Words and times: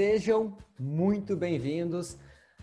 Sejam 0.00 0.56
muito 0.78 1.36
bem-vindos 1.36 2.16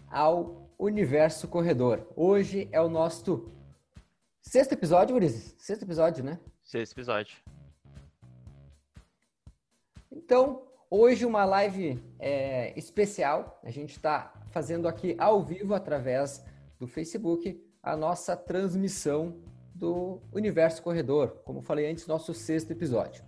ao 0.10 0.72
Universo 0.80 1.50
Corredor. 1.50 2.08
Hoje 2.16 2.70
é 2.72 2.80
o 2.80 2.88
nosso 2.88 3.52
sexto 4.42 4.72
episódio, 4.72 5.18
Urizes? 5.18 5.54
Sexto 5.58 5.84
episódio, 5.84 6.24
né? 6.24 6.40
Sexto 6.64 6.94
episódio. 6.94 7.36
Então, 10.10 10.66
hoje 10.90 11.26
uma 11.26 11.44
live 11.44 12.02
é, 12.20 12.72
especial. 12.80 13.60
A 13.66 13.70
gente 13.70 13.98
está 13.98 14.34
fazendo 14.52 14.88
aqui 14.88 15.14
ao 15.20 15.44
vivo 15.44 15.74
através 15.74 16.42
do 16.80 16.88
Facebook 16.88 17.62
a 17.84 17.98
nossa 17.98 18.38
transmissão 18.38 19.44
do 19.74 20.22
Universo 20.32 20.82
Corredor. 20.82 21.42
Como 21.44 21.62
falei 21.62 21.92
antes, 21.92 22.08
nosso 22.08 22.34
sexto 22.34 22.72
episódio. 22.72 23.26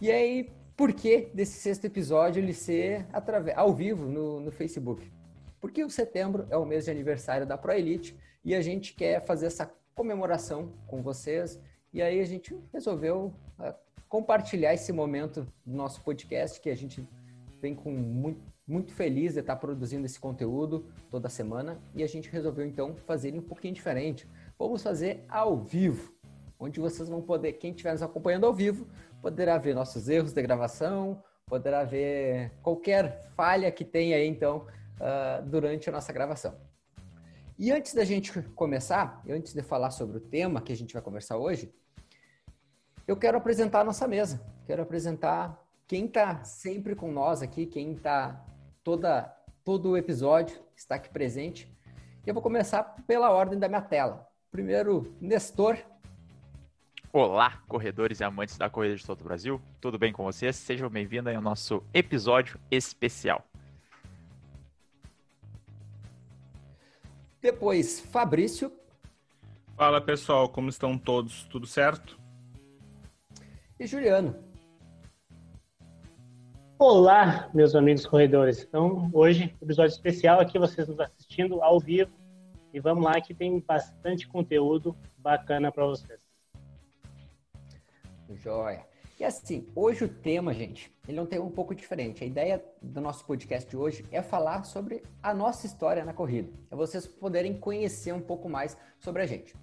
E 0.00 0.10
aí, 0.10 0.55
por 0.76 0.92
que 0.92 1.30
desse 1.32 1.58
sexto 1.58 1.86
episódio 1.86 2.40
ele 2.40 2.52
ser 2.52 3.06
através, 3.12 3.56
ao 3.56 3.72
vivo 3.72 4.06
no, 4.06 4.40
no 4.40 4.52
Facebook? 4.52 5.10
Porque 5.58 5.82
o 5.82 5.88
setembro 5.88 6.46
é 6.50 6.56
o 6.56 6.66
mês 6.66 6.84
de 6.84 6.90
aniversário 6.90 7.46
da 7.46 7.56
Pro 7.56 7.72
Elite 7.72 8.16
e 8.44 8.54
a 8.54 8.60
gente 8.60 8.94
quer 8.94 9.24
fazer 9.24 9.46
essa 9.46 9.72
comemoração 9.94 10.74
com 10.86 11.02
vocês. 11.02 11.58
E 11.92 12.02
aí 12.02 12.20
a 12.20 12.24
gente 12.26 12.54
resolveu 12.72 13.32
uh, 13.58 13.74
compartilhar 14.06 14.74
esse 14.74 14.92
momento 14.92 15.48
do 15.64 15.74
nosso 15.74 16.02
podcast 16.02 16.60
que 16.60 16.68
a 16.68 16.76
gente 16.76 17.08
vem 17.58 17.74
com 17.74 17.90
muito, 17.90 18.42
muito 18.68 18.92
feliz 18.92 19.32
de 19.32 19.40
estar 19.40 19.56
produzindo 19.56 20.04
esse 20.04 20.20
conteúdo 20.20 20.86
toda 21.10 21.30
semana 21.30 21.80
e 21.94 22.02
a 22.02 22.06
gente 22.06 22.28
resolveu 22.28 22.66
então 22.66 22.94
fazer 23.06 23.32
um 23.34 23.40
pouquinho 23.40 23.72
diferente. 23.72 24.28
Vamos 24.58 24.82
fazer 24.82 25.24
ao 25.26 25.56
vivo, 25.56 26.12
onde 26.58 26.78
vocês 26.80 27.08
vão 27.08 27.22
poder, 27.22 27.54
quem 27.54 27.70
estiver 27.70 27.92
nos 27.92 28.02
acompanhando 28.02 28.44
ao 28.44 28.52
vivo, 28.52 28.86
poderá 29.26 29.58
ver 29.58 29.74
nossos 29.74 30.08
erros 30.08 30.32
de 30.32 30.40
gravação, 30.40 31.20
poderá 31.46 31.82
ver 31.82 32.52
qualquer 32.62 33.28
falha 33.34 33.72
que 33.72 33.84
tenha 33.84 34.14
aí 34.14 34.24
então 34.24 34.68
uh, 35.00 35.44
durante 35.44 35.88
a 35.88 35.92
nossa 35.92 36.12
gravação. 36.12 36.54
E 37.58 37.72
antes 37.72 37.92
da 37.92 38.04
gente 38.04 38.40
começar, 38.54 39.20
antes 39.28 39.52
de 39.52 39.62
falar 39.62 39.90
sobre 39.90 40.18
o 40.18 40.20
tema 40.20 40.62
que 40.62 40.72
a 40.72 40.76
gente 40.76 40.94
vai 40.94 41.02
conversar 41.02 41.38
hoje, 41.38 41.74
eu 43.04 43.16
quero 43.16 43.36
apresentar 43.36 43.80
a 43.80 43.84
nossa 43.84 44.06
mesa. 44.06 44.40
Quero 44.64 44.82
apresentar 44.82 45.60
quem 45.88 46.04
está 46.06 46.44
sempre 46.44 46.94
com 46.94 47.10
nós 47.10 47.42
aqui, 47.42 47.66
quem 47.66 47.94
está 47.94 48.46
toda 48.84 49.22
todo 49.64 49.90
o 49.90 49.96
episódio 49.96 50.56
está 50.76 50.94
aqui 50.94 51.08
presente. 51.08 51.68
Eu 52.24 52.32
vou 52.32 52.44
começar 52.44 52.84
pela 53.08 53.32
ordem 53.32 53.58
da 53.58 53.66
minha 53.66 53.82
tela. 53.82 54.24
Primeiro, 54.52 55.16
Nestor. 55.20 55.78
Olá, 57.18 57.62
corredores 57.66 58.20
e 58.20 58.24
amantes 58.24 58.58
da 58.58 58.68
corrida 58.68 58.94
de 58.94 59.06
todo 59.06 59.22
o 59.22 59.24
Brasil. 59.24 59.58
Tudo 59.80 59.98
bem 59.98 60.12
com 60.12 60.22
vocês? 60.22 60.54
Sejam 60.54 60.90
bem-vindos 60.90 61.34
ao 61.34 61.40
nosso 61.40 61.82
episódio 61.94 62.60
especial. 62.70 63.42
Depois, 67.40 68.00
Fabrício. 68.00 68.70
Fala 69.78 69.98
pessoal, 69.98 70.46
como 70.50 70.68
estão 70.68 70.98
todos? 70.98 71.44
Tudo 71.44 71.66
certo? 71.66 72.20
E 73.80 73.86
Juliano. 73.86 74.36
Olá, 76.78 77.48
meus 77.54 77.74
amigos 77.74 78.04
corredores. 78.04 78.62
Então, 78.62 79.08
hoje, 79.14 79.56
episódio 79.62 79.94
especial 79.94 80.38
aqui, 80.38 80.58
vocês 80.58 80.86
nos 80.86 81.00
assistindo 81.00 81.62
ao 81.62 81.80
vivo. 81.80 82.12
E 82.74 82.78
vamos 82.78 83.02
lá 83.02 83.18
que 83.22 83.32
tem 83.32 83.58
bastante 83.60 84.28
conteúdo 84.28 84.94
bacana 85.16 85.72
para 85.72 85.86
vocês. 85.86 86.25
Joia. 88.34 88.84
E 89.18 89.24
assim, 89.24 89.66
hoje 89.74 90.04
o 90.04 90.08
tema, 90.08 90.52
gente, 90.52 90.94
ele 91.08 91.18
é 91.18 91.22
um 91.22 91.26
tema 91.26 91.44
um 91.44 91.50
pouco 91.50 91.74
diferente. 91.74 92.22
A 92.22 92.26
ideia 92.26 92.62
do 92.82 93.00
nosso 93.00 93.24
podcast 93.24 93.68
de 93.68 93.76
hoje 93.76 94.04
é 94.12 94.20
falar 94.20 94.64
sobre 94.64 95.02
a 95.22 95.32
nossa 95.32 95.66
história 95.66 96.04
na 96.04 96.12
corrida. 96.12 96.50
É 96.70 96.76
vocês 96.76 97.06
poderem 97.06 97.58
conhecer 97.58 98.12
um 98.12 98.20
pouco 98.20 98.48
mais 98.48 98.76
sobre 98.98 99.22
a 99.22 99.26
gente. 99.26 99.54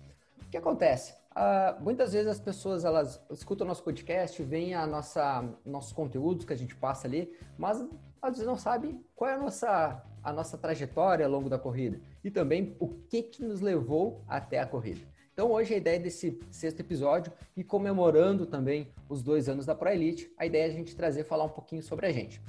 O 0.42 0.50
que 0.50 0.58
acontece? 0.58 1.14
Uh, 1.34 1.84
muitas 1.84 2.14
vezes 2.14 2.28
as 2.28 2.40
pessoas 2.40 2.84
elas 2.84 3.24
escutam 3.32 3.66
nosso 3.66 3.84
podcast, 3.84 4.42
veem 4.44 4.74
a 4.74 4.86
nossa 4.86 5.44
nossos 5.66 5.92
conteúdos 5.92 6.46
que 6.46 6.54
a 6.54 6.56
gente 6.56 6.76
passa 6.76 7.08
ali, 7.08 7.32
mas 7.58 7.84
às 8.22 8.32
vezes 8.32 8.46
não 8.46 8.58
sabem 8.58 9.04
qual 9.16 9.30
é 9.30 9.34
a 9.34 9.38
nossa 9.38 10.04
a 10.24 10.32
nossa 10.32 10.58
trajetória 10.58 11.26
ao 11.26 11.32
longo 11.32 11.50
da 11.50 11.60
corrida 11.60 12.00
e 12.24 12.32
também 12.32 12.76
o 12.80 12.88
que 12.88 13.24
que 13.24 13.44
nos 13.44 13.62
levou 13.62 14.24
até 14.28 14.60
a 14.60 14.66
corrida. 14.66 15.02
Então 15.34 15.52
hoje 15.52 15.74
a 15.74 15.78
ideia 15.78 16.00
desse 16.00 16.40
sexto 16.52 16.80
episódio 16.80 17.34
e 17.58 17.64
comemorando 17.64 18.46
também 18.46 18.94
os 19.10 19.24
dois 19.24 19.50
anos 19.50 19.66
da 19.66 19.74
Pro 19.74 19.90
Elite, 19.90 20.32
a 20.38 20.46
ideia 20.46 20.68
é 20.68 20.68
a 20.68 20.72
gente 20.74 20.96
trazer 20.96 21.24
falar 21.24 21.46
um 21.46 21.50
pouquinho 21.50 21.82
sobre 21.82 22.06
a 22.06 22.12
gente. 22.12 22.40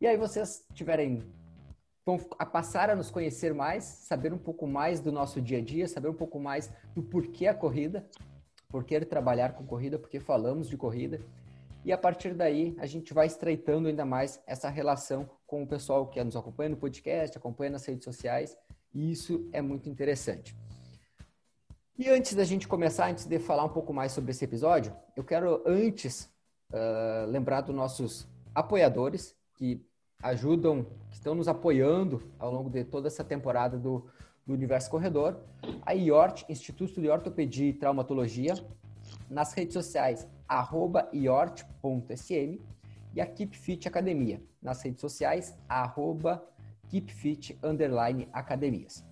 E 0.00 0.06
aí 0.06 0.16
vocês 0.16 0.64
tiverem 0.72 1.24
vão 2.06 2.16
passar 2.18 2.88
a 2.88 2.94
nos 2.94 3.10
conhecer 3.10 3.52
mais, 3.52 3.82
saber 3.82 4.32
um 4.32 4.38
pouco 4.38 4.68
mais 4.68 5.00
do 5.00 5.10
nosso 5.10 5.40
dia 5.40 5.58
a 5.58 5.60
dia, 5.60 5.88
saber 5.88 6.08
um 6.08 6.14
pouco 6.14 6.38
mais 6.38 6.70
do 6.94 7.02
porquê 7.02 7.48
a 7.48 7.54
corrida, 7.54 8.08
por 8.68 8.84
que 8.84 9.00
trabalhar 9.00 9.54
com 9.54 9.66
corrida, 9.66 9.98
porque 9.98 10.20
falamos 10.20 10.68
de 10.68 10.76
corrida. 10.76 11.18
E 11.84 11.92
a 11.92 11.98
partir 11.98 12.34
daí, 12.34 12.76
a 12.78 12.86
gente 12.86 13.12
vai 13.12 13.26
estreitando 13.26 13.88
ainda 13.88 14.04
mais 14.04 14.40
essa 14.46 14.68
relação 14.68 15.28
com 15.44 15.64
o 15.64 15.66
pessoal 15.66 16.06
que 16.06 16.22
nos 16.22 16.36
acompanha 16.36 16.70
no 16.70 16.76
podcast, 16.76 17.36
acompanha 17.36 17.72
nas 17.72 17.84
redes 17.84 18.04
sociais, 18.04 18.56
e 18.94 19.10
isso 19.10 19.48
é 19.52 19.60
muito 19.60 19.88
interessante. 19.88 20.54
E 21.98 22.10
antes 22.10 22.34
da 22.34 22.44
gente 22.44 22.68
começar, 22.68 23.08
antes 23.08 23.24
de 23.24 23.38
falar 23.38 23.64
um 23.64 23.70
pouco 23.70 23.90
mais 23.90 24.12
sobre 24.12 24.30
esse 24.30 24.44
episódio, 24.44 24.94
eu 25.16 25.24
quero 25.24 25.62
antes 25.64 26.30
uh, 26.70 27.26
lembrar 27.26 27.62
dos 27.62 27.74
nossos 27.74 28.28
apoiadores 28.54 29.34
que 29.54 29.82
ajudam, 30.22 30.84
que 31.08 31.16
estão 31.16 31.34
nos 31.34 31.48
apoiando 31.48 32.22
ao 32.38 32.52
longo 32.52 32.68
de 32.68 32.84
toda 32.84 33.08
essa 33.08 33.24
temporada 33.24 33.78
do, 33.78 34.06
do 34.46 34.52
Universo 34.52 34.90
Corredor. 34.90 35.40
A 35.86 35.92
IORT, 35.94 36.44
Instituto 36.50 37.00
de 37.00 37.08
Ortopedia 37.08 37.70
e 37.70 37.72
Traumatologia, 37.72 38.52
nas 39.30 39.54
redes 39.54 39.72
sociais, 39.72 40.28
arroba 40.46 41.08
iort.sm 41.14 42.60
e 43.14 43.20
a 43.22 43.26
Keep 43.26 43.56
Fit 43.56 43.88
Academia, 43.88 44.42
nas 44.60 44.82
redes 44.82 45.00
sociais, 45.00 45.56
arroba 45.66 46.46
keepfit, 46.90 47.58
underline, 47.62 48.28
academias. 48.34 49.02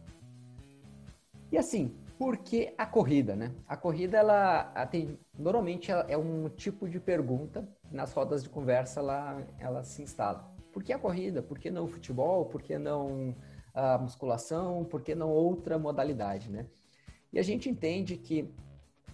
E 1.50 1.56
assim, 1.56 1.94
por 2.24 2.38
que 2.38 2.72
a 2.78 2.86
corrida, 2.86 3.36
né? 3.36 3.52
A 3.68 3.76
corrida, 3.76 4.16
ela, 4.16 4.72
ela 4.74 4.86
tem, 4.86 5.18
normalmente 5.38 5.90
ela 5.90 6.06
é 6.08 6.16
um 6.16 6.48
tipo 6.48 6.88
de 6.88 6.98
pergunta, 6.98 7.68
nas 7.92 8.14
rodas 8.14 8.42
de 8.42 8.48
conversa 8.48 9.00
ela, 9.00 9.46
ela 9.58 9.84
se 9.84 10.00
instala. 10.00 10.50
Por 10.72 10.82
que 10.82 10.94
a 10.94 10.98
corrida? 10.98 11.42
Por 11.42 11.58
que 11.58 11.70
não 11.70 11.84
o 11.84 11.86
futebol? 11.86 12.46
Por 12.46 12.62
que 12.62 12.78
não 12.78 13.36
a 13.74 13.98
musculação? 13.98 14.86
Por 14.86 15.02
que 15.02 15.14
não 15.14 15.28
outra 15.28 15.78
modalidade, 15.78 16.50
né? 16.50 16.64
E 17.30 17.38
a 17.38 17.42
gente 17.42 17.68
entende 17.68 18.16
que 18.16 18.40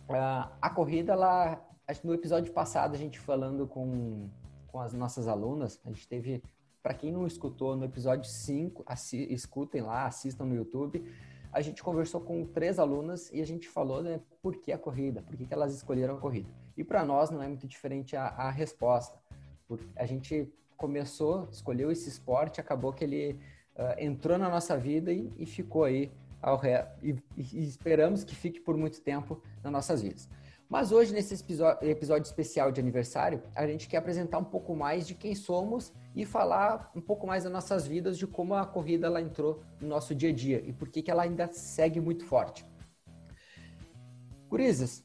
uh, 0.08 0.48
a 0.62 0.70
corrida, 0.72 1.12
ela, 1.12 1.60
no 2.04 2.14
episódio 2.14 2.52
passado, 2.52 2.94
a 2.94 2.98
gente 2.98 3.18
falando 3.18 3.66
com, 3.66 4.28
com 4.68 4.78
as 4.78 4.92
nossas 4.92 5.26
alunas, 5.26 5.80
a 5.84 5.88
gente 5.88 6.06
teve, 6.06 6.44
para 6.80 6.94
quem 6.94 7.10
não 7.10 7.26
escutou, 7.26 7.74
no 7.74 7.84
episódio 7.84 8.30
5, 8.30 8.84
assi, 8.86 9.26
escutem 9.32 9.82
lá, 9.82 10.06
assistam 10.06 10.44
no 10.44 10.54
YouTube, 10.54 11.04
a 11.52 11.60
gente 11.60 11.82
conversou 11.82 12.20
com 12.20 12.44
três 12.44 12.78
alunas 12.78 13.30
e 13.32 13.40
a 13.40 13.46
gente 13.46 13.68
falou 13.68 14.02
né, 14.02 14.20
por 14.40 14.56
que 14.56 14.72
a 14.72 14.78
corrida, 14.78 15.22
por 15.22 15.36
que, 15.36 15.46
que 15.46 15.54
elas 15.54 15.74
escolheram 15.74 16.16
a 16.16 16.18
corrida. 16.18 16.48
E 16.76 16.84
para 16.84 17.04
nós 17.04 17.30
não 17.30 17.42
é 17.42 17.48
muito 17.48 17.66
diferente 17.66 18.16
a, 18.16 18.26
a 18.26 18.50
resposta. 18.50 19.18
A 19.96 20.06
gente 20.06 20.52
começou, 20.76 21.48
escolheu 21.50 21.90
esse 21.90 22.08
esporte, 22.08 22.60
acabou 22.60 22.92
que 22.92 23.04
ele 23.04 23.38
uh, 23.76 23.98
entrou 23.98 24.38
na 24.38 24.48
nossa 24.48 24.76
vida 24.76 25.12
e, 25.12 25.32
e 25.36 25.46
ficou 25.46 25.84
aí 25.84 26.10
ao 26.40 26.56
ré, 26.56 26.90
e, 27.02 27.14
e, 27.36 27.64
esperamos 27.64 28.24
que 28.24 28.34
fique 28.34 28.60
por 28.60 28.76
muito 28.76 29.00
tempo 29.02 29.42
nas 29.62 29.70
nossas 29.70 30.02
vidas. 30.02 30.28
Mas 30.70 30.92
hoje, 30.92 31.12
nesse 31.12 31.34
episódio, 31.82 32.22
especial 32.22 32.70
de 32.70 32.80
aniversário, 32.80 33.42
a 33.56 33.66
gente 33.66 33.88
quer 33.88 33.96
apresentar 33.96 34.38
um 34.38 34.44
pouco 34.44 34.76
mais 34.76 35.04
de 35.04 35.16
quem 35.16 35.34
somos 35.34 35.92
e 36.14 36.24
falar 36.24 36.92
um 36.94 37.00
pouco 37.00 37.26
mais 37.26 37.42
das 37.42 37.52
nossas 37.52 37.88
vidas, 37.88 38.16
de 38.16 38.24
como 38.24 38.54
a 38.54 38.64
corrida 38.64 39.08
ela 39.08 39.20
entrou 39.20 39.64
no 39.80 39.88
nosso 39.88 40.14
dia 40.14 40.30
a 40.30 40.32
dia 40.32 40.62
e 40.64 40.72
por 40.72 40.88
que, 40.88 41.02
que 41.02 41.10
ela 41.10 41.24
ainda 41.24 41.52
segue 41.52 42.00
muito 42.00 42.24
forte. 42.24 42.64
Gurizes, 44.48 45.04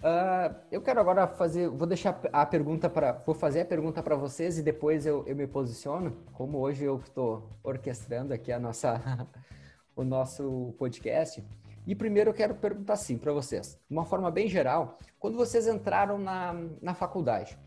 uh, 0.00 0.56
eu 0.72 0.82
quero 0.82 0.98
agora 0.98 1.28
fazer, 1.28 1.68
vou 1.68 1.86
deixar 1.86 2.20
a 2.32 2.44
pergunta 2.44 2.90
para, 2.90 3.12
vou 3.24 3.34
fazer 3.34 3.60
a 3.60 3.66
pergunta 3.66 4.02
para 4.02 4.16
vocês 4.16 4.58
e 4.58 4.62
depois 4.62 5.06
eu, 5.06 5.24
eu 5.24 5.36
me 5.36 5.46
posiciono, 5.46 6.16
como 6.32 6.58
hoje 6.58 6.82
eu 6.82 6.96
estou 6.98 7.48
orquestrando 7.62 8.34
aqui 8.34 8.50
a 8.50 8.58
nossa, 8.58 9.28
o 9.94 10.02
nosso 10.02 10.74
podcast. 10.76 11.44
E 11.86 11.94
primeiro 11.94 12.30
eu 12.30 12.34
quero 12.34 12.54
perguntar 12.54 12.92
assim 12.92 13.16
para 13.16 13.32
vocês, 13.32 13.78
de 13.88 13.96
uma 13.96 14.04
forma 14.04 14.30
bem 14.30 14.48
geral, 14.48 14.98
quando 15.18 15.36
vocês 15.36 15.66
entraram 15.66 16.18
na, 16.18 16.54
na 16.80 16.94
faculdade, 16.94 17.58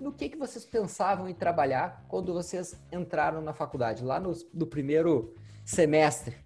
no 0.00 0.12
que, 0.12 0.30
que 0.30 0.36
vocês 0.36 0.64
pensavam 0.64 1.28
em 1.28 1.34
trabalhar 1.34 2.04
quando 2.08 2.32
vocês 2.32 2.80
entraram 2.90 3.40
na 3.40 3.52
faculdade, 3.52 4.02
lá 4.02 4.18
no, 4.18 4.32
no 4.52 4.66
primeiro 4.66 5.34
semestre? 5.64 6.36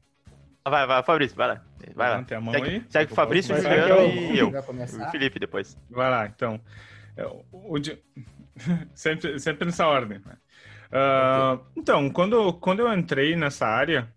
Vai, 0.69 0.85
vai, 0.87 1.03
Fabrício, 1.03 1.37
vai 1.37 1.49
lá. 1.49 1.64
Vai 1.94 2.11
lá. 2.11 2.26
a 2.29 2.41
mão 2.41 2.53
segue, 2.53 2.69
aí. 2.69 2.85
segue 2.88 3.12
o 3.12 3.14
Fabrício, 3.14 3.55
o 3.55 3.62
Vai, 3.62 3.81
Juliano 3.81 4.09
e 4.09 4.38
eu. 4.38 4.49
O 4.49 5.11
Felipe 5.12 5.38
depois. 5.38 5.79
Vai 5.88 6.11
lá, 6.11 6.26
então. 6.26 6.61
O 7.52 7.76
sempre, 8.94 9.38
sempre 9.38 9.64
nessa 9.67 9.87
ordem. 9.87 10.19
Uh, 10.19 11.64
então, 11.76 12.11
quando, 12.11 12.52
quando 12.55 12.81
eu 12.81 12.93
entrei 12.93 13.37
nessa 13.37 13.67
área, 13.67 14.12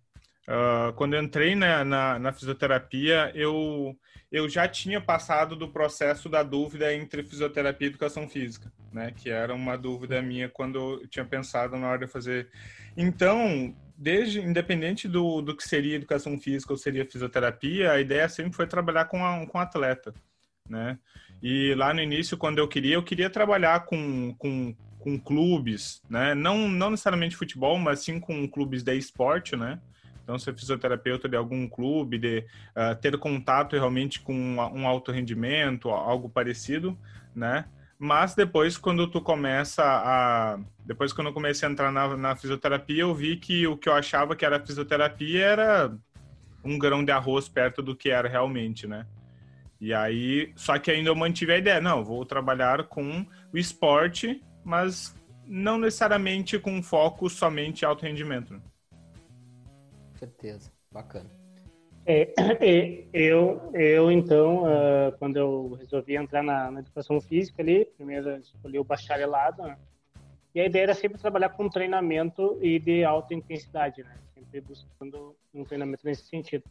uh, 0.49 0.93
quando 0.93 1.13
eu 1.13 1.21
entrei 1.21 1.55
na, 1.55 1.85
na, 1.85 2.19
na, 2.19 2.33
fisioterapia, 2.33 3.31
eu, 3.35 3.95
eu 4.31 4.49
já 4.49 4.67
tinha 4.67 4.99
passado 4.99 5.55
do 5.55 5.69
processo 5.69 6.27
da 6.27 6.41
dúvida 6.41 6.93
entre 6.93 7.23
fisioterapia 7.23 7.87
e 7.87 7.91
educação 7.91 8.27
física, 8.27 8.71
né? 8.91 9.13
Que 9.15 9.29
era 9.29 9.53
uma 9.53 9.77
dúvida 9.77 10.21
minha 10.21 10.49
quando 10.49 11.01
eu 11.01 11.07
tinha 11.07 11.23
pensado 11.23 11.77
na 11.77 11.87
hora 11.87 12.05
de 12.05 12.11
fazer. 12.11 12.49
Então, 12.97 13.73
desde 13.95 14.41
independente 14.41 15.07
do, 15.07 15.41
do 15.41 15.55
que 15.55 15.63
seria 15.63 15.95
educação 15.95 16.39
física 16.39 16.73
ou 16.73 16.77
seria 16.77 17.05
fisioterapia, 17.05 17.91
a 17.91 18.01
ideia 18.01 18.27
sempre 18.27 18.53
foi 18.53 18.65
trabalhar 18.67 19.05
com 19.05 19.23
a, 19.23 19.45
com 19.45 19.59
atleta, 19.59 20.13
né? 20.67 20.97
E 21.41 21.73
lá 21.75 21.93
no 21.93 22.01
início, 22.01 22.37
quando 22.37 22.57
eu 22.57 22.67
queria, 22.67 22.95
eu 22.95 23.03
queria 23.03 23.29
trabalhar 23.29 23.85
com, 23.85 24.33
com 24.37 24.75
com 24.99 25.17
clubes, 25.17 26.01
né? 26.09 26.35
Não, 26.35 26.67
não 26.67 26.91
necessariamente 26.91 27.37
futebol, 27.37 27.79
mas 27.79 28.01
sim 28.01 28.19
com 28.19 28.45
clubes 28.47 28.83
de 28.83 28.93
esporte, 28.95 29.55
né? 29.55 29.79
Então, 30.29 30.37
ser 30.37 30.53
fisioterapeuta 30.53 31.27
de 31.27 31.35
algum 31.35 31.67
clube, 31.67 32.19
de 32.19 32.45
uh, 32.75 32.95
ter 33.01 33.17
contato 33.17 33.73
realmente 33.73 34.19
com 34.19 34.35
um 34.35 34.87
alto 34.87 35.11
rendimento, 35.11 35.89
algo 35.89 36.29
parecido, 36.29 36.95
né? 37.35 37.65
Mas 37.97 38.35
depois, 38.35 38.77
quando 38.77 39.07
tu 39.07 39.19
começa 39.19 39.83
a... 39.83 40.59
Depois, 40.85 41.11
quando 41.11 41.27
eu 41.27 41.33
comecei 41.33 41.67
a 41.67 41.71
entrar 41.71 41.91
na, 41.91 42.15
na 42.15 42.35
fisioterapia, 42.35 43.01
eu 43.01 43.15
vi 43.15 43.37
que 43.37 43.65
o 43.65 43.75
que 43.75 43.89
eu 43.89 43.93
achava 43.93 44.35
que 44.35 44.45
era 44.45 44.63
fisioterapia 44.63 45.43
era 45.43 45.97
um 46.63 46.77
grão 46.77 47.03
de 47.03 47.11
arroz 47.11 47.49
perto 47.49 47.81
do 47.81 47.95
que 47.95 48.11
era 48.11 48.29
realmente, 48.29 48.85
né? 48.85 49.07
E 49.81 49.95
aí, 49.95 50.53
só 50.55 50.77
que 50.77 50.91
ainda 50.91 51.09
eu 51.09 51.15
mantive 51.15 51.53
a 51.53 51.57
ideia, 51.57 51.81
não, 51.81 52.05
vou 52.05 52.23
trabalhar 52.23 52.83
com 52.83 53.25
o 53.51 53.57
esporte 53.57 54.41
mas 54.63 55.15
não 55.47 55.79
necessariamente 55.79 56.59
com 56.59 56.83
foco 56.83 57.27
somente 57.27 57.81
em 57.81 57.85
alto 57.85 58.05
rendimento. 58.05 58.61
Certeza, 60.19 60.69
bacana. 60.91 61.29
É, 62.05 62.33
é, 62.59 63.05
eu, 63.13 63.71
eu 63.73 64.11
então, 64.11 64.63
uh, 64.63 65.17
quando 65.17 65.37
eu 65.37 65.77
resolvi 65.79 66.17
entrar 66.17 66.43
na, 66.43 66.69
na, 66.69 66.81
educação 66.81 67.21
física 67.21 67.61
ali, 67.61 67.85
primeiro 67.85 68.35
escolhi 68.37 68.77
o 68.77 68.83
bacharelado, 68.83 69.63
né? 69.63 69.77
E 70.53 70.59
a 70.59 70.65
ideia 70.65 70.83
era 70.83 70.93
sempre 70.93 71.19
trabalhar 71.19 71.49
com 71.49 71.69
treinamento 71.69 72.57
e 72.61 72.79
de 72.79 73.03
alta 73.03 73.33
intensidade, 73.33 74.03
né? 74.03 74.17
Sempre 74.33 74.59
buscando 74.61 75.35
um 75.53 75.63
treinamento 75.63 76.05
nesse 76.05 76.25
sentido. 76.25 76.63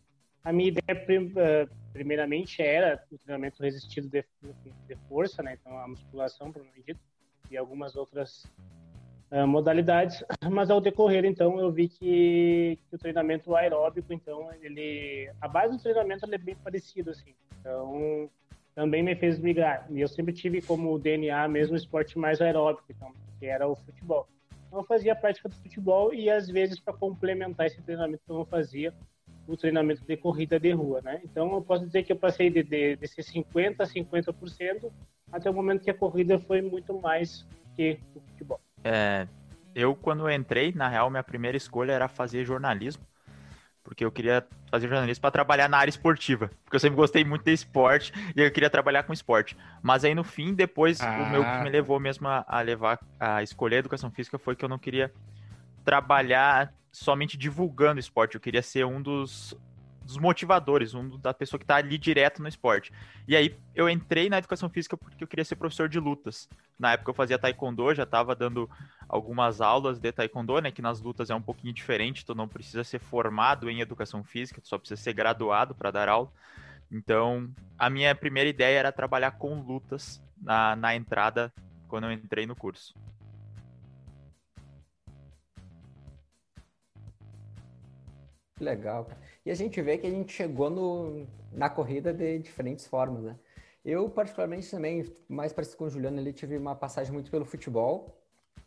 A 0.45 0.53
minha 0.53 0.69
ideia, 0.69 1.67
primeiramente, 1.93 2.61
era 2.61 3.03
o 3.11 3.17
treinamento 3.19 3.63
resistido 3.63 4.09
de, 4.09 4.25
de 4.87 4.97
força, 5.09 5.43
né? 5.43 5.57
Então, 5.59 5.79
a 5.79 5.89
musculação, 5.89 6.53
provavelmente 6.53 6.97
e 7.51 7.57
algumas 7.57 7.97
outras 7.97 8.47
modalidades, 9.47 10.25
mas 10.51 10.71
ao 10.71 10.81
decorrer, 10.81 11.25
então, 11.25 11.59
eu 11.59 11.71
vi 11.71 11.89
que, 11.89 12.79
que, 12.89 12.97
o 12.97 12.99
treinamento 12.99 13.55
aeróbico, 13.55 14.13
então, 14.13 14.49
ele, 14.63 15.31
a 15.41 15.49
base 15.49 15.77
do 15.77 15.83
treinamento 15.83 16.25
é 16.33 16.39
bem 16.39 16.57
parecido, 16.57 17.11
assim, 17.11 17.35
então, 17.61 18.31
também 18.75 19.03
me 19.03 19.15
fez 19.15 19.39
migrar, 19.39 19.87
e 19.91 20.01
eu 20.01 20.09
sempre 20.09 20.33
tive 20.33 20.63
como 20.63 20.99
DNA 20.99 21.47
mesmo 21.49 21.77
esporte 21.77 22.19
mais 22.19 22.41
aeróbico, 22.41 22.87
então, 22.91 23.13
que 23.39 23.47
era 23.47 23.69
o 23.69 23.77
futebol. 23.77 24.27
Então, 24.67 24.81
eu 24.81 24.85
fazia 24.85 25.13
a 25.13 25.17
prática 25.17 25.49
do 25.49 25.55
futebol 25.57 26.13
e, 26.15 26.31
às 26.31 26.49
vezes, 26.49 26.79
para 26.79 26.95
complementar 26.95 27.67
esse 27.67 27.83
treinamento 27.83 28.23
que 28.25 28.33
eu 28.33 28.45
fazia, 28.45 28.95
o 29.47 29.57
treinamento 29.57 30.05
de 30.05 30.17
corrida 30.17 30.61
de 30.61 30.71
rua, 30.73 31.01
né? 31.01 31.23
Então, 31.25 31.53
eu 31.55 31.63
posso 31.63 31.87
dizer 31.87 32.03
que 32.03 32.13
eu 32.13 32.17
passei 32.17 32.51
de, 32.51 32.63
de, 32.63 32.97
de 32.97 33.09
ser 33.09 33.23
50% 33.23 33.77
a 33.81 33.87
50%, 33.87 34.93
até 35.33 35.51
o 35.51 35.55
momento 35.55 35.83
que 35.83 35.91
a 35.91 35.95
corrida 35.95 36.39
foi 36.39 36.61
muito 36.61 36.93
mais 37.01 37.47
que 37.75 37.99
o 38.15 38.21
futebol. 38.21 38.61
É, 38.85 39.27
eu, 39.75 39.95
quando 39.95 40.31
entrei, 40.31 40.73
na 40.73 40.89
real, 40.89 41.11
minha 41.11 41.23
primeira 41.23 41.57
escolha 41.57 41.93
era 41.93 42.09
fazer 42.09 42.45
jornalismo, 42.45 43.07
porque 43.83 44.05
eu 44.05 44.11
queria 44.11 44.47
fazer 44.71 44.89
jornalismo 44.89 45.23
para 45.23 45.31
trabalhar 45.31 45.69
na 45.69 45.79
área 45.79 45.89
esportiva, 45.89 46.51
porque 46.65 46.77
eu 46.77 46.81
sempre 46.81 46.97
gostei 46.97 47.25
muito 47.25 47.45
de 47.45 47.53
esporte 47.53 48.13
e 48.37 48.41
eu 48.41 48.51
queria 48.51 48.69
trabalhar 48.69 49.03
com 49.05 49.13
esporte. 49.13 49.57
Mas 49.83 50.05
aí, 50.05 50.15
no 50.15 50.25
fim, 50.25 50.53
depois, 50.53 51.01
ah. 51.01 51.23
o 51.23 51.31
meu 51.31 51.45
que 51.45 51.63
me 51.63 51.71
levou 51.71 51.99
mesmo 51.99 52.29
a, 52.29 52.45
a 52.47 52.61
levar 52.61 52.99
a 53.19 53.43
escolher 53.43 53.77
a 53.77 53.79
educação 53.79 54.11
física 54.11 54.39
foi 54.39 54.55
que 54.55 54.65
eu 54.65 54.69
não 54.69 54.79
queria 54.79 55.13
trabalhar 55.85 56.73
somente 56.91 57.37
divulgando 57.37 58.01
esporte, 58.01 58.35
eu 58.35 58.41
queria 58.41 58.63
ser 58.63 58.85
um 58.85 59.01
dos 59.01 59.57
dos 60.09 60.17
motivadores, 60.17 60.95
um 60.95 61.19
da 61.19 61.35
pessoa 61.35 61.59
que 61.59 61.65
está 61.65 61.77
ali 61.77 61.99
direto 61.99 62.41
no 62.41 62.49
esporte. 62.49 62.91
E 63.29 63.37
aí 63.37 63.55
eu 63.75 63.91
entrei 63.91 64.31
na 64.31 64.39
educação 64.39 64.71
física 64.71 64.97
porque 64.97 65.23
eu 65.23 65.29
queria 65.29 65.45
ser 65.45 65.57
professor 65.57 65.87
de 65.87 66.01
lutas. 66.01 66.49
Na 66.79 66.93
época 66.93 67.11
eu 67.11 67.15
fazia 67.15 67.39
taekwondo, 67.39 67.95
já 67.95 68.05
estava 68.05 68.35
dando 68.35 68.71
algumas 69.07 69.61
aulas 69.61 69.99
de 69.99 70.11
taekwondo, 70.11 70.63
né, 70.63 70.71
que 70.71 70.81
nas 70.81 70.99
lutas 71.03 71.29
é 71.29 71.35
um 71.35 71.43
pouquinho 71.43 71.75
diferente, 71.75 72.25
tu 72.25 72.35
não 72.35 72.49
precisa 72.49 72.83
ser 72.83 72.99
formado 72.99 73.69
em 73.69 73.81
educação 73.81 74.25
física, 74.25 74.63
tu 74.63 74.69
só 74.69 74.79
precisa 74.79 74.99
ser 75.01 75.13
graduado 75.13 75.75
para 75.75 75.91
dar 75.91 76.09
aula. 76.09 76.33
Então, 76.91 77.51
a 77.79 77.91
minha 77.91 78.15
primeira 78.15 78.49
ideia 78.49 78.79
era 78.79 78.91
trabalhar 78.91 79.33
com 79.33 79.61
lutas 79.61 80.23
na, 80.41 80.75
na 80.75 80.97
entrada 80.97 81.53
quando 81.87 82.05
eu 82.05 82.13
entrei 82.13 82.47
no 82.47 82.57
curso. 82.57 82.95
Legal. 88.59 89.09
E 89.49 89.51
a 89.51 89.55
gente 89.55 89.81
vê 89.81 89.97
que 89.97 90.07
a 90.07 90.11
gente 90.11 90.31
chegou 90.31 90.69
no, 90.69 91.27
na 91.51 91.71
corrida 91.71 92.13
de 92.13 92.39
diferentes 92.39 92.87
formas, 92.87 93.23
né? 93.23 93.35
Eu, 93.83 94.11
particularmente, 94.11 94.71
também, 94.71 95.11
mais 95.27 95.55
parecido 95.55 95.79
com 95.79 95.85
o 95.85 95.89
Juliano, 95.89 96.19
ali 96.19 96.35
tive 96.35 96.59
uma 96.59 96.75
passagem 96.75 97.15
muito 97.15 97.31
pelo 97.31 97.47
futebol. 97.47 98.21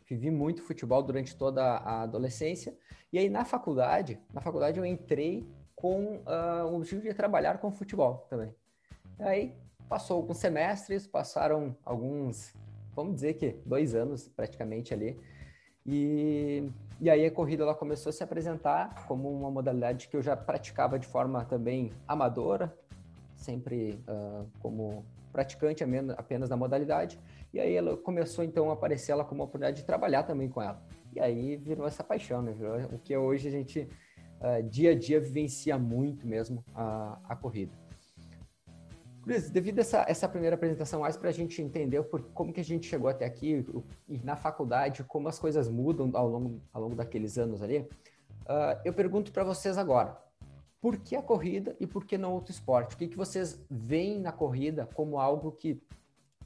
Vivi 0.08 0.28
muito 0.28 0.60
futebol 0.60 1.00
durante 1.00 1.36
toda 1.36 1.62
a 1.62 2.02
adolescência. 2.02 2.76
E 3.12 3.18
aí, 3.20 3.30
na 3.30 3.44
faculdade, 3.44 4.18
na 4.34 4.40
faculdade 4.40 4.76
eu 4.76 4.84
entrei 4.84 5.46
com 5.76 6.16
uh, 6.16 6.66
o 6.68 6.74
objetivo 6.74 7.02
de 7.02 7.14
trabalhar 7.14 7.58
com 7.58 7.70
futebol 7.70 8.26
também. 8.28 8.52
Aí, 9.20 9.54
passou 9.88 10.16
alguns 10.16 10.38
semestres, 10.38 11.06
passaram 11.06 11.76
alguns, 11.84 12.52
vamos 12.92 13.14
dizer 13.14 13.34
que 13.34 13.52
dois 13.64 13.94
anos 13.94 14.26
praticamente 14.26 14.92
ali. 14.92 15.16
E 15.86 16.68
e 17.02 17.10
aí 17.10 17.26
a 17.26 17.30
corrida 17.32 17.64
ela 17.64 17.74
começou 17.74 18.10
a 18.10 18.12
se 18.12 18.22
apresentar 18.22 19.06
como 19.08 19.28
uma 19.28 19.50
modalidade 19.50 20.06
que 20.06 20.16
eu 20.16 20.22
já 20.22 20.36
praticava 20.36 21.00
de 21.00 21.06
forma 21.08 21.44
também 21.44 21.90
amadora, 22.06 22.72
sempre 23.34 23.98
uh, 24.06 24.46
como 24.60 25.04
praticante 25.32 25.82
apenas 26.16 26.48
da 26.48 26.56
modalidade. 26.56 27.18
E 27.52 27.58
aí 27.58 27.74
ela 27.74 27.96
começou 27.96 28.44
então 28.44 28.70
a 28.70 28.74
aparecer 28.74 29.10
ela 29.10 29.24
como 29.24 29.40
uma 29.40 29.46
oportunidade 29.46 29.78
de 29.78 29.84
trabalhar 29.84 30.22
também 30.22 30.48
com 30.48 30.62
ela. 30.62 30.80
E 31.12 31.18
aí 31.18 31.56
virou 31.56 31.88
essa 31.88 32.04
paixão, 32.04 32.40
né? 32.40 32.52
Virou 32.52 32.76
o 32.92 32.98
que 33.00 33.16
hoje 33.16 33.48
a 33.48 33.50
gente 33.50 33.80
uh, 34.40 34.62
dia 34.62 34.92
a 34.92 34.94
dia 34.94 35.18
vivencia 35.18 35.76
muito 35.76 36.24
mesmo 36.24 36.64
a, 36.72 37.18
a 37.28 37.34
corrida. 37.34 37.81
Luiz, 39.24 39.50
devido 39.50 39.78
a 39.78 39.82
essa, 39.82 40.04
essa 40.08 40.28
primeira 40.28 40.56
apresentação, 40.56 41.00
mais 41.00 41.16
para 41.16 41.28
a 41.28 41.32
gente 41.32 41.62
entender 41.62 42.02
por, 42.04 42.22
como 42.34 42.52
que 42.52 42.60
a 42.60 42.64
gente 42.64 42.88
chegou 42.88 43.08
até 43.08 43.24
aqui 43.24 43.64
e 44.08 44.18
na 44.18 44.34
faculdade, 44.34 45.04
como 45.04 45.28
as 45.28 45.38
coisas 45.38 45.68
mudam 45.68 46.10
ao 46.14 46.28
longo, 46.28 46.60
ao 46.72 46.82
longo 46.82 46.96
daqueles 46.96 47.38
anos 47.38 47.62
ali, 47.62 47.78
uh, 47.78 48.80
eu 48.84 48.92
pergunto 48.92 49.30
para 49.30 49.44
vocês 49.44 49.78
agora, 49.78 50.20
por 50.80 50.96
que 50.96 51.14
a 51.14 51.22
corrida 51.22 51.76
e 51.78 51.86
por 51.86 52.04
que 52.04 52.18
não 52.18 52.32
outro 52.32 52.50
esporte? 52.50 52.96
O 52.96 52.98
que, 52.98 53.06
que 53.06 53.16
vocês 53.16 53.64
veem 53.70 54.18
na 54.18 54.32
corrida 54.32 54.88
como 54.92 55.20
algo 55.20 55.52
que, 55.52 55.80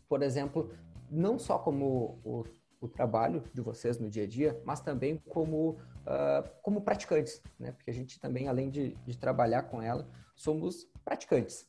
por 0.06 0.22
exemplo, 0.22 0.70
não 1.10 1.38
só 1.38 1.58
como 1.58 2.20
o, 2.22 2.44
o 2.78 2.88
trabalho 2.88 3.42
de 3.54 3.62
vocês 3.62 3.98
no 3.98 4.10
dia 4.10 4.24
a 4.24 4.26
dia, 4.26 4.60
mas 4.66 4.80
também 4.80 5.16
como, 5.30 5.70
uh, 5.70 6.46
como 6.62 6.82
praticantes, 6.82 7.42
né? 7.58 7.72
Porque 7.72 7.90
a 7.90 7.94
gente 7.94 8.20
também, 8.20 8.48
além 8.48 8.68
de, 8.68 8.90
de 9.06 9.16
trabalhar 9.16 9.62
com 9.62 9.80
ela, 9.80 10.06
somos 10.34 10.86
praticantes. 11.02 11.66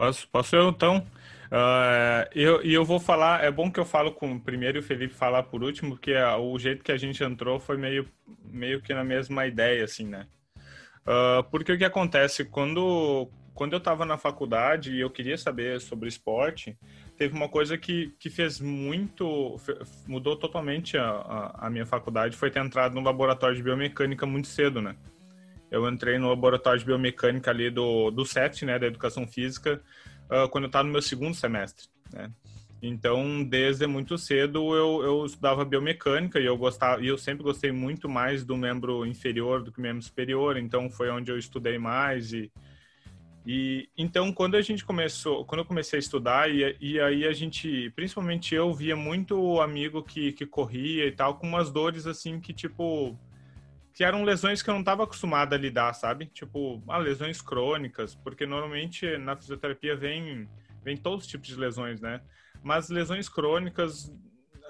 Posso, 0.00 0.26
posso 0.28 0.56
eu 0.56 0.70
então? 0.70 1.06
Uh, 1.52 2.24
eu, 2.34 2.64
e 2.64 2.72
eu 2.72 2.86
vou 2.86 2.98
falar, 2.98 3.44
é 3.44 3.50
bom 3.50 3.70
que 3.70 3.78
eu 3.78 3.84
falo 3.84 4.10
com 4.12 4.40
primeiro 4.40 4.78
e 4.78 4.80
o 4.80 4.82
Felipe 4.82 5.12
falar 5.12 5.42
por 5.42 5.62
último, 5.62 5.90
porque 5.90 6.14
o 6.16 6.58
jeito 6.58 6.82
que 6.82 6.90
a 6.90 6.96
gente 6.96 7.22
entrou 7.22 7.60
foi 7.60 7.76
meio, 7.76 8.08
meio 8.42 8.80
que 8.80 8.94
na 8.94 9.04
mesma 9.04 9.46
ideia, 9.46 9.84
assim, 9.84 10.06
né? 10.06 10.26
Uh, 11.02 11.44
porque 11.50 11.72
o 11.72 11.76
que 11.76 11.84
acontece, 11.84 12.46
quando, 12.46 13.28
quando 13.52 13.74
eu 13.74 13.78
estava 13.78 14.06
na 14.06 14.16
faculdade 14.16 14.90
e 14.90 15.00
eu 15.00 15.10
queria 15.10 15.36
saber 15.36 15.78
sobre 15.82 16.08
esporte, 16.08 16.78
teve 17.18 17.36
uma 17.36 17.50
coisa 17.50 17.76
que, 17.76 18.14
que 18.18 18.30
fez 18.30 18.58
muito, 18.58 19.60
mudou 20.08 20.34
totalmente 20.34 20.96
a, 20.96 21.10
a, 21.10 21.66
a 21.66 21.70
minha 21.70 21.84
faculdade, 21.84 22.38
foi 22.38 22.50
ter 22.50 22.64
entrado 22.64 22.94
no 22.94 23.02
laboratório 23.02 23.54
de 23.54 23.62
biomecânica 23.62 24.24
muito 24.24 24.48
cedo, 24.48 24.80
né? 24.80 24.96
Eu 25.70 25.88
entrei 25.88 26.18
no 26.18 26.28
laboratório 26.28 26.80
de 26.80 26.86
biomecânica 26.86 27.50
ali 27.50 27.70
do, 27.70 28.10
do 28.10 28.24
CEFT, 28.24 28.64
né, 28.64 28.78
da 28.78 28.86
Educação 28.86 29.26
Física, 29.26 29.80
uh, 30.30 30.48
quando 30.48 30.64
eu 30.64 30.68
estava 30.68 30.84
no 30.84 30.92
meu 30.92 31.02
segundo 31.02 31.34
semestre, 31.34 31.86
né? 32.12 32.30
Então, 32.82 33.44
desde 33.44 33.86
muito 33.86 34.16
cedo 34.16 34.74
eu, 34.74 35.02
eu 35.02 35.26
estudava 35.26 35.66
biomecânica 35.66 36.40
e 36.40 36.46
eu 36.46 36.56
gostava, 36.56 37.02
e 37.02 37.08
eu 37.08 37.18
sempre 37.18 37.44
gostei 37.44 37.70
muito 37.70 38.08
mais 38.08 38.42
do 38.42 38.56
membro 38.56 39.04
inferior 39.04 39.62
do 39.62 39.70
que 39.70 39.80
membro 39.80 40.02
superior, 40.02 40.56
então 40.56 40.88
foi 40.88 41.10
onde 41.10 41.30
eu 41.30 41.36
estudei 41.36 41.78
mais 41.78 42.32
e, 42.32 42.50
E 43.46 43.88
então 43.96 44.32
quando 44.32 44.56
a 44.56 44.62
gente 44.62 44.82
começou, 44.84 45.44
quando 45.44 45.60
eu 45.60 45.64
comecei 45.66 45.98
a 45.98 46.00
estudar 46.00 46.50
e, 46.50 46.74
e 46.80 46.98
aí 47.00 47.26
a 47.26 47.32
gente, 47.34 47.90
principalmente 47.90 48.54
eu 48.54 48.72
via 48.72 48.96
muito 48.96 49.60
amigo 49.60 50.02
que, 50.02 50.32
que 50.32 50.46
corria 50.46 51.06
e 51.06 51.12
tal 51.12 51.34
com 51.36 51.46
umas 51.46 51.70
dores 51.70 52.06
assim 52.06 52.40
que 52.40 52.54
tipo 52.54 53.14
que 54.00 54.04
eram 54.04 54.24
lesões 54.24 54.62
que 54.62 54.70
eu 54.70 54.72
não 54.72 54.80
estava 54.80 55.04
acostumado 55.04 55.52
a 55.52 55.58
lidar, 55.58 55.92
sabe? 55.92 56.24
Tipo, 56.24 56.82
ah, 56.88 56.96
lesões 56.96 57.42
crônicas, 57.42 58.14
porque 58.14 58.46
normalmente 58.46 59.18
na 59.18 59.36
fisioterapia 59.36 59.94
vem 59.94 60.48
vem 60.82 60.96
todos 60.96 61.26
os 61.26 61.30
tipos 61.30 61.48
de 61.48 61.56
lesões, 61.56 62.00
né? 62.00 62.22
Mas 62.62 62.88
lesões 62.88 63.28
crônicas 63.28 64.10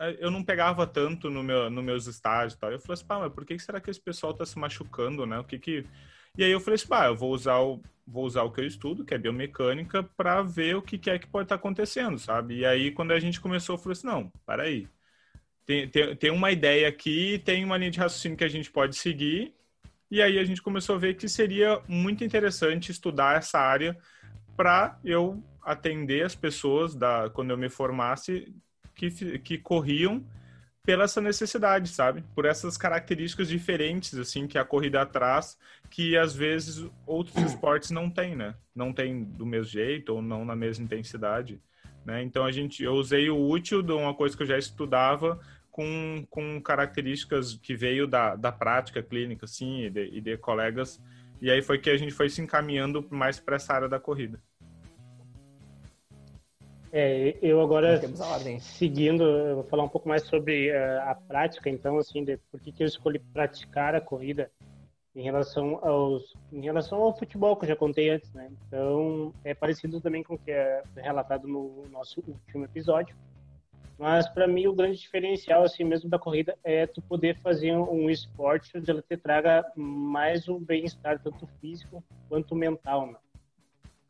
eh, 0.01 0.17
eu 0.19 0.33
não 0.33 0.43
pegava 0.43 0.85
tanto 0.85 1.31
no 1.31 1.45
meu, 1.45 1.71
nos 1.71 1.85
meus 1.85 2.07
estágios 2.09 2.59
tal. 2.59 2.73
Eu 2.73 2.81
falei 2.81 2.95
assim, 2.95 3.07
pá, 3.07 3.21
mas 3.21 3.33
por 3.33 3.47
que 3.47 3.57
será 3.57 3.81
que 3.81 3.89
esse 3.89 4.01
pessoal 4.01 4.35
tá 4.35 4.45
se 4.45 4.59
machucando, 4.59 5.25
né? 5.25 5.39
O 5.39 5.45
que 5.45 5.61
que... 5.61 5.87
E 6.37 6.43
aí 6.43 6.51
eu 6.51 6.59
falei 6.59 6.75
assim, 6.75 6.89
pá, 6.89 7.07
eu 7.07 7.15
vou 7.15 7.31
usar 7.31 7.61
o, 7.61 7.81
vou 8.05 8.25
usar 8.25 8.43
o 8.43 8.51
que 8.51 8.61
eu 8.61 8.67
estudo, 8.67 9.05
que 9.05 9.15
é 9.15 9.19
biomecânica, 9.19 10.03
para 10.03 10.43
ver 10.43 10.75
o 10.75 10.83
que, 10.83 10.99
que 10.99 11.09
é 11.09 11.21
que 11.21 11.29
pode 11.29 11.45
estar 11.45 11.55
tá 11.57 11.61
acontecendo, 11.61 12.19
sabe? 12.19 12.57
E 12.57 12.67
aí, 12.67 12.91
quando 12.91 13.13
a 13.13 13.21
gente 13.21 13.41
começou, 13.41 13.77
eu 13.77 13.79
falei 13.79 13.93
assim, 13.93 14.09
não, 14.09 14.33
para 14.45 14.65
aí. 14.65 14.89
Tem, 15.71 15.89
tem, 15.89 16.17
tem 16.17 16.31
uma 16.33 16.51
ideia 16.51 16.89
aqui, 16.89 17.41
tem 17.45 17.65
uma 17.65 17.77
linha 17.77 17.93
de 17.93 18.01
raciocínio 18.01 18.37
que 18.37 18.43
a 18.43 18.49
gente 18.49 18.69
pode 18.69 18.97
seguir, 18.97 19.55
e 20.11 20.21
aí 20.21 20.37
a 20.37 20.43
gente 20.43 20.61
começou 20.61 20.97
a 20.97 20.99
ver 20.99 21.15
que 21.15 21.29
seria 21.29 21.81
muito 21.87 22.25
interessante 22.25 22.91
estudar 22.91 23.39
essa 23.39 23.61
área 23.61 23.97
para 24.57 24.99
eu 25.05 25.41
atender 25.63 26.25
as 26.25 26.35
pessoas 26.35 26.97
da 26.97 27.31
quando 27.31 27.51
eu 27.51 27.57
me 27.57 27.69
formasse 27.69 28.53
que, 28.97 29.39
que 29.39 29.59
corriam 29.59 30.27
pela 30.85 31.05
essa 31.05 31.21
necessidade, 31.21 31.89
sabe? 31.89 32.25
Por 32.35 32.47
essas 32.47 32.77
características 32.77 33.49
diferentes, 33.49 34.19
assim, 34.19 34.49
que 34.49 34.59
a 34.59 34.65
corrida 34.65 35.07
traz, 35.07 35.57
que 35.89 36.17
às 36.17 36.35
vezes 36.35 36.85
outros 37.07 37.37
esportes 37.47 37.93
não 37.93 38.11
têm, 38.11 38.35
né? 38.35 38.57
Não 38.75 38.93
tem 38.93 39.23
do 39.23 39.47
mesmo 39.47 39.71
jeito 39.71 40.17
ou 40.17 40.21
não 40.21 40.45
na 40.45 40.57
mesma 40.57 40.85
intensidade, 40.85 41.61
né? 42.05 42.25
Então 42.25 42.45
a 42.45 42.51
gente, 42.51 42.83
eu 42.83 42.95
usei 42.95 43.31
o 43.31 43.39
útil 43.39 43.83
de 43.83 43.93
uma 43.93 44.13
coisa 44.13 44.37
que 44.37 44.43
eu 44.43 44.49
já 44.49 44.59
estudava 44.59 45.39
com, 45.81 46.27
com 46.29 46.61
características 46.61 47.55
que 47.55 47.75
veio 47.75 48.07
da, 48.07 48.37
da 48.37 48.53
prática 48.53 49.03
clínica, 49.03 49.47
assim, 49.47 49.85
e 49.85 49.91
de, 49.91 50.05
e 50.13 50.21
de 50.21 50.37
colegas, 50.37 51.01
e 51.41 51.51
aí 51.51 51.63
foi 51.63 51.79
que 51.79 51.89
a 51.89 51.97
gente 51.97 52.13
foi 52.13 52.29
se 52.29 52.43
encaminhando 52.43 53.07
mais 53.09 53.41
para 53.41 53.57
essa 53.57 53.73
área 53.73 53.89
da 53.89 53.99
corrida. 53.99 54.39
É, 56.93 57.39
eu 57.41 57.63
agora, 57.63 57.99
seguindo, 58.61 59.25
eu 59.25 59.55
vou 59.55 59.65
falar 59.65 59.85
um 59.85 59.89
pouco 59.89 60.07
mais 60.07 60.25
sobre 60.25 60.71
uh, 60.71 61.01
a 61.09 61.15
prática, 61.15 61.71
então, 61.71 61.97
assim, 61.97 62.25
de 62.25 62.37
por 62.51 62.61
que, 62.61 62.73
que 62.73 62.83
eu 62.83 62.87
escolhi 62.87 63.19
praticar 63.19 63.95
a 63.95 64.03
corrida 64.03 64.51
em 65.17 65.23
relação, 65.23 65.79
aos, 65.83 66.35
em 66.53 66.61
relação 66.61 67.01
ao 67.01 67.17
futebol, 67.17 67.57
que 67.57 67.65
eu 67.65 67.71
já 67.71 67.77
contei 67.77 68.11
antes, 68.11 68.31
né? 68.35 68.51
Então, 68.67 69.33
é 69.45 69.55
parecido 69.55 69.99
também 69.99 70.23
com 70.23 70.35
o 70.35 70.39
que 70.39 70.51
é 70.51 70.83
relatado 70.97 71.49
no 71.49 71.87
nosso 71.91 72.23
último 72.27 72.67
episódio. 72.67 73.17
Mas, 74.01 74.27
para 74.27 74.49
mim, 74.49 74.67
o 74.67 74.73
grande 74.73 74.99
diferencial, 74.99 75.63
assim 75.63 75.85
mesmo, 75.85 76.09
da 76.09 76.19
corrida 76.19 76.57
é 76.65 76.87
tu 76.87 77.03
poder 77.03 77.37
fazer 77.37 77.77
um 77.77 78.09
esporte 78.09 78.73
onde 78.75 78.91
ela 78.91 79.03
te 79.03 79.15
traga 79.15 79.63
mais 79.77 80.49
o 80.49 80.59
bem-estar, 80.59 81.23
tanto 81.23 81.47
físico 81.61 82.03
quanto 82.27 82.55
mental, 82.55 83.09
né? 83.09 83.19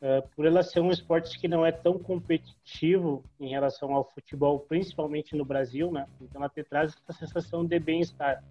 Uh, 0.01 0.29
por 0.37 0.47
ela 0.47 0.63
ser 0.63 0.79
um 0.79 0.93
esporte 0.93 1.37
que 1.37 1.49
não 1.49 1.67
é 1.67 1.73
tão 1.73 1.99
competitivo 1.99 3.25
em 3.41 3.49
relação 3.49 3.93
ao 3.93 4.05
futebol, 4.05 4.61
principalmente 4.61 5.35
no 5.35 5.45
Brasil, 5.45 5.91
né? 5.91 6.07
Então 6.21 6.41
ela 6.41 6.49
te 6.49 6.63
traz 6.63 6.97
essa 7.09 7.27
sensação 7.27 7.67
de 7.67 7.81
bem-estar. 7.81 8.45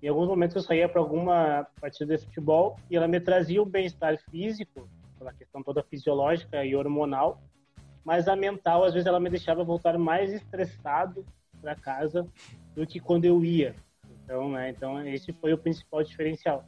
Em 0.00 0.06
alguns 0.06 0.28
momentos 0.28 0.54
eu 0.54 0.62
saía 0.62 0.88
para 0.88 1.00
alguma 1.00 1.66
partida 1.80 2.16
de 2.16 2.24
futebol 2.24 2.78
e 2.88 2.96
ela 2.96 3.08
me 3.08 3.18
trazia 3.18 3.60
o 3.60 3.66
bem-estar 3.66 4.16
físico, 4.30 4.88
pela 5.18 5.32
questão 5.32 5.64
toda 5.64 5.82
fisiológica 5.82 6.64
e 6.64 6.76
hormonal, 6.76 7.42
mas 8.06 8.28
a 8.28 8.36
mental 8.36 8.84
às 8.84 8.94
vezes 8.94 9.08
ela 9.08 9.18
me 9.18 9.28
deixava 9.28 9.64
voltar 9.64 9.98
mais 9.98 10.32
estressado 10.32 11.26
para 11.60 11.74
casa 11.74 12.24
do 12.72 12.86
que 12.86 13.00
quando 13.00 13.24
eu 13.24 13.44
ia. 13.44 13.74
Então, 14.22 14.48
né? 14.52 14.70
Então 14.70 15.04
esse 15.08 15.32
foi 15.32 15.52
o 15.52 15.58
principal 15.58 16.04
diferencial. 16.04 16.64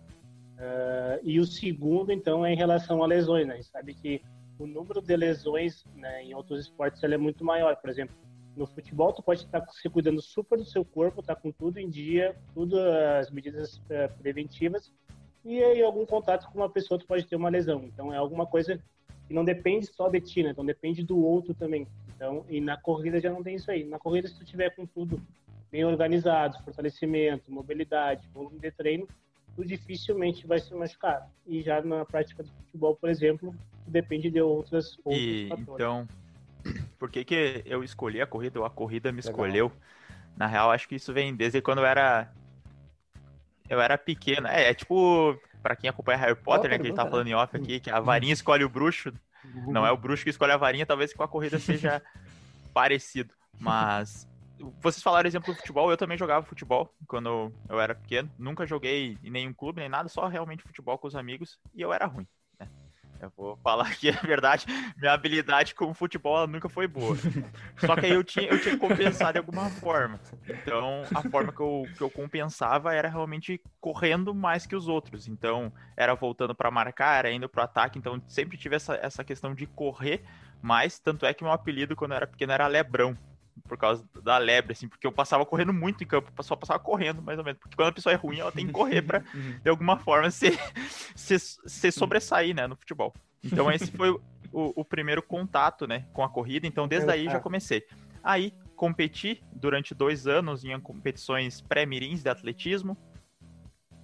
Uh, 0.57 1.23
e 1.23 1.38
o 1.38 1.47
segundo, 1.47 2.11
então, 2.11 2.45
é 2.45 2.52
em 2.52 2.57
relação 2.57 3.04
a 3.04 3.07
lesões. 3.07 3.47
Né? 3.47 3.52
A 3.54 3.57
gente 3.57 3.68
sabe 3.68 3.95
que 3.95 4.21
o 4.59 4.66
número 4.66 5.00
de 5.00 5.16
lesões 5.16 5.85
né, 5.95 6.25
em 6.25 6.35
outros 6.35 6.62
esportes 6.62 7.00
é 7.04 7.16
muito 7.16 7.45
maior. 7.45 7.76
Por 7.76 7.88
exemplo, 7.88 8.16
no 8.57 8.66
futebol, 8.66 9.12
tu 9.12 9.23
pode 9.23 9.45
estar 9.45 9.64
se 9.71 9.88
cuidando 9.88 10.21
super 10.21 10.59
do 10.59 10.64
seu 10.64 10.85
corpo, 10.85 11.23
tá 11.23 11.37
com 11.37 11.52
tudo 11.52 11.78
em 11.78 11.88
dia, 11.88 12.35
tudo 12.52 12.76
as 12.80 13.30
medidas 13.30 13.76
uh, 13.76 14.12
preventivas, 14.18 14.92
e 15.45 15.61
em 15.61 15.85
algum 15.85 16.04
contato 16.04 16.50
com 16.50 16.59
uma 16.59 16.68
pessoa 16.68 16.99
tu 16.99 17.07
pode 17.07 17.25
ter 17.28 17.37
uma 17.37 17.49
lesão. 17.49 17.85
Então, 17.85 18.12
é 18.12 18.16
alguma 18.16 18.45
coisa 18.45 18.83
que 19.28 19.35
não 19.35 19.44
depende 19.44 19.87
só 19.87 20.08
de 20.08 20.20
ti, 20.20 20.42
né? 20.42 20.50
Então, 20.50 20.64
depende 20.64 21.04
do 21.04 21.23
outro 21.23 21.54
também. 21.54 21.87
Então, 22.16 22.44
e 22.49 22.61
na 22.61 22.78
corrida 22.78 23.20
já 23.20 23.30
não 23.30 23.42
tem 23.42 23.54
isso 23.56 23.70
aí. 23.70 23.85
Na 23.85 23.99
corrida, 23.99 24.26
se 24.26 24.35
tu 24.35 24.44
tiver 24.44 24.75
com 24.75 24.87
tudo 24.87 25.20
bem 25.70 25.85
organizado, 25.85 26.58
fortalecimento, 26.64 27.52
mobilidade, 27.52 28.26
volume 28.32 28.58
de 28.58 28.70
treino, 28.70 29.06
tu 29.54 29.64
dificilmente 29.64 30.47
vai 30.47 30.58
se 30.58 30.75
machucar. 30.75 31.30
E 31.47 31.61
já 31.61 31.82
na 31.82 32.06
prática 32.06 32.42
do 32.42 32.49
futebol, 32.49 32.97
por 32.97 33.11
exemplo, 33.11 33.54
depende 33.87 34.30
de 34.30 34.40
outras, 34.40 34.99
outros 35.04 35.23
e, 35.23 35.47
fatores. 35.49 35.75
Então, 35.75 36.08
por 36.99 37.11
que, 37.11 37.23
que 37.23 37.62
eu 37.66 37.85
escolhi 37.85 38.23
a 38.23 38.26
corrida 38.26 38.58
ou 38.58 38.64
a 38.64 38.70
corrida 38.70 39.12
me 39.12 39.20
escolheu? 39.20 39.70
Na 40.38 40.47
real, 40.47 40.70
acho 40.70 40.88
que 40.88 40.94
isso 40.94 41.12
vem 41.12 41.37
desde 41.37 41.61
quando 41.61 41.78
eu 41.78 41.87
era 41.87 42.32
eu 43.68 43.80
era 43.80 43.99
pequeno. 43.99 44.47
É, 44.47 44.70
é 44.70 44.75
tipo, 44.75 45.38
para 45.62 45.77
quem 45.77 45.91
acompanha 45.91 46.19
Harry 46.19 46.35
Potter, 46.35 46.71
né, 46.71 46.77
que 46.77 46.83
a 46.83 46.87
gente 46.87 46.97
tá 46.97 47.07
falando 47.07 47.27
em 47.29 47.35
off 47.35 47.57
aqui, 47.57 47.81
que 47.81 47.91
a 47.91 48.00
varinha 48.00 48.33
escolhe 48.33 48.65
o 48.65 48.69
bruxo. 48.69 49.12
Não 49.67 49.87
é 49.87 49.91
o 49.91 49.97
bruxo 49.97 50.25
que 50.25 50.31
escolhe 50.31 50.53
a 50.53 50.57
varinha, 50.57 50.87
talvez 50.87 51.12
com 51.12 51.23
a 51.23 51.29
corrida 51.29 51.59
seja 51.59 52.03
parecido. 52.75 53.33
Mas 53.59 54.29
vocês 54.81 55.03
falaram 55.03 55.29
exemplo 55.29 55.53
do 55.53 55.59
futebol, 55.59 55.91
eu 55.91 55.97
também 55.97 56.19
jogava 56.19 56.45
futebol 56.45 56.93
quando 57.07 57.53
eu 57.69 57.81
era 57.81 57.95
pequeno. 57.95 58.31
Nunca 58.38 58.67
joguei 58.67 59.17
em 59.23 59.31
nenhum 59.31 59.53
clube 59.53 59.81
nem 59.81 59.88
nada, 59.88 60.09
só 60.09 60.27
realmente 60.27 60.62
futebol 60.62 60.99
com 60.99 61.07
os 61.07 61.15
amigos 61.15 61.59
e 61.75 61.81
eu 61.81 61.93
era 61.93 62.07
ruim. 62.07 62.27
Eu 63.21 63.33
vou 63.37 63.57
falar 63.57 63.95
que 63.97 64.09
é 64.09 64.13
verdade, 64.23 64.67
minha 64.97 65.13
habilidade 65.13 65.75
com 65.75 65.93
futebol 65.93 66.47
nunca 66.47 66.69
foi 66.69 66.87
boa. 66.87 67.17
Só 67.79 67.97
que 67.97 68.07
aí 68.07 68.13
eu 68.13 68.23
tinha, 68.23 68.49
eu 68.49 68.61
tinha 68.61 68.75
que 68.75 68.81
compensar 68.81 69.33
de 69.33 69.39
alguma 69.39 69.69
forma. 69.71 70.21
Então, 70.49 71.03
a 71.15 71.23
forma 71.29 71.53
que 71.53 71.61
eu, 71.61 71.87
que 71.97 72.03
eu 72.03 72.11
compensava 72.11 72.95
era 72.95 73.09
realmente 73.09 73.61
correndo 73.81 74.35
mais 74.35 74.67
que 74.67 74.77
os 74.77 74.89
outros. 74.89 75.27
Então, 75.27 75.73
era 75.97 76.15
voltando 76.15 76.55
para 76.55 76.71
marcar, 76.71 77.19
era 77.19 77.33
indo 77.33 77.51
o 77.55 77.61
ataque. 77.61 77.99
Então, 77.99 78.23
sempre 78.29 78.57
tive 78.57 78.77
essa, 78.77 78.95
essa 78.95 79.25
questão 79.25 79.55
de 79.55 79.67
correr 79.67 80.23
mais. 80.63 80.99
Tanto 80.99 81.27
é 81.27 81.35
que 81.35 81.43
meu 81.43 81.53
apelido 81.53 81.97
quando 81.97 82.13
eu 82.13 82.17
era 82.17 82.27
pequeno 82.27 82.53
era 82.53 82.67
Lebrão 82.67 83.17
por 83.67 83.77
causa 83.77 84.05
da 84.23 84.38
lebre, 84.38 84.73
assim, 84.73 84.88
porque 84.88 85.07
eu 85.07 85.12
passava 85.12 85.45
correndo 85.45 85.73
muito 85.73 86.03
em 86.05 86.07
campo, 86.07 86.31
só 86.43 86.57
passava 86.57 86.79
correndo, 86.79 87.23
mais 87.23 87.38
ou 87.38 87.45
menos. 87.45 87.61
Porque 87.61 87.77
quando 87.77 87.88
a 87.88 87.93
pessoa 87.93 88.12
é 88.12 88.17
ruim, 88.17 88.38
ela 88.38 88.53
tem 88.53 88.67
que 88.67 88.73
correr 88.73 89.03
para 89.03 89.23
uhum. 89.35 89.59
de 89.62 89.71
alguma 89.71 89.99
forma, 89.99 90.31
se, 90.31 90.59
se, 91.15 91.38
se 91.38 91.93
sobressair, 91.93 92.55
né, 92.55 92.67
no 92.67 92.77
futebol. 92.77 93.15
Então, 93.43 93.71
esse 93.73 93.91
foi 93.91 94.11
o, 94.11 94.21
o, 94.53 94.85
primeiro 94.85 95.23
contato, 95.23 95.87
né, 95.87 96.07
com 96.12 96.23
a 96.23 96.29
corrida. 96.29 96.67
Então, 96.67 96.87
desde 96.88 97.11
aí 97.11 97.25
já 97.25 97.41
comecei. 97.41 97.85
Aí, 98.23 98.53
competi 98.77 99.43
durante 99.53 99.95
dois 99.95 100.27
anos 100.27 100.65
em 100.65 100.79
competições 100.81 101.61
pré-mirins 101.61 102.23
de 102.23 102.29
atletismo. 102.29 102.97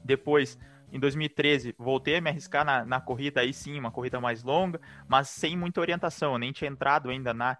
Depois, 0.05 0.59
em 0.93 1.01
2013, 1.01 1.75
voltei 1.79 2.17
a 2.17 2.21
me 2.21 2.31
arriscar 2.31 2.65
na, 2.65 2.85
na 2.85 3.01
corrida, 3.01 3.41
aí 3.41 3.53
sim, 3.53 3.79
uma 3.79 3.91
corrida 3.91 4.21
mais 4.21 4.43
longa, 4.43 4.81
mas 5.09 5.29
sem 5.29 5.57
muita 5.57 5.81
orientação. 5.81 6.33
Eu 6.35 6.39
nem 6.39 6.53
tinha 6.53 6.71
entrado 6.71 7.11
ainda 7.11 7.35
na 7.35 7.59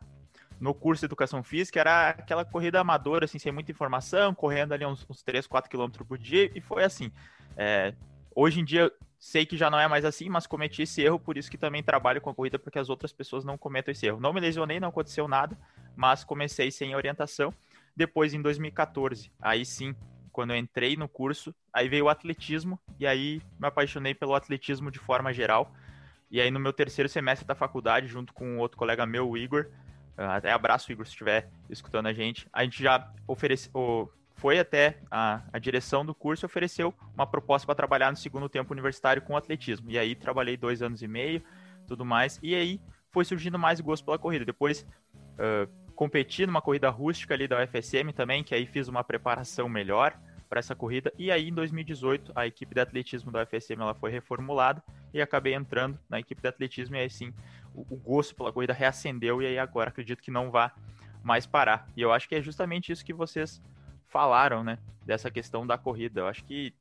no 0.61 0.73
curso 0.73 1.01
de 1.01 1.07
Educação 1.07 1.43
Física 1.43 1.81
era 1.81 2.11
aquela 2.11 2.45
corrida 2.45 2.81
amadora, 2.81 3.25
assim, 3.25 3.39
sem 3.39 3.53
muita 3.53 3.73
informação, 3.73 4.35
correndo 4.35 4.73
ali 4.73 4.85
uns, 4.85 5.07
uns 5.09 5.23
3, 5.23 5.47
4 5.47 5.71
quilômetros 5.71 6.07
por 6.07 6.19
dia, 6.19 6.51
e 6.55 6.61
foi 6.61 6.85
assim. 6.85 7.11
É, 7.57 7.95
hoje 8.35 8.61
em 8.61 8.65
dia, 8.65 8.91
sei 9.19 9.47
que 9.47 9.57
já 9.57 9.71
não 9.71 9.79
é 9.79 9.89
mais 9.89 10.05
assim, 10.05 10.29
mas 10.29 10.47
cometi 10.47 10.83
esse 10.83 11.03
erro, 11.03 11.19
por 11.19 11.37
isso 11.37 11.51
que 11.51 11.57
também 11.57 11.83
trabalho 11.83 12.21
com 12.21 12.31
a 12.31 12.35
corrida, 12.35 12.59
porque 12.59 12.79
as 12.79 12.89
outras 12.89 13.13
pessoas 13.13 13.45
não 13.45 13.57
cometam 13.57 13.93
esse 13.93 14.07
erro. 14.07 14.21
Não 14.21 14.33
me 14.33 14.41
lesionei, 14.41 14.79
não 14.79 14.89
aconteceu 14.89 15.27
nada, 15.27 15.59
mas 15.97 16.25
comecei 16.25 16.71
sem 16.71 16.95
orientação. 16.95 17.53
Depois, 17.97 18.35
em 18.35 18.43
2014, 18.43 19.33
aí 19.41 19.65
sim, 19.65 19.95
quando 20.33 20.51
eu 20.51 20.57
entrei 20.57 20.97
no 20.97 21.09
curso, 21.09 21.55
aí 21.73 21.89
veio 21.89 22.07
o 22.07 22.09
atletismo, 22.09 22.79
e 22.99 23.07
aí 23.07 23.41
me 23.59 23.67
apaixonei 23.67 24.15
pelo 24.15 24.35
atletismo 24.35 24.91
de 24.91 24.99
forma 24.99 25.33
geral. 25.33 25.73
E 26.31 26.41
aí, 26.41 26.51
no 26.51 26.59
meu 26.59 26.73
terceiro 26.73 27.09
semestre 27.09 27.47
da 27.47 27.55
faculdade, 27.55 28.09
junto 28.09 28.35
com 28.35 28.59
outro 28.59 28.77
colega 28.77 29.07
meu, 29.07 29.31
o 29.31 29.39
Igor, 29.39 29.71
até 30.17 30.53
abraço, 30.53 30.91
Igor, 30.93 31.05
se 31.07 31.13
estiver 31.13 31.49
escutando 31.69 32.07
a 32.07 32.13
gente. 32.13 32.47
A 32.53 32.63
gente 32.65 32.83
já 32.83 33.11
ofereceu, 33.27 34.13
foi 34.35 34.59
até 34.59 34.99
a, 35.11 35.43
a 35.53 35.59
direção 35.59 36.05
do 36.05 36.15
curso 36.15 36.45
e 36.45 36.47
ofereceu 36.47 36.95
uma 37.15 37.27
proposta 37.27 37.67
para 37.67 37.75
trabalhar 37.75 38.11
no 38.11 38.17
segundo 38.17 38.49
tempo 38.49 38.73
universitário 38.73 39.23
com 39.23 39.37
atletismo. 39.37 39.91
E 39.91 39.99
aí 39.99 40.15
trabalhei 40.15 40.57
dois 40.57 40.83
anos 40.83 41.03
e 41.03 41.09
meio, 41.09 41.43
tudo 41.87 42.05
mais. 42.05 42.39
E 42.43 42.55
aí 42.55 42.81
foi 43.11 43.25
surgindo 43.25 43.59
mais 43.59 43.81
gosto 43.81 44.05
pela 44.05 44.19
corrida. 44.19 44.45
Depois 44.45 44.87
uh, 45.35 45.71
competi 45.95 46.47
numa 46.47 46.61
corrida 46.61 46.91
rústica 46.91 47.35
ali 47.35 47.49
da 47.49 47.63
UFSM 47.63 48.13
também, 48.15 48.45
que 48.45 48.55
aí 48.55 48.67
fiz 48.67 48.89
uma 48.89 49.03
preparação 49.03 49.69
melhor 49.69 50.19
para 50.49 50.59
essa 50.59 50.75
corrida. 50.75 51.13
E 51.19 51.31
aí 51.31 51.49
em 51.49 51.53
2018 51.53 52.33
a 52.35 52.47
equipe 52.47 52.75
de 52.75 52.81
atletismo 52.81 53.33
da 53.33 53.43
UFSM 53.43 53.81
ela 53.81 53.95
foi 53.95 54.11
reformulada 54.11 54.83
e 55.13 55.21
acabei 55.21 55.55
entrando 55.55 55.99
na 56.09 56.21
equipe 56.21 56.41
de 56.41 56.49
atletismo 56.49 56.97
e 56.97 57.01
aí 57.01 57.11
sim 57.11 57.33
o, 57.75 57.97
gosto 57.97 58.35
pela 58.35 58.53
corrida 58.53 58.73
reacendeu 58.73 59.43
e 59.43 59.47
aí 59.47 59.59
agora 59.59 59.91
acredito 59.91 60.23
que 60.23 60.31
não 60.31 60.51
vá 60.51 60.73
mais 61.23 61.47
parar. 61.47 61.89
E 61.97 62.03
eu 62.03 62.13
acho 62.13 62.29
que 62.29 62.35
é 62.35 62.43
justamente 62.43 62.93
isso 62.93 63.05
que 63.05 63.13
vocês 63.13 63.61
falaram, 64.07 64.63
né? 64.63 64.79
Dessa 65.05 65.31
questão 65.31 65.67
da 65.67 65.77
corrida. 65.77 66.21
Eu 66.21 66.27
acho 66.29 66.45
que 66.45 66.75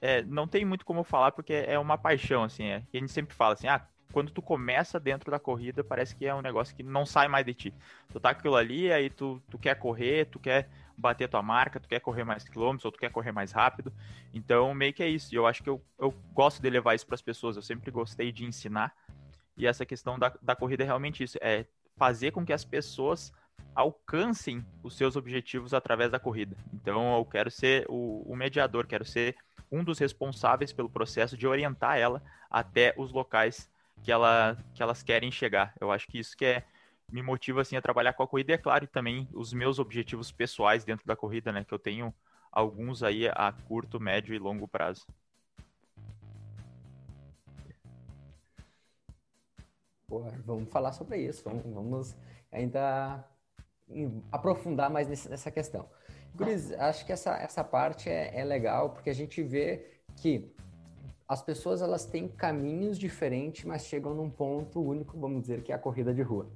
é, 0.00 0.22
não 0.22 0.46
tem 0.46 0.64
muito 0.64 0.84
como 0.84 1.02
falar 1.02 1.32
porque 1.32 1.52
é 1.52 1.78
uma 1.78 1.98
paixão, 1.98 2.44
assim. 2.44 2.64
É, 2.64 2.82
a 2.92 2.96
gente 2.96 3.10
sempre 3.10 3.34
fala 3.34 3.54
assim, 3.54 3.66
ah, 3.66 3.86
quando 4.12 4.30
tu 4.30 4.40
começa 4.40 5.00
dentro 5.00 5.30
da 5.30 5.38
corrida, 5.38 5.82
parece 5.82 6.14
que 6.14 6.26
é 6.26 6.34
um 6.34 6.40
negócio 6.40 6.74
que 6.74 6.82
não 6.82 7.04
sai 7.04 7.28
mais 7.28 7.44
de 7.44 7.54
ti. 7.54 7.74
Tu 8.12 8.20
tá 8.20 8.30
aquilo 8.30 8.56
ali, 8.56 8.92
aí 8.92 9.10
tu, 9.10 9.42
tu 9.50 9.58
quer 9.58 9.74
correr, 9.74 10.26
tu 10.26 10.38
quer 10.38 10.68
bater 10.96 11.28
tua 11.28 11.42
marca, 11.42 11.78
tu 11.78 11.88
quer 11.88 12.00
correr 12.00 12.24
mais 12.24 12.48
quilômetros 12.48 12.84
ou 12.84 12.92
tu 12.92 12.98
quer 12.98 13.10
correr 13.10 13.32
mais 13.32 13.52
rápido. 13.52 13.92
Então, 14.32 14.72
meio 14.74 14.92
que 14.92 15.02
é 15.02 15.08
isso. 15.08 15.34
E 15.34 15.36
eu 15.36 15.46
acho 15.46 15.62
que 15.62 15.68
eu, 15.68 15.82
eu 15.98 16.14
gosto 16.32 16.62
de 16.62 16.70
levar 16.70 16.94
isso 16.94 17.06
para 17.06 17.14
as 17.14 17.22
pessoas. 17.22 17.56
Eu 17.56 17.62
sempre 17.62 17.90
gostei 17.90 18.32
de 18.32 18.44
ensinar. 18.44 18.94
E 19.56 19.66
essa 19.66 19.86
questão 19.86 20.18
da, 20.18 20.32
da 20.42 20.54
corrida 20.54 20.82
é 20.82 20.86
realmente 20.86 21.22
isso. 21.22 21.38
É 21.40 21.64
fazer 21.96 22.30
com 22.30 22.44
que 22.44 22.52
as 22.52 22.64
pessoas 22.64 23.32
alcancem 23.74 24.64
os 24.82 24.96
seus 24.96 25.16
objetivos 25.16 25.74
através 25.74 26.10
da 26.10 26.18
corrida. 26.18 26.56
Então, 26.72 27.16
eu 27.16 27.24
quero 27.24 27.50
ser 27.50 27.86
o, 27.88 28.22
o 28.26 28.36
mediador, 28.36 28.86
quero 28.86 29.04
ser 29.04 29.36
um 29.70 29.82
dos 29.82 29.98
responsáveis 29.98 30.72
pelo 30.72 30.88
processo 30.88 31.36
de 31.36 31.46
orientar 31.46 31.98
ela 31.98 32.22
até 32.50 32.94
os 32.96 33.12
locais 33.12 33.68
que, 34.02 34.12
ela, 34.12 34.56
que 34.74 34.82
elas 34.82 35.02
querem 35.02 35.30
chegar. 35.30 35.74
Eu 35.80 35.90
acho 35.90 36.06
que 36.06 36.18
isso 36.18 36.36
que 36.36 36.44
é, 36.44 36.64
me 37.10 37.22
motiva 37.22 37.60
assim 37.60 37.76
a 37.76 37.82
trabalhar 37.82 38.12
com 38.12 38.22
a 38.22 38.28
corrida 38.28 38.52
e 38.52 38.54
é 38.54 38.58
claro 38.58 38.86
também 38.86 39.28
os 39.32 39.52
meus 39.52 39.78
objetivos 39.78 40.30
pessoais 40.32 40.84
dentro 40.84 41.06
da 41.06 41.16
corrida, 41.16 41.52
né, 41.52 41.64
que 41.64 41.72
eu 41.72 41.78
tenho 41.78 42.14
alguns 42.50 43.02
aí 43.02 43.28
a 43.28 43.52
curto, 43.52 44.00
médio 44.00 44.34
e 44.34 44.38
longo 44.38 44.66
prazo. 44.66 45.06
Porra, 50.06 50.32
vamos 50.44 50.68
falar 50.70 50.92
sobre 50.92 51.18
isso, 51.18 51.42
vamos, 51.44 51.64
vamos 51.64 52.16
ainda 52.52 53.24
aprofundar 54.30 54.90
mais 54.90 55.08
nessa 55.08 55.50
questão. 55.50 55.88
Guris, 56.34 56.72
acho 56.72 57.04
que 57.06 57.12
essa, 57.12 57.34
essa 57.36 57.64
parte 57.64 58.08
é, 58.08 58.38
é 58.38 58.44
legal, 58.44 58.90
porque 58.90 59.10
a 59.10 59.14
gente 59.14 59.42
vê 59.42 59.86
que 60.16 60.54
as 61.26 61.42
pessoas 61.42 61.82
elas 61.82 62.04
têm 62.04 62.28
caminhos 62.28 62.98
diferentes, 62.98 63.64
mas 63.64 63.86
chegam 63.86 64.14
num 64.14 64.30
ponto 64.30 64.80
único, 64.80 65.18
vamos 65.18 65.40
dizer, 65.40 65.62
que 65.62 65.72
é 65.72 65.74
a 65.74 65.78
corrida 65.78 66.14
de 66.14 66.22
rua. 66.22 66.48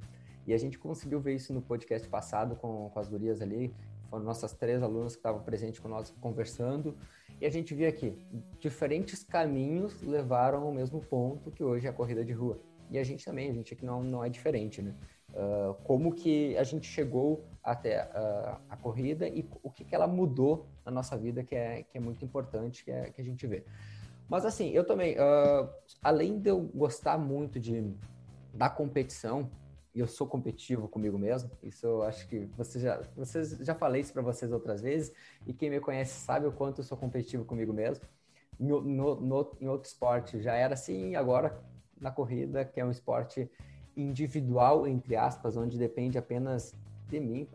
E 0.47 0.54
a 0.54 0.59
gente 0.59 0.78
conseguiu 0.78 1.21
ver 1.21 1.35
isso 1.35 1.52
no 1.52 1.61
podcast 1.61 2.09
passado 2.09 2.57
com, 2.57 2.88
com 2.90 3.00
as 3.00 3.09
gurias 3.09 3.40
ali, 3.40 3.75
foram 4.09 4.25
nossas 4.25 4.52
três 4.52 4.83
alunas 4.83 5.14
que 5.14 5.19
estavam 5.19 5.42
presentes 5.42 5.83
nós 5.83 6.11
conversando, 6.21 6.97
e 7.40 7.47
a 7.47 7.50
gente 7.50 7.75
viu 7.75 7.88
aqui, 7.88 8.16
diferentes 8.59 9.25
caminhos 9.25 10.02
levaram 10.02 10.62
ao 10.62 10.73
mesmo 10.73 11.00
ponto 11.00 11.50
que 11.50 11.64
hoje 11.64 11.87
é 11.87 11.90
a 11.90 11.92
corrida 11.92 12.25
de 12.25 12.33
rua. 12.33 12.61
E 12.90 12.99
a 12.99 13.04
gente 13.04 13.25
também, 13.25 13.50
a 13.50 13.52
gente 13.54 13.73
aqui 13.73 13.85
não, 13.85 14.02
não 14.02 14.25
é 14.25 14.28
diferente, 14.28 14.82
né? 14.82 14.94
Uh, 15.30 15.75
como 15.85 16.12
que 16.12 16.56
a 16.56 16.64
gente 16.64 16.88
chegou 16.88 17.44
até 17.62 18.04
uh, 18.06 18.61
a 18.68 18.76
corrida 18.76 19.28
e 19.28 19.49
o 19.62 19.70
que, 19.70 19.85
que 19.85 19.94
ela 19.94 20.09
mudou 20.09 20.66
na 20.85 20.90
nossa 20.90 21.16
vida, 21.16 21.44
que 21.44 21.54
é, 21.54 21.85
que 21.85 21.97
é 21.97 22.00
muito 22.00 22.25
importante, 22.25 22.85
que, 22.85 22.90
é, 22.90 23.11
que 23.11 23.20
a 23.20 23.25
gente 23.25 23.47
vê. 23.47 23.64
Mas 24.28 24.44
assim, 24.44 24.70
eu 24.70 24.85
também, 24.85 25.14
uh, 25.14 25.68
além 26.02 26.40
de 26.40 26.50
eu 26.50 26.61
gostar 26.75 27.16
muito 27.16 27.61
de, 27.61 27.94
da 28.52 28.68
competição, 28.68 29.49
e 29.94 30.00
eu 30.00 30.06
sou 30.06 30.26
competitivo 30.26 30.88
comigo 30.88 31.18
mesmo, 31.18 31.50
isso 31.62 31.87
eu 31.87 32.02
acho 32.02 32.26
que 32.28 32.49
você 32.56 32.78
já, 32.78 33.00
vocês 33.16 33.59
já 33.61 33.75
falei 33.75 34.00
isso 34.00 34.12
para 34.12 34.23
vocês 34.23 34.52
outras 34.52 34.80
vezes, 34.80 35.12
e 35.47 35.52
quem 35.52 35.70
me 35.70 35.80
conhece 35.80 36.12
sabe 36.20 36.47
o 36.47 36.52
quanto 36.52 36.80
eu 36.80 36.85
sou 36.85 36.97
competitivo 36.97 37.44
comigo 37.44 37.73
mesmo. 37.73 38.04
No, 38.59 38.80
no, 38.80 39.20
no, 39.20 39.56
em 39.61 39.68
outro 39.68 39.88
esporte 39.88 40.40
já 40.40 40.54
era 40.54 40.75
assim, 40.75 41.16
agora 41.16 41.61
na 42.00 42.11
corrida, 42.11 42.64
que 42.64 42.80
é 42.80 42.85
um 42.85 42.90
esporte 42.90 43.50
individual, 43.97 44.87
entre 44.87 45.16
aspas, 45.16 45.56
onde 45.56 45.78
depende 45.78 46.17
apenas 46.17 46.75
de 47.08 47.21
mim, 47.21 47.49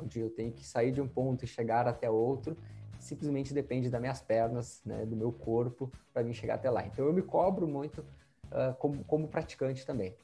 onde 0.00 0.20
eu 0.20 0.30
tenho 0.30 0.52
que 0.52 0.64
sair 0.64 0.92
de 0.92 1.00
um 1.00 1.08
ponto 1.08 1.44
e 1.44 1.48
chegar 1.48 1.86
até 1.86 2.08
outro, 2.08 2.56
simplesmente 2.98 3.52
depende 3.52 3.90
das 3.90 4.00
minhas 4.00 4.20
pernas, 4.20 4.82
né, 4.84 5.04
do 5.04 5.16
meu 5.16 5.30
corpo, 5.32 5.90
para 6.12 6.22
mim 6.22 6.32
chegar 6.32 6.54
até 6.54 6.70
lá. 6.70 6.86
Então 6.86 7.04
eu 7.04 7.12
me 7.12 7.22
cobro 7.22 7.68
muito 7.68 8.00
uh, 8.00 8.74
como, 8.78 9.04
como 9.04 9.28
praticante 9.28 9.84
também. 9.84 10.16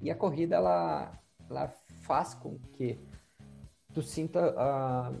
E 0.00 0.10
a 0.10 0.14
corrida, 0.14 0.56
ela, 0.56 1.12
ela 1.50 1.68
faz 2.00 2.34
com 2.34 2.58
que 2.72 2.98
tu 3.92 4.02
sinta 4.02 4.52
uh, 4.52 5.20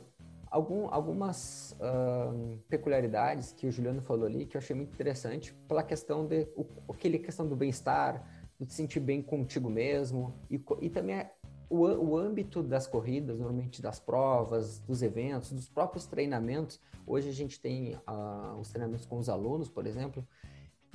algum, 0.54 0.86
algumas 0.88 1.76
uh, 1.80 2.56
peculiaridades 2.68 3.50
que 3.50 3.66
o 3.66 3.72
Juliano 3.72 4.00
falou 4.00 4.24
ali, 4.24 4.46
que 4.46 4.56
eu 4.56 4.60
achei 4.60 4.76
muito 4.76 4.92
interessante, 4.92 5.52
pela 5.66 5.82
questão 5.82 6.24
de, 6.24 6.46
o, 6.54 6.64
aquele 6.88 7.18
questão 7.18 7.48
do 7.48 7.56
bem-estar, 7.56 8.24
de 8.60 8.64
te 8.64 8.72
sentir 8.72 9.00
bem 9.00 9.20
contigo 9.20 9.68
mesmo, 9.68 10.32
e, 10.48 10.64
e 10.80 10.88
também 10.88 11.26
o, 11.68 11.80
o 11.80 12.16
âmbito 12.16 12.62
das 12.62 12.86
corridas, 12.86 13.36
normalmente 13.40 13.82
das 13.82 13.98
provas, 13.98 14.78
dos 14.78 15.02
eventos, 15.02 15.50
dos 15.50 15.68
próprios 15.68 16.06
treinamentos. 16.06 16.80
Hoje 17.04 17.28
a 17.28 17.32
gente 17.32 17.60
tem 17.60 17.96
uh, 17.96 18.56
os 18.60 18.70
treinamentos 18.70 19.06
com 19.06 19.18
os 19.18 19.28
alunos, 19.28 19.68
por 19.68 19.88
exemplo. 19.88 20.24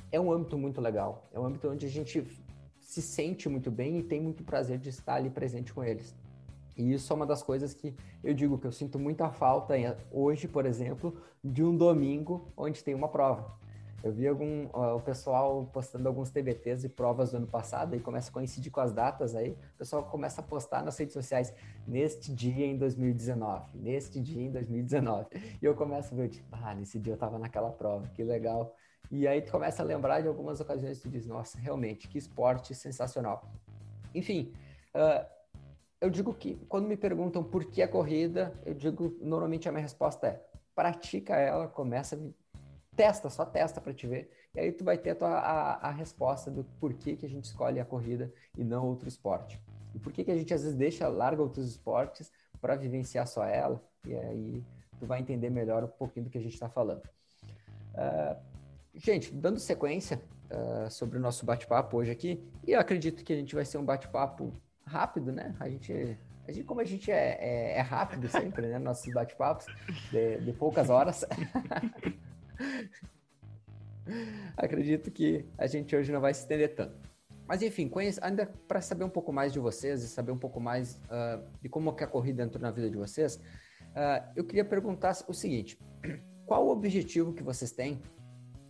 É 0.10 0.22
um 0.22 0.32
âmbito 0.32 0.58
muito 0.58 0.80
legal. 0.80 1.30
É 1.34 1.40
um 1.40 1.46
âmbito 1.46 1.68
onde 1.68 1.86
a 1.86 1.90
gente 1.90 2.26
se 2.80 3.02
sente 3.02 3.50
muito 3.50 3.70
bem 3.70 4.00
e 4.00 4.04
tem 4.04 4.22
muito 4.22 4.42
prazer 4.42 4.80
de 4.80 4.88
estar 4.88 5.16
ali 5.16 5.30
presente 5.30 5.74
com 5.74 5.84
eles. 5.84 6.16
E 6.80 6.94
isso 6.94 7.12
é 7.12 7.16
uma 7.18 7.26
das 7.26 7.44
coisas 7.44 7.74
que 7.74 7.94
eu 8.24 8.34
digo 8.34 8.58
que 8.58 8.66
eu 8.66 8.72
sinto 8.72 8.98
muita 8.98 9.30
falta 9.30 9.74
hoje, 10.10 10.48
por 10.48 10.66
exemplo, 10.66 11.14
de 11.44 11.62
um 11.62 11.76
domingo 11.76 12.54
onde 12.56 12.82
tem 12.82 12.96
uma 12.96 13.10
prova. 13.10 13.60
Eu 14.02 14.14
vi 14.14 14.26
algum, 14.26 14.70
ó, 14.72 14.96
o 14.96 15.02
pessoal 15.02 15.70
postando 15.74 16.08
alguns 16.08 16.30
TBTs 16.30 16.86
e 16.86 16.90
provas 16.90 17.32
do 17.32 17.38
ano 17.38 17.48
passado 17.48 17.98
e 17.98 18.00
começa 18.00 18.30
a 18.30 18.34
coincidir 18.34 18.72
com 18.72 18.80
as 18.80 18.94
datas 18.94 19.36
aí. 19.36 19.52
O 19.52 19.78
pessoal 19.78 20.04
começa 20.04 20.40
a 20.40 20.44
postar 20.44 20.82
nas 20.82 20.98
redes 20.98 21.12
sociais 21.12 21.54
neste 21.86 22.34
dia 22.34 22.66
em 22.66 22.78
2019, 22.78 23.78
neste 23.78 24.22
dia 24.22 24.42
em 24.42 24.50
2019. 24.50 25.28
E 25.62 25.66
eu 25.66 25.76
começo 25.76 26.14
a 26.14 26.18
ver, 26.18 26.30
tipo, 26.30 26.48
ah, 26.50 26.74
nesse 26.74 26.98
dia 26.98 27.12
eu 27.12 27.18
tava 27.18 27.38
naquela 27.38 27.72
prova, 27.72 28.08
que 28.08 28.24
legal. 28.24 28.74
E 29.12 29.28
aí 29.28 29.42
tu 29.42 29.52
começa 29.52 29.84
a 29.84 29.86
lembrar 29.86 30.22
de 30.22 30.30
algumas 30.30 30.62
ocasiões 30.62 30.98
e 30.98 31.02
tu 31.02 31.10
diz, 31.10 31.28
nossa, 31.28 31.58
realmente, 31.58 32.08
que 32.08 32.18
esporte 32.18 32.74
sensacional. 32.74 33.52
Enfim, 34.16 34.54
uh, 34.96 35.39
eu 36.02 36.10
digo 36.10 36.34
que 36.34 36.56
quando 36.68 36.88
me 36.88 36.96
perguntam 36.96 37.44
por 37.44 37.66
que 37.66 37.82
a 37.82 37.88
corrida, 37.88 38.54
eu 38.66 38.74
digo, 38.74 39.18
normalmente 39.22 39.68
a 39.68 39.72
minha 39.72 39.82
resposta 39.82 40.28
é, 40.28 40.42
pratica 40.74 41.36
ela, 41.36 41.68
começa 41.68 42.18
testa, 42.96 43.30
só 43.30 43.46
testa 43.46 43.82
para 43.82 43.94
te 43.94 44.08
ver. 44.08 44.32
E 44.56 44.60
aí 44.60 44.72
tu 44.72 44.84
vai 44.84 44.98
ter 44.98 45.12
a, 45.12 45.16
tua, 45.16 45.30
a, 45.30 45.88
a, 45.88 45.92
resposta 45.92 46.50
do 46.50 46.64
porquê 46.80 47.16
que 47.16 47.26
a 47.26 47.30
gente 47.30 47.46
escolhe 47.46 47.80
a 47.80 47.86
corrida 47.86 48.32
e 48.58 48.64
não 48.64 48.86
outro 48.86 49.08
esporte. 49.08 49.62
E 49.94 50.00
por 50.00 50.12
que 50.12 50.24
que 50.24 50.32
a 50.32 50.36
gente 50.36 50.54
às 50.54 50.64
vezes 50.64 50.78
deixa, 50.78 51.08
larga 51.08 51.42
outros 51.42 51.70
esportes 51.70 52.32
para 52.62 52.76
vivenciar 52.76 53.28
só 53.28 53.44
ela. 53.46 53.82
E 54.06 54.16
aí 54.16 54.64
tu 55.00 55.06
vai 55.06 55.20
entender 55.20 55.50
melhor 55.50 55.84
um 55.84 55.88
pouquinho 55.88 56.26
do 56.26 56.30
que 56.30 56.38
a 56.38 56.42
gente 56.42 56.54
está 56.54 56.70
falando. 56.70 57.02
Uh, 57.94 58.38
gente, 58.96 59.34
dando 59.34 59.60
sequência 59.60 60.22
uh, 60.52 60.90
sobre 60.90 61.18
o 61.18 61.22
nosso 61.22 61.46
bate-papo 61.46 61.98
hoje 61.98 62.12
aqui, 62.12 62.44
e 62.66 62.72
eu 62.72 62.80
acredito 62.80 63.24
que 63.24 63.34
a 63.34 63.36
gente 63.36 63.56
vai 63.56 63.66
ser 63.66 63.78
um 63.78 63.86
bate-papo 63.86 64.54
rápido, 64.90 65.32
né? 65.32 65.56
A 65.60 65.70
gente 65.70 66.18
a 66.48 66.52
gente, 66.52 66.66
como 66.66 66.82
a 66.82 66.84
gente 66.84 67.12
é, 67.12 67.38
é, 67.40 67.78
é 67.78 67.82
rápido 67.82 68.28
sempre, 68.28 68.68
né? 68.68 68.80
Nossos 68.80 69.14
bate-papos, 69.14 69.68
de, 70.12 70.40
de, 70.40 70.52
poucas 70.52 70.90
horas. 70.90 71.24
Acredito 74.58 75.12
que 75.12 75.46
a 75.58 75.68
gente 75.68 75.96
hoje 75.96 76.12
não 76.12 76.20
vai 76.20 76.34
se 76.34 76.42
estender 76.42 76.74
tanto. 76.74 76.98
Mas 77.48 77.62
enfim, 77.62 77.90
ainda 78.22 78.48
para 78.68 78.82
saber 78.82 79.04
um 79.04 79.10
pouco 79.10 79.32
mais 79.32 79.54
de 79.54 79.60
vocês 79.60 80.02
e 80.02 80.08
saber 80.08 80.32
um 80.32 80.40
pouco 80.40 80.60
mais 80.60 80.96
uh, 81.06 81.48
de 81.62 81.70
como 81.70 81.96
que 81.96 82.04
a 82.04 82.08
corrida 82.08 82.44
entrou 82.44 82.62
na 82.62 82.72
vida 82.72 82.90
de 82.90 82.98
vocês, 82.98 83.36
uh, 83.36 84.28
eu 84.36 84.44
queria 84.44 84.66
perguntar 84.66 85.16
o 85.28 85.34
seguinte: 85.34 85.80
qual 86.48 86.66
o 86.66 86.72
objetivo 86.72 87.32
que 87.32 87.44
vocês 87.44 87.72
têm 87.72 88.02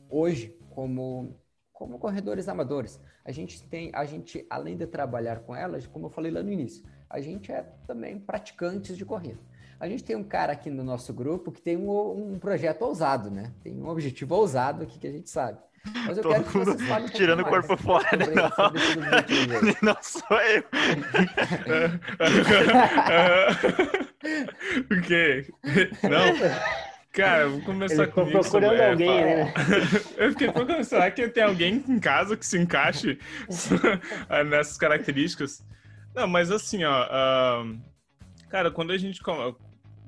hoje 0.09 0.53
como 0.69 1.39
como 1.71 1.97
corredores 1.97 2.49
amadores? 2.49 2.99
A 3.29 3.31
gente 3.31 3.61
tem, 3.61 3.91
a 3.93 4.03
gente 4.05 4.43
além 4.49 4.75
de 4.75 4.87
trabalhar 4.87 5.41
com 5.41 5.55
elas, 5.55 5.85
como 5.85 6.07
eu 6.07 6.09
falei 6.09 6.31
lá 6.31 6.41
no 6.41 6.51
início, 6.51 6.83
a 7.07 7.21
gente 7.21 7.51
é 7.51 7.63
também 7.85 8.17
praticantes 8.17 8.97
de 8.97 9.05
corrida. 9.05 9.37
A 9.79 9.87
gente 9.87 10.03
tem 10.03 10.15
um 10.15 10.23
cara 10.23 10.51
aqui 10.51 10.71
no 10.71 10.83
nosso 10.83 11.13
grupo 11.13 11.51
que 11.51 11.61
tem 11.61 11.77
um, 11.77 12.33
um 12.33 12.39
projeto 12.39 12.81
ousado, 12.81 13.29
né? 13.29 13.53
Tem 13.61 13.79
um 13.79 13.87
objetivo 13.87 14.33
ousado 14.33 14.81
aqui 14.81 14.97
que 14.97 15.05
a 15.05 15.11
gente 15.11 15.29
sabe. 15.29 15.59
Mas 16.07 16.17
eu 16.17 16.23
Todo 16.23 16.33
quero 16.33 16.43
que 16.43 16.57
vocês 16.57 16.81
falem 16.87 17.05
um 17.05 17.09
Tirando 17.09 17.41
o 17.41 17.45
corpo 17.45 17.77
fora, 17.77 18.17
né? 18.17 18.25
Não. 18.33 18.49
não 19.93 19.97
sou 20.01 20.41
eu. 20.41 20.63
o 24.97 25.01
quê? 25.03 25.45
Não? 26.01 26.33
Cara, 27.19 27.47
vou 27.47 27.61
começar 27.61 28.03
Ele 28.03 28.11
comigo. 28.11 28.39
procurando 28.39 28.69
sobre... 28.69 28.85
alguém, 28.85 29.25
né? 29.25 29.53
Eu 30.17 30.31
fiquei 30.31 30.51
procurando, 30.51 30.83
será 30.83 31.11
que 31.11 31.27
tem 31.29 31.43
alguém 31.43 31.83
em 31.87 31.99
casa 31.99 32.37
que 32.37 32.45
se 32.45 32.57
encaixe 32.57 33.19
nessas 34.49 34.77
características? 34.77 35.65
Não, 36.15 36.27
mas 36.27 36.51
assim, 36.51 36.83
ó... 36.83 37.05
Uh... 37.63 37.79
Cara, 38.49 38.71
quando 38.71 38.91
a 38.91 38.97
gente 38.97 39.21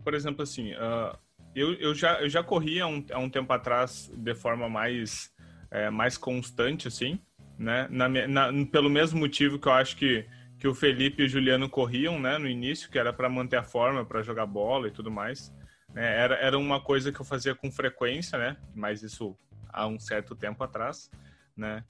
por 0.03 0.13
exemplo, 0.15 0.41
assim, 0.41 0.73
uh, 0.73 1.15
eu, 1.55 1.73
eu, 1.73 1.93
já, 1.93 2.21
eu 2.21 2.29
já 2.29 2.41
corria 2.43 2.85
há 2.85 2.87
um, 2.87 3.05
há 3.11 3.19
um 3.19 3.29
tempo 3.29 3.51
atrás 3.53 4.11
de 4.15 4.33
forma 4.33 4.67
mais, 4.67 5.31
é, 5.69 5.89
mais 5.89 6.17
constante, 6.17 6.87
assim. 6.87 7.19
né? 7.57 7.87
Na, 7.89 8.09
na, 8.09 8.65
pelo 8.71 8.89
mesmo 8.89 9.19
motivo 9.19 9.59
que 9.59 9.67
eu 9.67 9.73
acho 9.73 9.95
que, 9.95 10.25
que 10.57 10.67
o 10.67 10.73
Felipe 10.73 11.21
e 11.21 11.25
o 11.25 11.29
Juliano 11.29 11.69
corriam, 11.69 12.19
né? 12.19 12.37
No 12.37 12.47
início, 12.47 12.89
que 12.89 12.97
era 12.97 13.13
para 13.13 13.29
manter 13.29 13.57
a 13.57 13.63
forma, 13.63 14.05
para 14.05 14.23
jogar 14.23 14.45
bola 14.45 14.87
e 14.87 14.91
tudo 14.91 15.11
mais. 15.11 15.53
Né? 15.93 16.19
Era, 16.19 16.35
era 16.35 16.57
uma 16.57 16.79
coisa 16.79 17.11
que 17.11 17.19
eu 17.19 17.25
fazia 17.25 17.53
com 17.53 17.71
frequência, 17.71 18.37
né? 18.37 18.57
Mas 18.73 19.03
isso 19.03 19.37
há 19.69 19.87
um 19.87 19.99
certo 19.99 20.35
tempo 20.35 20.63
atrás, 20.63 21.09
né? 21.55 21.83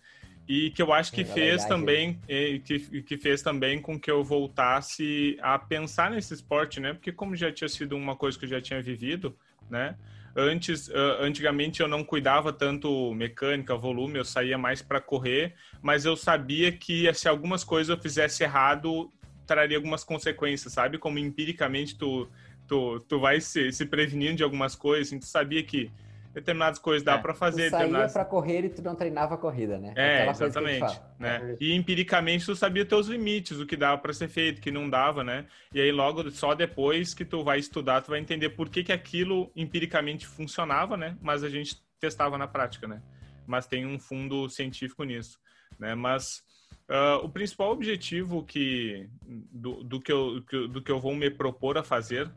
E 0.48 0.72
que 0.72 0.82
eu 0.82 0.92
acho 0.92 1.12
que 1.14 1.24
fez 1.24 1.64
também 1.66 2.20
que, 2.66 3.04
que 3.04 3.18
fez 3.18 3.42
também 3.42 3.80
com 3.80 4.00
que 4.00 4.10
eu 4.10 4.24
voltasse 4.24 5.38
a 5.42 5.58
pensar 5.58 6.12
nesse 6.12 6.34
esporte, 6.34 6.80
né? 6.80 6.94
Porque 6.94 7.12
como 7.12 7.36
já 7.36 7.52
tinha 7.52 7.70
sido 7.70 7.96
uma 7.96 8.16
coisa 8.16 8.38
que 8.38 8.46
eu 8.46 8.50
já 8.50 8.60
tinha 8.60 8.82
vivido, 8.82 9.38
né? 9.70 9.96
Antes, 10.36 10.90
antigamente 11.20 11.82
eu 11.82 11.90
não 11.90 12.06
cuidava 12.06 12.54
tanto 12.54 13.14
mecânica, 13.14 13.76
volume, 13.76 14.18
eu 14.18 14.26
saía 14.26 14.58
mais 14.58 14.82
para 14.82 15.02
correr, 15.02 15.54
mas 15.82 16.06
eu 16.06 16.16
sabia 16.16 16.72
que 16.72 17.14
se 17.14 17.28
algumas 17.28 17.66
coisas 17.66 17.90
eu 17.90 18.02
fizesse 18.02 18.42
errado, 18.42 19.12
traria 19.46 19.78
algumas 19.78 20.04
consequências, 20.06 20.72
sabe? 20.72 20.98
Como 20.98 21.20
empiricamente 21.20 21.98
tu 21.98 22.30
tu, 22.72 23.02
tu 23.02 23.20
vai 23.20 23.42
se, 23.42 23.70
se 23.74 23.86
prevenindo 23.86 24.38
de 24.38 24.44
algumas 24.44 24.76
coisas, 24.76 25.10
assim, 25.10 25.20
tu 25.20 25.26
sabia 25.26 25.62
que 25.62 25.92
determinadas 26.34 26.80
coisas 26.80 27.04
dá 27.04 27.16
é, 27.16 27.18
para 27.18 27.34
fazer. 27.34 27.66
Tu 27.66 27.72
saía 27.72 27.80
determinadas... 27.80 28.14
para 28.14 28.24
correr 28.24 28.64
e 28.64 28.70
tu 28.70 28.82
não 28.82 28.96
treinava 28.96 29.36
a 29.36 29.38
corrida, 29.38 29.78
né? 29.78 29.92
É, 29.98 30.30
exatamente. 30.30 31.02
Né? 31.20 31.52
É. 31.52 31.58
E 31.60 31.74
empiricamente 31.74 32.46
tu 32.46 32.56
sabia 32.56 32.86
teus 32.86 33.08
limites, 33.08 33.60
o 33.60 33.66
que 33.66 33.76
dava 33.76 33.98
para 33.98 34.14
ser 34.14 34.30
feito, 34.30 34.60
o 34.60 34.62
que 34.62 34.72
não 34.72 34.90
dava, 34.90 35.22
né? 35.22 35.48
E 35.74 35.82
aí 35.82 35.92
logo, 35.92 36.32
só 36.32 36.56
depois 36.56 37.14
que 37.14 37.26
tu 37.26 37.44
vai 37.44 37.60
estudar, 37.60 38.02
tu 38.02 38.12
vai 38.12 38.22
entender 38.22 38.52
por 38.52 38.70
que, 38.70 38.86
que 38.86 38.94
aquilo 38.94 39.52
empiricamente 39.54 40.26
funcionava, 40.26 40.96
né? 40.96 41.18
Mas 41.22 41.44
a 41.44 41.50
gente 41.50 41.76
testava 42.00 42.38
na 42.38 42.48
prática, 42.48 42.88
né? 42.88 43.02
Mas 43.46 43.68
tem 43.68 43.86
um 43.86 44.00
fundo 44.00 44.48
científico 44.48 45.04
nisso, 45.04 45.38
né? 45.78 45.94
Mas... 45.94 46.50
Uh, 46.92 47.24
o 47.24 47.30
principal 47.30 47.72
objetivo 47.72 48.44
que 48.44 49.08
do, 49.26 49.82
do, 49.82 50.02
que 50.02 50.12
eu, 50.12 50.42
do 50.42 50.82
que 50.82 50.92
eu 50.92 51.00
vou 51.00 51.16
me 51.16 51.30
propor 51.30 51.78
a 51.78 51.84
fazer 51.84 52.30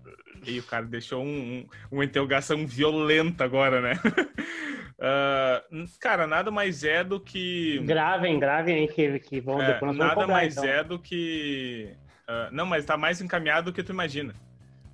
e 0.46 0.60
o 0.60 0.62
cara 0.62 0.86
deixou 0.86 1.24
um, 1.24 1.26
um, 1.26 1.68
uma 1.90 2.04
interrogação 2.04 2.64
violenta 2.64 3.42
agora, 3.42 3.80
né? 3.80 3.94
uh, 4.96 5.98
cara, 5.98 6.28
nada 6.28 6.52
mais 6.52 6.84
é 6.84 7.02
do 7.02 7.18
que. 7.18 7.80
Gravem, 7.80 8.38
gravem 8.38 8.76
aí 8.76 8.86
que, 8.86 9.18
que 9.18 9.40
vão 9.40 9.60
é, 9.60 9.72
depois 9.72 9.96
Nada 9.96 10.24
mais 10.24 10.56
então. 10.56 10.70
é 10.70 10.84
do 10.84 11.00
que. 11.00 11.92
Uh, 12.28 12.54
não, 12.54 12.64
mas 12.64 12.84
tá 12.84 12.96
mais 12.96 13.20
encaminhado 13.20 13.72
do 13.72 13.74
que 13.74 13.82
tu 13.82 13.90
imagina. 13.90 14.36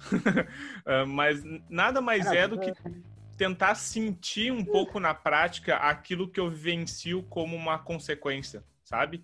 mas 1.07 1.44
nada 1.68 2.01
mais 2.01 2.27
ah, 2.27 2.35
é 2.35 2.49
do 2.49 2.59
que 2.59 2.73
tentar 3.37 3.75
sentir 3.75 4.51
um 4.51 4.64
pouco 4.64 4.99
na 4.99 5.12
prática 5.12 5.77
aquilo 5.77 6.27
que 6.27 6.40
eu 6.40 6.49
vivencio 6.49 7.23
como 7.25 7.55
uma 7.55 7.79
consequência, 7.79 8.64
sabe? 8.83 9.23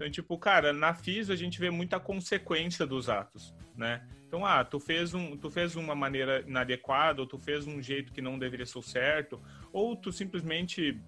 Então, 0.00 0.10
tipo, 0.10 0.38
cara, 0.38 0.72
na 0.72 0.94
FIS 0.94 1.28
a 1.28 1.36
gente 1.36 1.60
vê 1.60 1.68
muita 1.68 2.00
consequência 2.00 2.86
dos 2.86 3.10
atos, 3.10 3.54
né? 3.76 4.02
Então, 4.26 4.46
ah, 4.46 4.64
tu 4.64 4.80
fez, 4.80 5.12
um, 5.12 5.36
tu 5.36 5.50
fez 5.50 5.76
uma 5.76 5.94
maneira 5.94 6.40
inadequada, 6.40 7.20
ou 7.20 7.26
tu 7.26 7.38
fez 7.38 7.66
um 7.66 7.82
jeito 7.82 8.10
que 8.10 8.22
não 8.22 8.38
deveria 8.38 8.64
ser 8.64 8.82
certo, 8.82 9.38
ou 9.70 9.94
tu 9.94 10.10
simplesmente, 10.10 10.98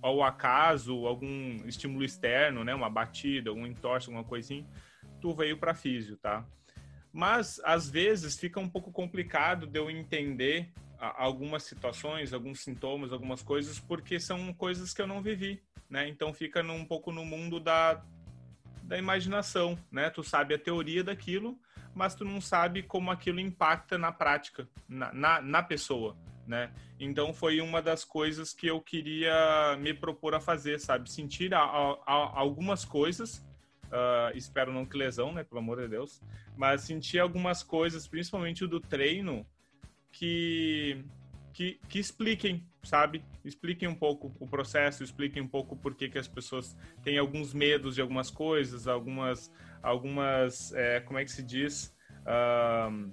ao 0.00 0.22
acaso, 0.22 1.06
algum 1.06 1.62
estímulo 1.66 2.02
externo, 2.02 2.64
né, 2.64 2.74
uma 2.74 2.88
batida, 2.88 3.52
um 3.52 3.66
entorse, 3.66 4.08
alguma 4.08 4.24
coisinha, 4.24 4.66
tu 5.20 5.34
veio 5.34 5.58
para 5.58 5.74
físio, 5.74 6.16
tá? 6.16 6.42
Mas, 7.12 7.60
às 7.64 7.86
vezes, 7.86 8.38
fica 8.38 8.58
um 8.58 8.68
pouco 8.68 8.90
complicado 8.90 9.66
de 9.66 9.78
eu 9.78 9.90
entender 9.90 10.72
algumas 10.98 11.64
situações, 11.64 12.32
alguns 12.32 12.60
sintomas, 12.60 13.12
algumas 13.12 13.42
coisas, 13.42 13.78
porque 13.78 14.18
são 14.18 14.54
coisas 14.54 14.94
que 14.94 15.02
eu 15.02 15.06
não 15.06 15.20
vivi, 15.20 15.62
né? 15.88 16.08
Então, 16.08 16.32
fica 16.32 16.62
um 16.62 16.84
pouco 16.84 17.12
no 17.12 17.24
mundo 17.24 17.60
da, 17.60 18.02
da 18.82 18.96
imaginação, 18.96 19.78
né? 19.90 20.10
Tu 20.10 20.22
sabe 20.22 20.54
a 20.54 20.58
teoria 20.58 21.02
daquilo, 21.02 21.58
mas 21.94 22.14
tu 22.14 22.24
não 22.24 22.40
sabe 22.40 22.82
como 22.82 23.10
aquilo 23.10 23.40
impacta 23.40 23.96
na 23.96 24.12
prática, 24.12 24.68
na, 24.88 25.12
na, 25.12 25.40
na 25.40 25.62
pessoa, 25.62 26.16
né? 26.46 26.70
Então 27.00 27.32
foi 27.34 27.60
uma 27.60 27.82
das 27.82 28.04
coisas 28.04 28.52
que 28.52 28.66
eu 28.66 28.80
queria 28.80 29.76
me 29.80 29.92
propor 29.92 30.34
a 30.34 30.40
fazer, 30.40 30.78
sabe? 30.78 31.10
Sentir 31.10 31.54
a, 31.54 31.60
a, 31.60 31.96
a 32.06 32.38
algumas 32.38 32.84
coisas, 32.84 33.38
uh, 33.86 34.36
espero 34.36 34.72
não 34.72 34.86
que 34.86 34.96
lesão, 34.96 35.32
né? 35.32 35.42
Pelo 35.42 35.58
amor 35.58 35.80
de 35.80 35.88
Deus, 35.88 36.22
mas 36.56 36.82
sentir 36.82 37.18
algumas 37.18 37.62
coisas, 37.62 38.06
principalmente 38.06 38.64
o 38.64 38.68
do 38.68 38.80
treino, 38.80 39.46
que, 40.12 41.04
que, 41.56 41.80
que 41.88 41.98
expliquem, 41.98 42.68
sabe? 42.82 43.24
Expliquem 43.42 43.88
um 43.88 43.94
pouco 43.94 44.30
o 44.38 44.46
processo, 44.46 45.02
expliquem 45.02 45.42
um 45.42 45.48
pouco 45.48 45.74
por 45.74 45.94
que, 45.94 46.06
que 46.06 46.18
as 46.18 46.28
pessoas 46.28 46.76
têm 47.02 47.16
alguns 47.16 47.54
medos 47.54 47.94
de 47.94 48.02
algumas 48.02 48.30
coisas, 48.30 48.86
algumas 48.86 49.50
algumas, 49.82 50.74
é, 50.74 51.00
como 51.00 51.18
é 51.18 51.24
que 51.24 51.30
se 51.30 51.42
diz? 51.42 51.96
Uh, 52.26 53.10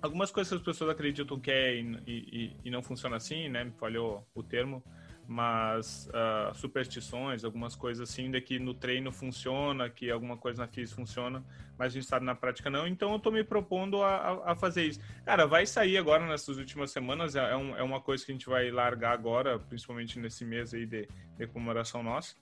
algumas 0.00 0.30
coisas 0.30 0.52
que 0.52 0.58
as 0.58 0.62
pessoas 0.62 0.90
acreditam 0.90 1.40
que 1.40 1.50
é 1.50 1.74
e, 1.74 1.98
e, 2.06 2.56
e, 2.64 2.70
não 2.70 2.84
funciona 2.84 3.16
assim, 3.16 3.48
né? 3.48 3.64
Me 3.64 3.72
falhou 3.72 4.24
o 4.32 4.44
termo, 4.44 4.84
mas 5.26 6.08
uh, 6.08 6.54
superstições, 6.54 7.44
algumas 7.44 7.74
coisas 7.74 8.08
assim, 8.08 8.30
de 8.30 8.40
que 8.40 8.58
no 8.58 8.74
treino 8.74 9.10
funciona, 9.12 9.88
que 9.88 10.10
alguma 10.10 10.36
coisa 10.36 10.62
na 10.62 10.68
física 10.68 10.96
funciona, 10.96 11.42
mas 11.78 11.92
a 11.92 11.94
gente 11.94 12.06
sabe 12.06 12.26
na 12.26 12.34
prática 12.34 12.68
não. 12.68 12.86
Então 12.86 13.12
eu 13.12 13.18
tô 13.18 13.30
me 13.30 13.44
propondo 13.44 14.02
a, 14.02 14.52
a 14.52 14.56
fazer 14.56 14.84
isso. 14.84 15.00
Cara, 15.24 15.46
vai 15.46 15.66
sair 15.66 15.96
agora 15.96 16.26
nessas 16.26 16.58
últimas 16.58 16.90
semanas, 16.90 17.36
é, 17.36 17.50
é, 17.50 17.56
um, 17.56 17.76
é, 17.76 17.82
uma 17.82 18.00
coisa 18.00 18.24
que 18.24 18.32
a 18.32 18.34
gente 18.34 18.48
vai 18.48 18.70
largar 18.70 19.12
agora, 19.12 19.58
principalmente 19.58 20.18
nesse 20.18 20.44
mês 20.44 20.74
aí 20.74 20.86
de, 20.86 21.08
de 21.36 21.46
comemoração 21.46 22.02
nossa 22.02 22.34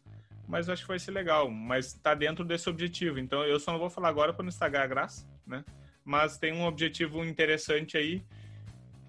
mas 0.49 0.69
acho 0.69 0.83
que 0.83 0.89
vai 0.89 0.99
ser 0.99 1.13
legal. 1.13 1.49
Mas 1.49 1.93
tá 1.93 2.13
dentro 2.13 2.45
desse 2.45 2.69
objetivo. 2.69 3.21
Então 3.21 3.45
eu 3.45 3.61
só 3.61 3.71
não 3.71 3.79
vou 3.79 3.89
falar 3.89 4.09
agora 4.09 4.33
para 4.33 4.43
não 4.43 4.49
estragar 4.49 4.83
a 4.83 4.87
graça, 4.89 5.25
né? 5.47 5.65
Mas 6.05 6.39
tem 6.39 6.53
um 6.53 6.65
objetivo 6.65 7.25
interessante 7.25 7.97
aí 7.97 8.21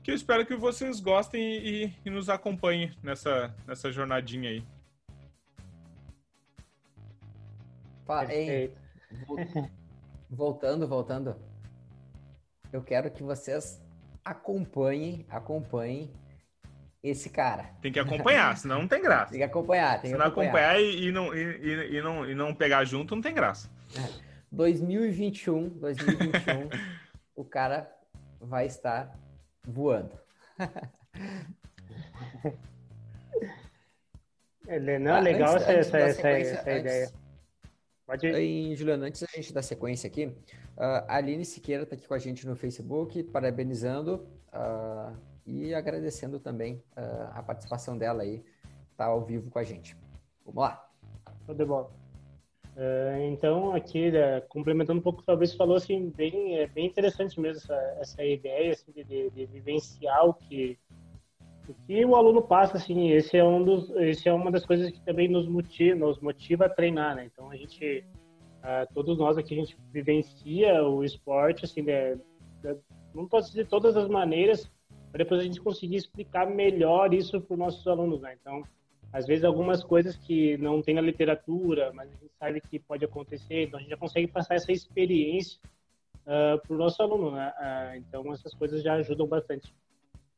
que 0.03 0.11
eu 0.11 0.15
espero 0.15 0.45
que 0.45 0.55
vocês 0.55 0.99
gostem 0.99 1.41
e, 1.41 1.93
e 2.03 2.09
nos 2.09 2.29
acompanhem 2.29 2.91
nessa, 3.03 3.53
nessa 3.67 3.91
jornadinha 3.91 4.49
aí. 4.49 4.63
Ei, 8.29 8.73
voltando, 10.29 10.87
voltando. 10.87 11.35
Eu 12.73 12.81
quero 12.81 13.11
que 13.11 13.23
vocês 13.23 13.81
acompanhem, 14.23 15.25
acompanhem 15.29 16.11
esse 17.03 17.29
cara. 17.29 17.69
Tem 17.81 17.91
que 17.91 17.99
acompanhar, 17.99 18.55
senão 18.57 18.81
não 18.81 18.87
tem 18.87 19.01
graça. 19.01 19.31
Tem 19.31 19.39
que 19.39 19.45
acompanhar, 19.45 20.01
tem 20.01 20.11
Se 20.11 20.17
não 20.17 20.25
acompanhar, 20.25 20.79
e, 20.79 21.07
e, 21.07 21.11
não, 21.11 21.33
e, 21.33 21.97
e, 21.97 22.01
não, 22.01 22.29
e 22.29 22.35
não 22.35 22.53
pegar 22.53 22.83
junto, 22.85 23.15
não 23.15 23.21
tem 23.21 23.33
graça. 23.33 23.69
2021, 24.51 25.69
2021, 25.69 26.69
o 27.35 27.45
cara 27.45 27.89
vai 28.39 28.65
estar 28.65 29.17
voando. 29.67 30.19
Ele, 34.67 34.99
não, 34.99 35.15
ah, 35.15 35.19
legal 35.19 35.53
antes, 35.55 35.67
essa, 35.67 35.97
antes 35.97 36.19
essa, 36.19 36.29
essa, 36.29 36.71
ideia. 36.71 37.11
Pode 38.05 38.27
ir. 38.27 38.35
Em, 38.35 38.75
Juliano, 38.75 39.03
antes 39.03 39.21
da 39.21 39.27
gente 39.33 39.51
dar 39.53 39.61
sequência 39.61 40.07
aqui, 40.07 40.27
uh, 40.27 41.03
a 41.07 41.15
Aline 41.15 41.43
Siqueira 41.43 41.83
está 41.83 41.95
aqui 41.95 42.07
com 42.07 42.13
a 42.13 42.19
gente 42.19 42.47
no 42.47 42.55
Facebook, 42.55 43.23
parabenizando. 43.23 44.27
Uh, 44.53 45.15
e 45.45 45.73
agradecendo 45.73 46.39
também 46.39 46.83
uh, 46.95 47.31
a 47.33 47.43
participação 47.43 47.97
dela 47.97 48.23
aí, 48.23 48.43
tá 48.95 49.05
ao 49.05 49.21
vivo 49.21 49.49
com 49.49 49.59
a 49.59 49.63
gente. 49.63 49.97
Vamos 50.45 50.61
lá. 50.61 50.87
Tudo. 51.45 51.63
Uh, 51.65 51.89
então, 53.27 53.75
aqui, 53.75 54.09
uh, 54.09 54.47
complementando 54.47 54.99
um 54.99 55.03
pouco 55.03 55.21
o 55.27 55.37
que 55.37 55.57
falou, 55.57 55.75
assim, 55.75 56.09
bem, 56.09 56.57
é 56.57 56.67
bem 56.67 56.85
interessante 56.85 57.39
mesmo 57.39 57.57
essa, 57.57 57.97
essa 57.99 58.23
ideia 58.23 58.71
assim, 58.71 58.91
de, 58.91 59.03
de, 59.03 59.29
de 59.29 59.45
vivenciar 59.45 60.25
o 60.25 60.33
que, 60.33 60.77
o 61.67 61.73
que 61.85 62.05
o 62.05 62.15
aluno 62.15 62.41
passa, 62.41 62.77
assim, 62.77 63.11
esse 63.11 63.37
é, 63.37 63.43
um 63.43 63.63
dos, 63.63 63.89
esse 63.97 64.29
é 64.29 64.33
uma 64.33 64.49
das 64.49 64.65
coisas 64.65 64.89
que 64.89 65.01
também 65.01 65.27
nos 65.27 65.47
motiva, 65.47 65.95
nos 65.95 66.19
motiva 66.19 66.65
a 66.65 66.69
treinar, 66.69 67.15
né? 67.15 67.29
Então, 67.31 67.51
a 67.51 67.57
gente, 67.57 68.05
uh, 68.59 68.93
todos 68.93 69.17
nós 69.17 69.37
aqui, 69.37 69.53
a 69.53 69.57
gente 69.57 69.77
vivencia 69.91 70.83
o 70.83 71.03
esporte, 71.03 71.65
assim, 71.65 71.83
de, 71.83 72.15
de, 72.15 72.77
não 73.13 73.27
posso 73.27 73.49
dizer 73.49 73.67
todas 73.67 73.97
as 73.97 74.07
maneiras, 74.07 74.71
para 75.11 75.23
depois 75.23 75.41
a 75.41 75.43
gente 75.43 75.59
conseguir 75.59 75.97
explicar 75.97 76.49
melhor 76.49 77.13
isso 77.13 77.41
para 77.41 77.53
os 77.53 77.59
nossos 77.59 77.85
alunos, 77.85 78.21
né? 78.21 78.37
Então, 78.39 78.63
às 79.11 79.25
vezes 79.25 79.43
algumas 79.43 79.83
coisas 79.83 80.15
que 80.15 80.57
não 80.57 80.81
tem 80.81 80.95
na 80.95 81.01
literatura, 81.01 81.91
mas 81.93 82.09
a 82.09 82.15
gente 82.15 82.31
sabe 82.39 82.61
que 82.61 82.79
pode 82.79 83.03
acontecer, 83.03 83.63
então 83.63 83.77
a 83.77 83.81
gente 83.81 83.91
já 83.91 83.97
consegue 83.97 84.27
passar 84.27 84.55
essa 84.55 84.71
experiência 84.71 85.59
uh, 86.21 86.59
para 86.65 86.73
o 86.73 86.77
nosso 86.77 87.01
aluno, 87.01 87.31
né? 87.31 87.53
Uh, 87.59 87.97
então 87.97 88.31
essas 88.33 88.53
coisas 88.53 88.81
já 88.81 88.95
ajudam 88.95 89.27
bastante. 89.27 89.73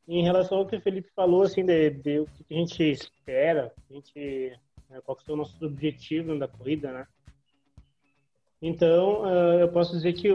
Em 0.06 0.22
relação 0.22 0.58
ao 0.58 0.66
que 0.66 0.76
o 0.76 0.80
Felipe 0.80 1.08
falou, 1.14 1.42
assim, 1.42 1.64
de, 1.64 1.90
de 1.90 2.20
o 2.20 2.26
que 2.26 2.54
a 2.54 2.54
gente 2.54 2.82
espera, 2.82 3.72
a 3.90 3.94
gente, 3.94 4.58
né, 4.90 5.00
qual 5.04 5.16
que 5.16 5.24
são 5.24 5.34
os 5.34 5.38
nossos 5.38 5.62
objetivos 5.62 6.38
da 6.38 6.48
corrida, 6.48 6.92
né? 6.92 7.06
Então, 8.60 9.22
uh, 9.22 9.60
eu 9.60 9.68
posso 9.68 9.92
dizer 9.92 10.12
que 10.14 10.30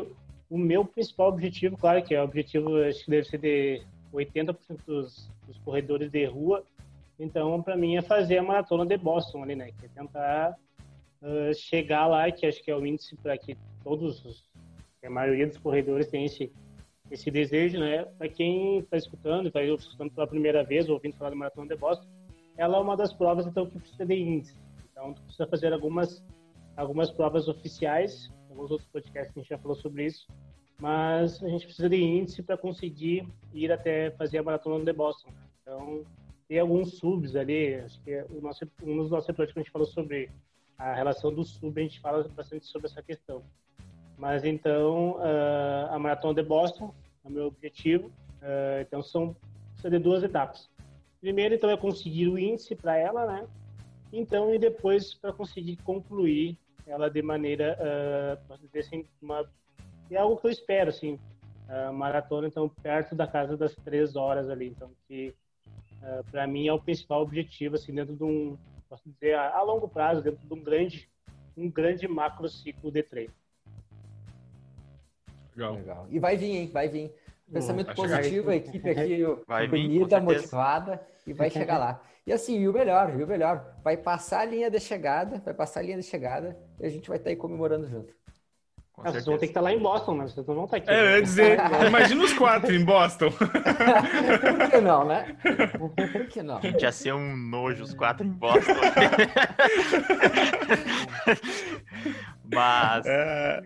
o 0.49 0.57
meu 0.57 0.83
principal 0.83 1.29
objetivo, 1.29 1.77
claro 1.77 2.03
que 2.03 2.15
é 2.15 2.21
o 2.21 2.25
objetivo, 2.25 2.77
acho 2.77 3.05
que 3.05 3.11
deve 3.11 3.27
ser 3.27 3.37
de 3.37 3.81
80% 4.13 4.55
dos, 4.85 5.29
dos, 5.45 5.57
corredores 5.59 6.09
de 6.11 6.25
rua. 6.25 6.63
Então, 7.19 7.61
para 7.61 7.75
mim, 7.75 7.97
é 7.97 8.01
fazer 8.01 8.37
a 8.37 8.43
maratona 8.43 8.85
de 8.85 8.97
Boston 8.97 9.43
ali, 9.43 9.55
né? 9.55 9.71
Que 9.77 9.85
é 9.85 9.89
tentar 9.89 10.55
uh, 11.21 11.53
chegar 11.53 12.07
lá, 12.07 12.31
que 12.31 12.45
acho 12.45 12.63
que 12.63 12.71
é 12.71 12.75
o 12.75 12.85
índice 12.85 13.15
para 13.17 13.37
que 13.37 13.57
todos, 13.83 14.23
os, 14.23 14.49
a 15.03 15.09
maioria 15.09 15.45
dos 15.45 15.57
corredores 15.57 16.07
tem 16.07 16.25
esse, 16.25 16.51
esse 17.11 17.29
desejo, 17.29 17.77
né? 17.77 18.05
Para 18.17 18.29
quem 18.29 18.79
está 18.79 18.95
escutando, 18.95 19.47
está 19.47 19.61
escutando 19.61 20.11
pela 20.11 20.27
primeira 20.27 20.63
vez, 20.63 20.87
ouvindo 20.87 21.17
falar 21.17 21.31
da 21.31 21.35
Maratona 21.35 21.67
de 21.67 21.75
Boston, 21.75 22.07
ela 22.57 22.77
é 22.77 22.79
uma 22.79 22.95
das 22.95 23.13
provas, 23.13 23.45
então, 23.45 23.65
que 23.65 23.79
precisa 23.79 24.05
de 24.05 24.15
índice. 24.15 24.55
Então, 24.91 25.13
tu 25.13 25.21
precisa 25.23 25.47
fazer 25.47 25.73
algumas, 25.73 26.23
algumas 26.77 27.11
provas 27.11 27.47
oficiais, 27.49 28.31
alguns 28.49 28.71
outros 28.71 28.89
podcasts 28.89 29.35
a 29.35 29.39
gente 29.39 29.49
já 29.49 29.57
falou 29.57 29.75
sobre 29.75 30.05
isso, 30.05 30.25
mas 30.79 31.41
a 31.43 31.49
gente 31.49 31.65
precisa 31.65 31.89
de 31.89 32.01
índice 32.01 32.41
para 32.41 32.57
conseguir 32.57 33.27
ir 33.53 33.71
até 33.71 34.11
fazer 34.11 34.37
a 34.37 34.43
Maratona 34.43 34.83
de 34.83 34.93
Boston. 34.93 35.29
Então, 35.61 36.05
tem 36.49 36.57
alguns 36.57 36.97
subs 36.97 37.35
ali, 37.35 37.75
acho 37.75 38.01
que 38.01 38.11
é 38.11 38.25
o 38.27 38.41
nosso, 38.41 38.67
um 38.81 38.97
dos 38.97 39.11
nossos 39.11 39.29
episódios 39.29 39.53
que 39.53 39.59
a 39.59 39.61
gente 39.61 39.71
falou 39.71 39.87
sobre 39.87 40.31
a 40.79 40.95
relação 40.95 41.31
do 41.31 41.43
sub, 41.43 41.79
a 41.79 41.83
gente 41.83 41.99
fala 41.99 42.27
bastante 42.29 42.65
sobre 42.65 42.87
essa 42.87 43.03
questão. 43.03 43.43
Mas 44.17 44.43
então, 44.43 45.17
uh, 45.17 45.93
a 45.93 45.99
Maratona 45.99 46.33
de 46.33 46.41
Boston 46.41 46.91
é 47.23 47.27
o 47.27 47.31
meu 47.31 47.45
objetivo. 47.45 48.07
Uh, 48.07 48.81
então, 48.81 49.03
são 49.03 49.35
precisa 49.73 49.91
de 49.91 49.99
duas 49.99 50.23
etapas. 50.23 50.67
Primeiro, 51.21 51.53
então, 51.53 51.69
é 51.69 51.77
conseguir 51.77 52.27
o 52.27 52.39
índice 52.39 52.75
para 52.75 52.97
ela, 52.97 53.27
né? 53.27 53.47
Então, 54.11 54.53
e 54.53 54.57
depois 54.57 55.13
para 55.13 55.31
conseguir 55.31 55.77
concluir 55.77 56.57
ela 56.87 57.11
de 57.11 57.21
maneira, 57.21 57.77
uh, 58.49 58.79
assim, 58.79 59.05
uma, 59.21 59.47
é 60.09 60.17
algo 60.17 60.37
que 60.37 60.47
eu 60.47 60.51
espero, 60.51 60.89
assim, 60.89 61.19
uh, 61.69 61.93
maratona, 61.93 62.47
então, 62.47 62.67
perto 62.67 63.13
da 63.13 63.27
casa 63.27 63.55
das 63.55 63.75
três 63.75 64.15
horas 64.15 64.49
ali. 64.49 64.67
Então, 64.69 64.89
que 65.07 65.35
uh, 66.01 66.23
para 66.31 66.47
mim 66.47 66.67
é 66.67 66.73
o 66.73 66.79
principal 66.79 67.21
objetivo, 67.21 67.75
assim, 67.75 67.93
dentro 67.93 68.15
de 68.15 68.23
um, 68.23 68.57
posso 68.89 69.09
dizer, 69.09 69.35
a, 69.35 69.57
a 69.57 69.61
longo 69.61 69.87
prazo, 69.87 70.21
dentro 70.21 70.45
de 70.47 70.53
um 70.53 70.63
grande, 70.63 71.09
um 71.55 71.69
grande 71.69 72.07
macro 72.07 72.47
ciclo 72.49 72.91
de 72.91 73.03
treino. 73.03 73.33
Legal. 75.55 75.75
Legal. 75.75 76.07
E 76.09 76.19
vai 76.19 76.37
vir, 76.37 76.55
hein? 76.55 76.69
Vai 76.71 76.87
vir. 76.87 77.13
Pensamento 77.51 77.93
positivo, 77.95 78.51
a 78.51 78.55
equipe 78.55 78.89
aqui 78.89 79.23
vai 79.47 79.67
unida, 79.67 80.19
motivada 80.19 81.01
e 81.25 81.33
vai 81.33 81.49
chegar 81.49 81.77
lá. 81.77 82.01
E 82.25 82.31
assim, 82.31 82.59
e 82.59 82.67
o 82.67 82.73
melhor, 82.73 83.19
e 83.19 83.23
o 83.23 83.27
melhor, 83.27 83.75
vai 83.83 83.97
passar 83.97 84.41
a 84.41 84.45
linha 84.45 84.69
de 84.69 84.79
chegada, 84.79 85.39
vai 85.39 85.53
passar 85.53 85.79
a 85.79 85.83
linha 85.83 85.97
de 85.97 86.03
chegada 86.03 86.55
e 86.79 86.85
a 86.85 86.89
gente 86.89 87.09
vai 87.09 87.17
estar 87.17 87.31
aí 87.31 87.35
comemorando 87.35 87.87
junto. 87.87 88.13
Ah, 89.03 89.11
vocês 89.11 89.25
vão 89.25 89.37
ter 89.37 89.47
que 89.47 89.51
estar 89.51 89.61
lá 89.61 89.71
em 89.73 89.79
Boston, 89.79 90.15
né? 90.15 90.27
Vocês 90.27 90.45
não 90.45 90.55
vão 90.55 90.65
estar 90.65 90.77
aqui. 90.77 90.89
É, 90.89 91.01
eu 91.01 91.09
ia 91.17 91.21
dizer, 91.21 91.57
imagina 91.87 92.23
os 92.23 92.33
quatro 92.33 92.73
em 92.73 92.83
Boston. 92.83 93.31
Por 93.31 94.69
que 94.69 94.81
não, 94.81 95.05
né? 95.05 95.37
Por 95.77 96.25
que 96.27 96.43
não? 96.43 96.61
Gente, 96.61 96.81
ia 96.81 96.91
ser 96.91 97.13
um 97.13 97.35
nojo 97.35 97.83
os 97.83 97.93
quatro 97.93 98.25
em 98.25 98.29
Boston. 98.29 98.73
Mas, 102.51 103.05
é... 103.05 103.61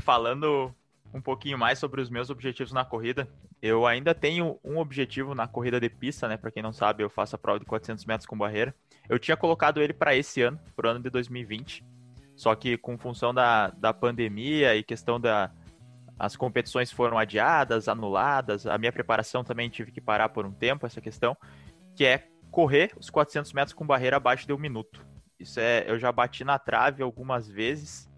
falando 0.00 0.74
um 1.12 1.20
pouquinho 1.20 1.58
mais 1.58 1.78
sobre 1.78 2.00
os 2.00 2.10
meus 2.10 2.30
objetivos 2.30 2.72
na 2.72 2.84
corrida, 2.84 3.26
eu 3.60 3.86
ainda 3.86 4.14
tenho 4.14 4.58
um 4.62 4.78
objetivo 4.78 5.34
na 5.34 5.48
corrida 5.48 5.80
de 5.80 5.88
pista, 5.88 6.28
né? 6.28 6.36
Para 6.36 6.50
quem 6.50 6.62
não 6.62 6.72
sabe, 6.72 7.02
eu 7.02 7.10
faço 7.10 7.34
a 7.34 7.38
prova 7.38 7.58
de 7.58 7.64
400 7.64 8.04
metros 8.04 8.26
com 8.26 8.36
barreira. 8.36 8.74
Eu 9.08 9.18
tinha 9.18 9.36
colocado 9.36 9.80
ele 9.82 9.92
para 9.92 10.14
esse 10.14 10.42
ano, 10.42 10.60
para 10.76 10.86
o 10.86 10.90
ano 10.90 11.00
de 11.00 11.10
2020. 11.10 11.84
Só 12.38 12.54
que 12.54 12.78
com 12.78 12.96
função 12.96 13.34
da, 13.34 13.68
da 13.68 13.92
pandemia 13.92 14.74
e 14.74 14.82
questão 14.82 15.20
da. 15.20 15.50
As 16.18 16.34
competições 16.34 16.90
foram 16.90 17.18
adiadas, 17.18 17.86
anuladas, 17.86 18.66
a 18.66 18.78
minha 18.78 18.90
preparação 18.90 19.44
também 19.44 19.68
tive 19.68 19.92
que 19.92 20.00
parar 20.00 20.30
por 20.30 20.46
um 20.46 20.52
tempo, 20.52 20.86
essa 20.86 21.00
questão, 21.00 21.36
que 21.94 22.04
é 22.04 22.26
correr 22.50 22.92
os 22.96 23.10
400 23.10 23.52
metros 23.52 23.74
com 23.74 23.86
barreira 23.86 24.16
abaixo 24.16 24.46
de 24.46 24.52
um 24.52 24.58
minuto. 24.58 25.06
Isso 25.38 25.60
é, 25.60 25.84
eu 25.86 25.98
já 25.98 26.10
bati 26.10 26.42
na 26.42 26.58
trave 26.58 27.04
algumas 27.04 27.46
vezes 27.46 28.08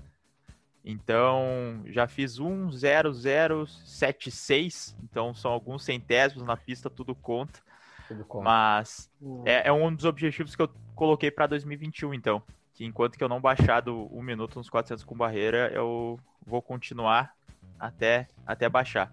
então, 0.85 1.83
já 1.87 2.07
fiz 2.09 2.39
1,0076, 2.39 4.95
então 5.05 5.33
são 5.35 5.53
alguns 5.53 5.85
centésimos 5.85 6.47
na 6.47 6.57
pista, 6.57 6.89
tudo 6.89 7.15
conta. 7.15 7.61
Tudo 8.09 8.25
conta. 8.25 8.45
Mas 8.45 9.11
uhum. 9.21 9.43
é, 9.45 9.69
é, 9.69 9.73
um 9.73 9.95
dos 9.95 10.07
objetivos 10.07 10.57
que 10.57 10.63
eu 10.63 10.71
coloquei 10.95 11.31
para 11.31 11.47
2021, 11.47 12.15
então. 12.15 12.43
Que 12.81 12.87
enquanto 12.87 13.19
que 13.19 13.23
eu 13.23 13.29
não 13.29 13.43
baixar 13.43 13.83
do 13.83 14.09
1 14.11 14.23
minuto 14.23 14.57
nos 14.57 14.71
400 14.71 15.05
com 15.05 15.15
barreira, 15.15 15.71
eu 15.75 16.19
vou 16.47 16.63
continuar 16.63 17.35
até, 17.79 18.27
até 18.47 18.71
baixar. 18.71 19.13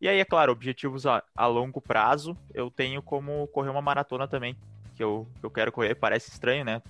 E 0.00 0.08
aí, 0.08 0.20
é 0.20 0.24
claro, 0.24 0.52
objetivos 0.52 1.06
a, 1.06 1.20
a 1.34 1.46
longo 1.48 1.80
prazo, 1.80 2.36
eu 2.54 2.70
tenho 2.70 3.02
como 3.02 3.48
correr 3.48 3.70
uma 3.70 3.82
maratona 3.82 4.28
também, 4.28 4.56
que 4.94 5.02
eu, 5.02 5.26
eu 5.42 5.50
quero 5.50 5.72
correr. 5.72 5.96
Parece 5.96 6.30
estranho, 6.30 6.64
né? 6.64 6.80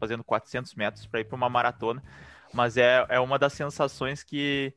Fazendo 0.00 0.24
400 0.24 0.74
metros 0.74 1.06
para 1.06 1.20
ir 1.20 1.24
para 1.24 1.36
uma 1.36 1.48
maratona 1.48 2.02
mas 2.52 2.76
é, 2.76 3.04
é 3.08 3.20
uma 3.20 3.38
das 3.38 3.52
sensações 3.52 4.22
que, 4.22 4.72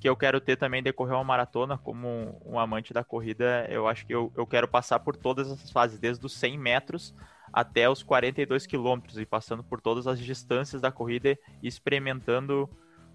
que 0.00 0.08
eu 0.08 0.16
quero 0.16 0.40
ter 0.40 0.56
também 0.56 0.82
decorrer 0.82 1.14
uma 1.14 1.24
maratona, 1.24 1.78
como 1.78 2.06
um, 2.06 2.54
um, 2.54 2.58
amante 2.58 2.92
da 2.92 3.02
corrida, 3.02 3.66
eu 3.68 3.88
acho 3.88 4.06
que 4.06 4.14
eu, 4.14 4.32
eu 4.36 4.46
quero 4.46 4.68
passar 4.68 4.98
por 5.00 5.16
todas 5.16 5.50
essas 5.50 5.70
fases, 5.70 5.98
desde 5.98 6.24
os 6.24 6.34
100 6.34 6.58
metros 6.58 7.14
até 7.56 7.88
os 7.88 8.02
42 8.02 8.66
quilômetros, 8.66 9.16
e 9.18 9.24
passando 9.24 9.64
por 9.64 9.80
todas 9.80 10.06
as 10.06 10.20
distâncias 10.20 10.82
da 10.82 10.92
corrida 10.92 11.38
e 11.62 11.66
experimentando 11.66 12.68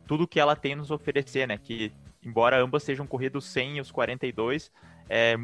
tudo 0.08 0.28
que 0.28 0.40
ela 0.40 0.56
tem 0.56 0.74
nos 0.74 0.90
oferecer, 0.90 1.48
né? 1.48 1.60
Que, 1.60 1.94
embora 2.24 2.60
ambas 2.60 2.82
sejam 2.82 3.06
corridas 3.06 3.44
100 3.46 3.78
e 3.78 3.82
os 3.82 3.92
42, 3.92 4.72
é 5.08 5.38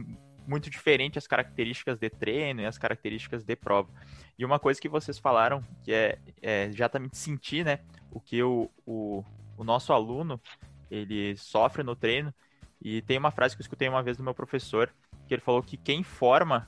muito 0.48 0.68
diferente 0.68 1.20
as 1.20 1.28
características 1.28 2.00
de 2.00 2.10
treino 2.10 2.62
e 2.62 2.66
as 2.66 2.80
características 2.80 3.44
de 3.44 3.56
prova. 3.56 3.88
E 4.36 4.44
uma 4.44 4.58
coisa 4.58 4.82
que 4.82 4.90
vocês 4.90 5.20
falaram, 5.20 5.64
que 5.84 5.94
é, 5.94 6.18
é 6.42 6.64
exatamente 6.64 7.20
sentir, 7.20 7.64
né? 7.64 7.82
O 8.10 8.20
que 8.20 8.42
o, 8.42 8.68
o, 8.84 9.24
o 9.56 9.64
nosso 9.64 9.94
aluno, 9.94 10.42
ele 10.90 11.38
sofre 11.38 11.84
no 11.84 11.96
treino. 11.96 12.34
E 12.82 13.04
tem 13.04 13.20
uma 13.20 13.30
frase 13.30 13.56
que 13.56 13.62
eu 13.62 13.64
escutei 13.64 13.88
uma 13.88 14.02
vez 14.02 14.18
do 14.18 14.24
meu 14.24 14.34
professor, 14.34 14.92
que 15.28 15.36
ele 15.36 15.42
falou 15.42 15.62
que 15.62 15.78
quem 15.78 16.02
forma 16.02 16.68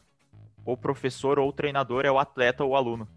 o 0.66 0.78
professor 0.78 1.40
ou 1.40 1.50
o 1.50 1.54
treinador 1.54 2.06
é 2.06 2.12
o 2.12 2.20
atleta 2.20 2.64
ou 2.64 2.72
o 2.72 2.76
aluno. 2.76 3.08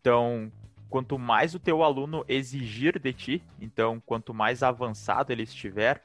Então, 0.00 0.50
quanto 0.88 1.18
mais 1.18 1.54
o 1.54 1.58
teu 1.58 1.82
aluno 1.82 2.24
exigir 2.28 2.98
de 2.98 3.12
ti, 3.12 3.42
então 3.60 4.00
quanto 4.04 4.32
mais 4.32 4.62
avançado 4.62 5.32
ele 5.32 5.42
estiver, 5.42 6.02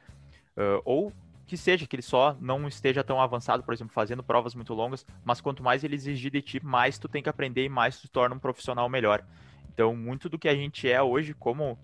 uh, 0.58 0.82
ou 0.84 1.14
que 1.46 1.58
seja, 1.58 1.86
que 1.86 1.96
ele 1.96 2.02
só 2.02 2.36
não 2.40 2.68
esteja 2.68 3.04
tão 3.04 3.22
avançado, 3.22 3.64
por 3.64 3.74
exemplo, 3.74 3.94
fazendo 3.94 4.24
provas 4.24 4.56
muito 4.56 4.74
longas, 4.74 5.06
mas 5.24 5.42
quanto 5.42 5.62
mais 5.62 5.84
ele 5.84 5.96
exigir 5.96 6.32
de 6.32 6.42
ti, 6.42 6.66
mais 6.66 6.98
tu 6.98 7.08
tem 7.08 7.22
que 7.22 7.30
aprender 7.30 7.66
e 7.66 7.70
mais 7.70 8.00
tu 8.00 8.08
torna 8.08 8.36
um 8.36 8.40
profissional 8.40 8.88
melhor. 8.90 9.24
Então, 9.74 9.96
muito 9.96 10.30
do 10.30 10.40
que 10.40 10.48
a 10.48 10.56
gente 10.56 10.90
é 10.90 11.02
hoje 11.02 11.34
como 11.34 11.78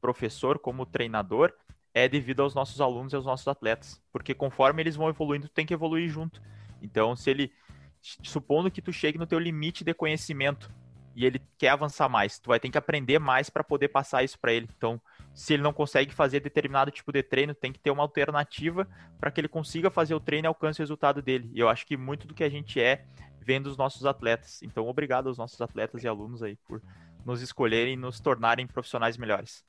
professor, 0.00 0.58
como 0.58 0.84
treinador, 0.84 1.52
é 1.94 2.08
devido 2.08 2.42
aos 2.42 2.54
nossos 2.54 2.80
alunos 2.80 3.12
e 3.12 3.16
aos 3.16 3.24
nossos 3.24 3.48
atletas, 3.48 4.00
porque 4.12 4.34
conforme 4.34 4.82
eles 4.82 4.96
vão 4.96 5.08
evoluindo, 5.08 5.48
tu 5.48 5.54
tem 5.54 5.66
que 5.66 5.74
evoluir 5.74 6.08
junto. 6.08 6.42
Então, 6.82 7.16
se 7.16 7.30
ele 7.30 7.52
supondo 8.00 8.70
que 8.70 8.82
tu 8.82 8.92
chegue 8.92 9.18
no 9.18 9.26
teu 9.26 9.38
limite 9.38 9.84
de 9.84 9.94
conhecimento 9.94 10.72
e 11.14 11.26
ele 11.26 11.42
quer 11.58 11.70
avançar 11.70 12.08
mais, 12.08 12.38
tu 12.38 12.48
vai 12.48 12.60
ter 12.60 12.70
que 12.70 12.78
aprender 12.78 13.18
mais 13.18 13.50
para 13.50 13.64
poder 13.64 13.88
passar 13.88 14.22
isso 14.22 14.38
para 14.38 14.52
ele. 14.52 14.68
Então, 14.76 15.00
se 15.34 15.54
ele 15.54 15.62
não 15.64 15.72
consegue 15.72 16.14
fazer 16.14 16.38
determinado 16.38 16.92
tipo 16.92 17.10
de 17.10 17.22
treino, 17.24 17.54
tem 17.54 17.72
que 17.72 17.78
ter 17.80 17.90
uma 17.90 18.04
alternativa 18.04 18.88
para 19.18 19.30
que 19.30 19.40
ele 19.40 19.48
consiga 19.48 19.90
fazer 19.90 20.14
o 20.14 20.20
treino 20.20 20.46
e 20.46 20.48
alcance 20.48 20.80
o 20.80 20.82
resultado 20.82 21.20
dele. 21.20 21.50
E 21.52 21.58
eu 21.58 21.68
acho 21.68 21.84
que 21.86 21.96
muito 21.96 22.26
do 22.26 22.34
que 22.34 22.44
a 22.44 22.48
gente 22.48 22.80
é 22.80 23.04
vem 23.40 23.60
dos 23.60 23.76
nossos 23.76 24.06
atletas. 24.06 24.62
Então, 24.62 24.86
obrigado 24.86 25.26
aos 25.28 25.38
nossos 25.38 25.60
atletas 25.60 26.04
e 26.04 26.08
alunos 26.08 26.42
aí 26.42 26.54
por 26.68 26.80
nos 27.24 27.42
escolherem 27.42 27.94
e 27.94 27.96
nos 27.96 28.20
tornarem 28.20 28.66
profissionais 28.66 29.16
melhores. 29.16 29.64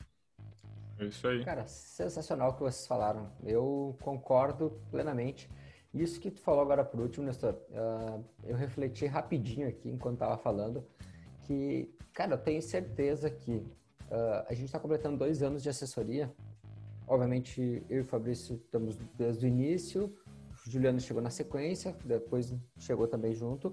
É 1.00 1.06
isso 1.06 1.28
aí. 1.28 1.44
Cara, 1.44 1.66
sensacional 1.66 2.52
o 2.52 2.54
que 2.54 2.60
vocês 2.60 2.86
falaram. 2.86 3.32
Eu 3.44 3.98
concordo 4.02 4.80
plenamente. 4.92 5.50
Isso 5.94 6.20
que 6.20 6.30
tu 6.30 6.40
falou 6.42 6.62
agora 6.62 6.84
por 6.84 7.00
último, 7.00 7.26
Nestor, 7.26 7.54
uh, 7.54 8.24
eu 8.44 8.56
refleti 8.56 9.06
rapidinho 9.06 9.68
aqui 9.68 9.90
enquanto 9.90 10.20
tava 10.20 10.38
falando 10.38 10.86
que, 11.44 11.90
cara, 12.14 12.34
eu 12.34 12.38
tenho 12.38 12.62
certeza 12.62 13.30
que 13.30 13.66
Uh, 14.10 14.42
a 14.48 14.54
gente 14.54 14.66
está 14.66 14.80
completando 14.80 15.18
dois 15.18 15.44
anos 15.44 15.62
de 15.62 15.70
assessoria. 15.70 16.34
Obviamente, 17.08 17.84
eu 17.88 17.98
e 17.98 18.02
o 18.02 18.06
Fabrício 18.06 18.56
estamos 18.56 18.98
desde 19.16 19.46
o 19.46 19.48
início. 19.48 20.16
O 20.66 20.70
Juliano 20.70 21.00
chegou 21.00 21.22
na 21.22 21.30
sequência, 21.30 21.96
depois 22.04 22.54
chegou 22.78 23.08
também 23.08 23.34
junto. 23.36 23.70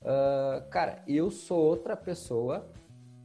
Uh, 0.00 0.68
cara, 0.70 1.02
eu 1.06 1.30
sou 1.30 1.58
outra 1.62 1.96
pessoa 1.96 2.66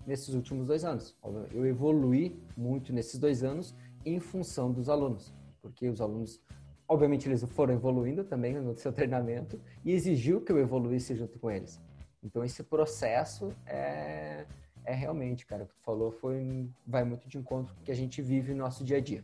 nesses 0.06 0.34
últimos 0.34 0.68
dois 0.68 0.84
anos. 0.84 1.16
Eu 1.52 1.66
evolui 1.66 2.38
muito 2.58 2.92
nesses 2.92 3.18
dois 3.18 3.42
anos 3.42 3.74
em 4.06 4.20
função 4.20 4.72
dos 4.72 4.90
alunos, 4.90 5.34
porque 5.62 5.88
os 5.88 6.02
alunos, 6.02 6.42
obviamente, 6.90 7.30
eles 7.30 7.44
foram 7.44 7.76
evoluindo 7.76 8.24
também 8.24 8.56
no 8.56 8.76
seu 8.76 8.92
treinamento 8.92 9.62
e 9.86 9.92
exigiu 9.92 10.42
que 10.42 10.52
eu 10.52 10.58
evoluísse 10.58 11.16
junto 11.16 11.38
com 11.38 11.52
eles. 11.52 11.80
Então, 12.24 12.44
esse 12.44 12.64
processo 12.64 13.54
é, 13.66 14.46
é 14.84 14.94
realmente, 14.94 15.46
cara, 15.46 15.64
o 15.64 15.68
que 15.68 15.76
tu 15.76 15.82
falou 15.84 16.12
foi, 16.12 16.68
vai 16.86 17.04
muito 17.04 17.30
de 17.30 17.38
encontro 17.38 17.74
com 17.76 17.82
o 17.82 17.84
que 17.84 17.92
a 17.92 17.96
gente 17.96 18.22
vive 18.22 18.54
no 18.54 18.64
nosso 18.64 18.84
dia 18.84 18.98
a 18.98 19.00
dia. 19.00 19.24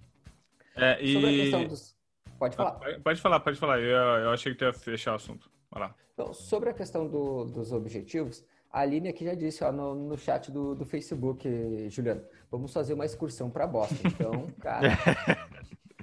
É, 0.75 1.03
e... 1.03 1.13
Sobre 1.13 1.29
a 1.29 1.43
questão 1.43 1.67
dos... 1.67 1.95
Pode 2.37 2.55
falar. 2.55 2.71
Pode 3.03 3.21
falar, 3.21 3.39
pode 3.39 3.59
falar. 3.59 3.79
Eu, 3.79 3.97
eu 4.23 4.29
achei 4.29 4.51
que 4.51 4.59
tu 4.59 4.65
ia 4.65 4.73
fechar 4.73 5.13
o 5.13 5.15
assunto. 5.15 5.49
Vai 5.71 5.83
lá. 5.83 5.95
Então, 6.13 6.33
sobre 6.33 6.69
a 6.69 6.73
questão 6.73 7.07
do, 7.07 7.45
dos 7.45 7.71
objetivos, 7.71 8.45
A 8.69 8.81
Aline 8.81 9.09
aqui 9.09 9.25
já 9.25 9.33
disse 9.33 9.63
ó, 9.63 9.71
no, 9.71 9.95
no 9.95 10.17
chat 10.17 10.51
do, 10.51 10.75
do 10.75 10.85
Facebook, 10.85 11.47
Juliano, 11.89 12.21
vamos 12.51 12.71
fazer 12.73 12.93
uma 12.93 13.05
excursão 13.05 13.49
para 13.49 13.65
Boston. 13.65 13.95
Então, 14.05 14.47
cara. 14.59 14.89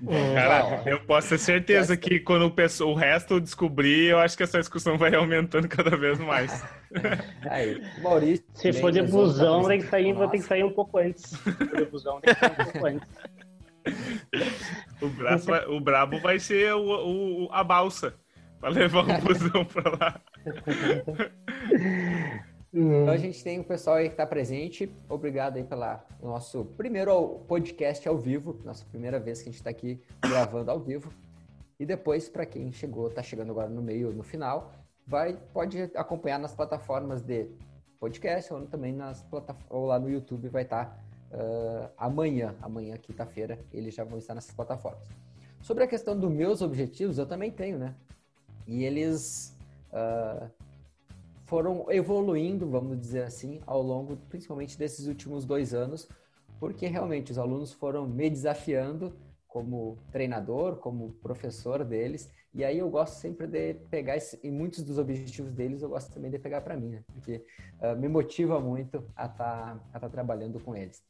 Cara, 0.04 0.82
eu 0.84 1.00
posso 1.00 1.28
ter 1.28 1.38
certeza 1.38 1.96
que 1.96 2.18
quando 2.18 2.52
o, 2.84 2.94
resto 2.94 3.40
descobrir, 3.40 4.10
eu 4.10 4.18
acho 4.18 4.36
que 4.36 4.42
essa 4.42 4.58
discussão 4.58 4.98
vai 4.98 5.14
aumentando 5.14 5.68
cada 5.68 5.96
vez 5.96 6.18
mais. 6.18 6.64
Aí, 7.48 7.80
Maurício. 8.02 8.44
Se 8.54 8.72
for 8.72 8.90
de 8.90 9.02
busão, 9.02 9.64
tem 9.68 9.80
que, 9.80 9.86
sair, 9.86 10.14
tem 10.16 10.40
que 10.40 10.46
sair 10.46 10.64
um 10.64 10.72
pouco 10.72 10.98
antes. 10.98 11.22
Se 11.22 11.52
for 11.52 11.76
de 11.76 11.84
busão, 11.84 12.20
tem 12.20 12.34
que 12.34 12.40
sair 12.40 12.52
um 12.52 12.64
pouco 12.64 12.86
antes. 12.86 13.08
O, 15.00 15.08
braço, 15.08 15.52
o 15.68 15.80
brabo 15.80 16.20
vai 16.20 16.38
ser 16.38 16.72
o, 16.74 17.46
o, 17.46 17.48
a 17.52 17.62
balsa 17.62 18.14
para 18.60 18.70
levar 18.70 19.08
o 19.08 19.20
busão 19.20 19.64
para 19.64 19.90
lá. 19.90 20.20
Então 23.12 23.20
a 23.20 23.26
gente 23.26 23.44
tem 23.44 23.60
o 23.60 23.64
pessoal 23.64 23.96
aí 23.96 24.06
que 24.06 24.14
está 24.14 24.26
presente. 24.26 24.90
Obrigado 25.06 25.58
aí 25.58 25.64
pelo 25.64 25.84
nosso 26.22 26.64
primeiro 26.78 27.40
podcast 27.46 28.08
ao 28.08 28.16
vivo, 28.16 28.58
nossa 28.64 28.86
primeira 28.86 29.20
vez 29.20 29.42
que 29.42 29.50
a 29.50 29.52
gente 29.52 29.60
está 29.60 29.68
aqui 29.68 30.00
gravando 30.18 30.70
ao 30.70 30.80
vivo. 30.80 31.12
E 31.78 31.84
depois, 31.84 32.30
para 32.30 32.46
quem 32.46 32.72
chegou, 32.72 33.08
está 33.08 33.22
chegando 33.22 33.50
agora 33.50 33.68
no 33.68 33.82
meio, 33.82 34.14
no 34.14 34.22
final, 34.22 34.72
vai 35.06 35.36
pode 35.52 35.90
acompanhar 35.94 36.38
nas 36.38 36.54
plataformas 36.54 37.20
de 37.20 37.48
podcast 38.00 38.50
ou 38.50 38.64
também 38.64 38.94
nas 38.94 39.22
ou 39.68 39.84
lá 39.84 39.98
no 39.98 40.08
YouTube 40.08 40.48
vai 40.48 40.62
estar 40.62 40.86
tá, 40.86 41.36
uh, 41.36 41.90
amanhã, 41.98 42.54
amanhã 42.62 42.96
quinta-feira, 42.96 43.58
eles 43.74 43.94
já 43.94 44.04
vão 44.04 44.18
estar 44.18 44.34
nessas 44.34 44.54
plataformas. 44.54 45.06
Sobre 45.60 45.84
a 45.84 45.86
questão 45.86 46.18
dos 46.18 46.32
meus 46.32 46.62
objetivos, 46.62 47.18
eu 47.18 47.26
também 47.26 47.50
tenho, 47.50 47.76
né? 47.76 47.94
E 48.66 48.84
eles 48.84 49.54
uh, 49.92 50.50
foram 51.52 51.84
evoluindo, 51.90 52.66
vamos 52.66 52.98
dizer 52.98 53.24
assim, 53.24 53.60
ao 53.66 53.82
longo, 53.82 54.16
principalmente 54.30 54.78
desses 54.78 55.06
últimos 55.06 55.44
dois 55.44 55.74
anos, 55.74 56.08
porque 56.58 56.86
realmente 56.86 57.30
os 57.30 57.36
alunos 57.36 57.74
foram 57.74 58.08
me 58.08 58.30
desafiando 58.30 59.14
como 59.46 59.98
treinador, 60.10 60.76
como 60.76 61.12
professor 61.22 61.84
deles, 61.84 62.30
e 62.54 62.64
aí 62.64 62.78
eu 62.78 62.88
gosto 62.88 63.16
sempre 63.16 63.46
de 63.46 63.74
pegar, 63.90 64.16
esse, 64.16 64.40
e 64.42 64.50
muitos 64.50 64.82
dos 64.82 64.96
objetivos 64.96 65.52
deles 65.52 65.82
eu 65.82 65.90
gosto 65.90 66.10
também 66.10 66.30
de 66.30 66.38
pegar 66.38 66.62
para 66.62 66.74
mim, 66.74 66.88
né? 66.88 67.04
porque 67.12 67.44
uh, 67.82 67.94
me 67.98 68.08
motiva 68.08 68.58
muito 68.58 69.04
a 69.14 69.26
estar 69.26 69.78
tá, 69.92 70.00
tá 70.00 70.08
trabalhando 70.08 70.58
com 70.58 70.74
eles. 70.74 71.04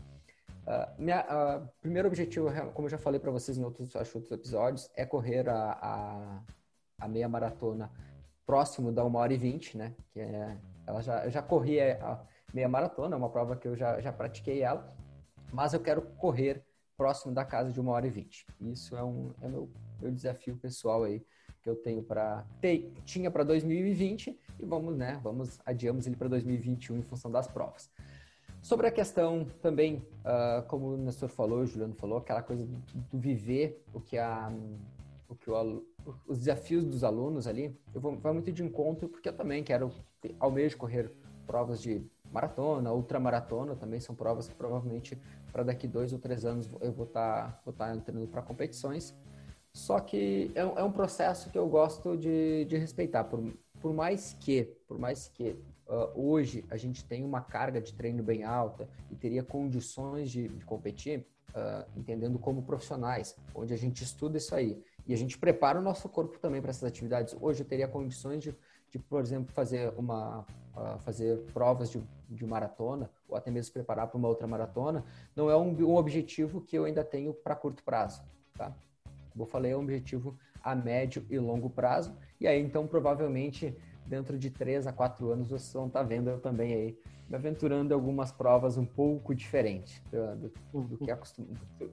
Uh, 0.67 1.01
minha, 1.01 1.21
uh, 1.21 1.69
primeiro 1.81 2.09
objetivo, 2.09 2.51
como 2.75 2.87
eu 2.87 2.91
já 2.91 2.99
falei 2.99 3.21
para 3.21 3.31
vocês 3.31 3.57
em 3.57 3.63
outros, 3.63 3.95
outros 3.95 4.33
episódios, 4.33 4.91
é 4.97 5.07
correr 5.07 5.49
a, 5.49 5.79
a, 5.81 6.43
a 6.99 7.07
meia 7.07 7.29
maratona 7.29 7.93
próximo 8.47 8.93
da 8.93 9.05
1 9.05 9.15
hora 9.15 9.33
e 9.33 9.37
20, 9.37 9.77
né? 9.77 9.95
Que 10.11 10.21
é, 10.21 10.57
ela 10.87 11.01
já, 11.03 11.25
eu 11.25 11.31
já 11.31 11.43
corri 11.43 11.81
a 11.81 12.21
meia 12.53 12.69
maratona, 12.69 13.15
é 13.15 13.19
uma 13.19 13.31
prova 13.31 13.57
que 13.57 13.67
eu 13.67 13.77
já, 13.77 14.01
já 14.01 14.13
pratiquei 14.13 14.63
ela, 14.63 14.87
mas 15.53 15.73
eu 15.73 15.81
quero 15.81 16.03
correr 16.03 16.65
próximo 16.97 17.33
da 17.33 17.45
casa 17.45 17.73
de 17.73 17.81
1 17.81 17.89
hora 17.89 18.07
e 18.07 18.11
20. 18.11 18.47
Isso 18.61 18.97
é, 18.97 19.03
um, 19.03 19.33
é 19.41 19.49
meu, 19.49 19.71
meu 20.01 20.11
desafio 20.11 20.57
pessoal 20.57 21.05
aí 21.05 21.25
que 21.63 21.71
eu 21.71 21.77
tenho 21.77 22.03
para 22.03 22.45
tinha 23.05 23.31
para 23.31 23.45
2020 23.45 24.39
e 24.59 24.65
vamos, 24.65 24.97
né? 24.97 25.21
Vamos 25.23 25.61
adiamos 25.65 26.07
ele 26.07 26.17
para 26.17 26.29
2021 26.29 26.99
em 26.99 27.03
função 27.03 27.31
das 27.31 27.47
provas. 27.47 27.91
Sobre 28.61 28.87
a 28.87 28.93
questão 28.93 29.45
também, 29.61 29.97
uh, 30.25 30.63
como 30.69 30.95
o 30.95 30.97
Nestor 30.97 31.29
falou, 31.29 31.61
o 31.61 31.67
Juliano 31.67 31.95
falou, 31.95 32.19
aquela 32.19 32.43
coisa 32.43 32.65
do, 32.65 32.79
do 33.11 33.19
viver 33.19 33.83
o 33.93 34.01
que 34.01 34.19
a 34.19 34.53
o 35.29 35.35
que 35.35 35.51
o, 35.51 35.85
os 36.27 36.39
desafios 36.39 36.85
dos 36.85 37.05
alunos 37.05 37.47
ali, 37.47 37.79
eu 37.95 38.01
vou, 38.01 38.17
vai 38.17 38.33
muito 38.33 38.53
de 38.53 38.63
encontro, 38.63 39.09
porque 39.09 39.29
eu 39.29 39.33
também 39.33 39.63
quero, 39.63 39.93
almejo 40.39 40.77
correr 40.77 41.11
provas 41.47 41.81
de 41.81 42.05
maratona, 42.31 42.93
ultramaratona, 42.93 43.77
também 43.77 44.01
são 44.01 44.15
provas 44.15 44.49
que 44.49 44.55
provavelmente 44.55 45.21
para 45.53 45.63
daqui 45.63 45.87
dois 45.87 46.13
ou 46.13 46.19
três 46.19 46.45
anos 46.45 46.69
eu 46.81 46.93
vou 46.93 47.05
estar 47.05 47.53
tá, 47.53 47.61
vou 47.65 47.75
tá 47.75 47.95
entrando 47.95 48.27
para 48.27 48.43
competições. 48.43 49.15
Só 49.75 50.01
que 50.01 50.51
é, 50.55 50.61
é, 50.61 50.85
um 50.85 50.93
processo 50.93 51.51
que 51.51 51.59
eu 51.59 51.67
gosto 51.69 52.17
de, 52.17 52.65
de 52.67 52.77
respeitar, 52.77 53.25
por, 53.25 53.43
por 53.81 53.93
mais 53.93 54.35
que, 54.39 54.65
por 54.87 54.99
mais 54.99 55.29
que 55.29 55.57
uh, 55.89 56.11
hoje 56.15 56.65
a 56.71 56.77
gente 56.77 57.05
tem 57.05 57.25
uma 57.25 57.41
carga 57.41 57.81
de 57.81 57.95
treino 57.95 58.23
bem 58.23 58.45
alta 58.45 58.89
e 59.11 59.15
teria 59.15 59.43
condições 59.43 60.31
de, 60.31 60.49
de 60.49 60.65
competir, 60.65 61.27
uh, 61.51 61.89
entendendo 61.97 62.39
como 62.39 62.63
profissionais, 62.63 63.35
onde 63.55 63.73
a 63.73 63.77
gente 63.77 64.05
estuda 64.05 64.37
isso 64.37 64.55
aí 64.55 64.83
e 65.07 65.13
a 65.13 65.17
gente 65.17 65.39
prepara 65.39 65.79
o 65.79 65.83
nosso 65.83 66.09
corpo 66.09 66.39
também 66.39 66.61
para 66.61 66.71
essas 66.71 66.85
atividades. 66.85 67.37
Hoje 67.41 67.63
eu 67.63 67.67
teria 67.67 67.89
condições 67.89 68.43
de, 68.43 68.55
de 68.91 68.99
por 68.99 69.21
exemplo, 69.21 69.53
fazer 69.53 69.93
uma 69.97 70.45
uh, 70.77 70.99
fazer 71.01 71.39
provas 71.53 71.91
de, 71.91 72.03
de 72.29 72.47
maratona 72.47 73.11
ou 73.29 73.37
até 73.37 73.51
mesmo 73.51 73.73
preparar 73.73 74.07
para 74.07 74.17
uma 74.17 74.29
outra 74.29 74.47
maratona. 74.47 75.05
Não 75.35 75.51
é 75.51 75.57
um, 75.57 75.71
um 75.85 75.97
objetivo 75.97 76.61
que 76.61 76.77
eu 76.77 76.85
ainda 76.85 77.05
tenho 77.05 77.33
para 77.35 77.55
curto 77.55 77.83
prazo, 77.83 78.23
tá? 78.57 78.73
Como 79.31 79.45
eu 79.45 79.49
falei, 79.49 79.73
é 79.73 79.77
um 79.77 79.81
objetivo 79.81 80.37
a 80.63 80.75
médio 80.75 81.27
e 81.31 81.39
longo 81.39 81.69
prazo. 81.69 82.15
E 82.41 82.47
aí, 82.47 82.61
então, 82.61 82.87
provavelmente, 82.87 83.77
dentro 84.07 84.39
de 84.39 84.51
três 84.51 84.87
a 84.87 84.93
quatro 84.93 85.31
anos, 85.31 85.49
vocês 85.49 85.73
vão 85.73 85.87
estar 85.87 86.01
tá 86.01 86.07
vendo 86.07 86.31
eu 86.31 86.39
também 86.39 86.75
aí 86.75 86.99
me 87.33 87.37
aventurando 87.37 87.95
em 87.95 87.95
algumas 87.95 88.31
provas 88.31 88.77
um 88.77 88.85
pouco 88.85 89.35
diferentes 89.35 90.03
do, 90.11 90.51
do, 90.71 90.83
do 90.83 90.99
que 90.99 91.11
acostum, 91.11 91.47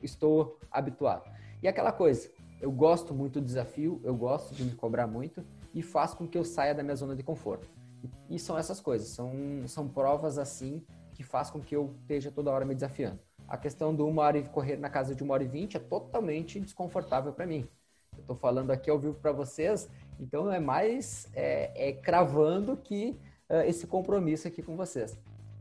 estou 0.04 0.60
habituado. 0.70 1.32
E 1.64 1.68
aquela 1.68 1.94
coisa, 1.94 2.30
eu 2.60 2.70
gosto 2.70 3.14
muito 3.14 3.40
do 3.40 3.46
desafio, 3.46 4.02
eu 4.04 4.14
gosto 4.14 4.54
de 4.54 4.66
me 4.66 4.76
cobrar 4.76 5.08
muito 5.08 5.42
e 5.74 5.82
faz 5.82 6.14
com 6.14 6.28
que 6.28 6.38
eu 6.38 6.44
saia 6.44 6.76
da 6.76 6.84
minha 6.84 6.96
zona 6.96 7.16
de 7.16 7.24
conforto. 7.24 7.70
E, 8.04 8.36
e 8.36 8.40
são 8.40 8.58
essas 8.58 8.82
coisas, 8.82 9.08
são, 9.08 9.32
são 9.66 9.88
provas 9.88 10.38
assim 10.38 10.84
que 11.14 11.24
faz 11.24 11.50
com 11.50 11.62
que 11.62 11.74
eu 11.74 11.96
esteja 12.02 12.30
toda 12.30 12.52
hora 12.52 12.66
me 12.66 12.76
desafiando. 12.76 13.20
A 13.48 13.58
questão 13.58 13.96
do 13.96 14.06
uma 14.06 14.24
hora 14.24 14.40
e 14.40 14.44
correr 14.44 14.76
na 14.76 14.90
casa 14.90 15.16
de 15.16 15.24
uma 15.24 15.36
hora 15.36 15.44
e 15.44 15.48
vinte 15.48 15.78
é 15.78 15.80
totalmente 15.80 16.60
desconfortável 16.60 17.32
para 17.32 17.48
mim. 17.48 17.66
Eu 18.14 18.22
estou 18.22 18.36
falando 18.36 18.72
aqui 18.72 18.90
ao 18.90 19.00
vivo 19.00 19.16
para 19.16 19.32
vocês, 19.32 19.90
então 20.20 20.52
é 20.52 20.60
mais 20.60 21.30
é, 21.34 21.92
é 21.92 21.94
cravando 21.94 22.76
que 22.76 23.18
uh, 23.50 23.62
esse 23.66 23.88
compromisso 23.88 24.46
aqui 24.50 24.62
com 24.62 24.76
vocês. 24.76 25.18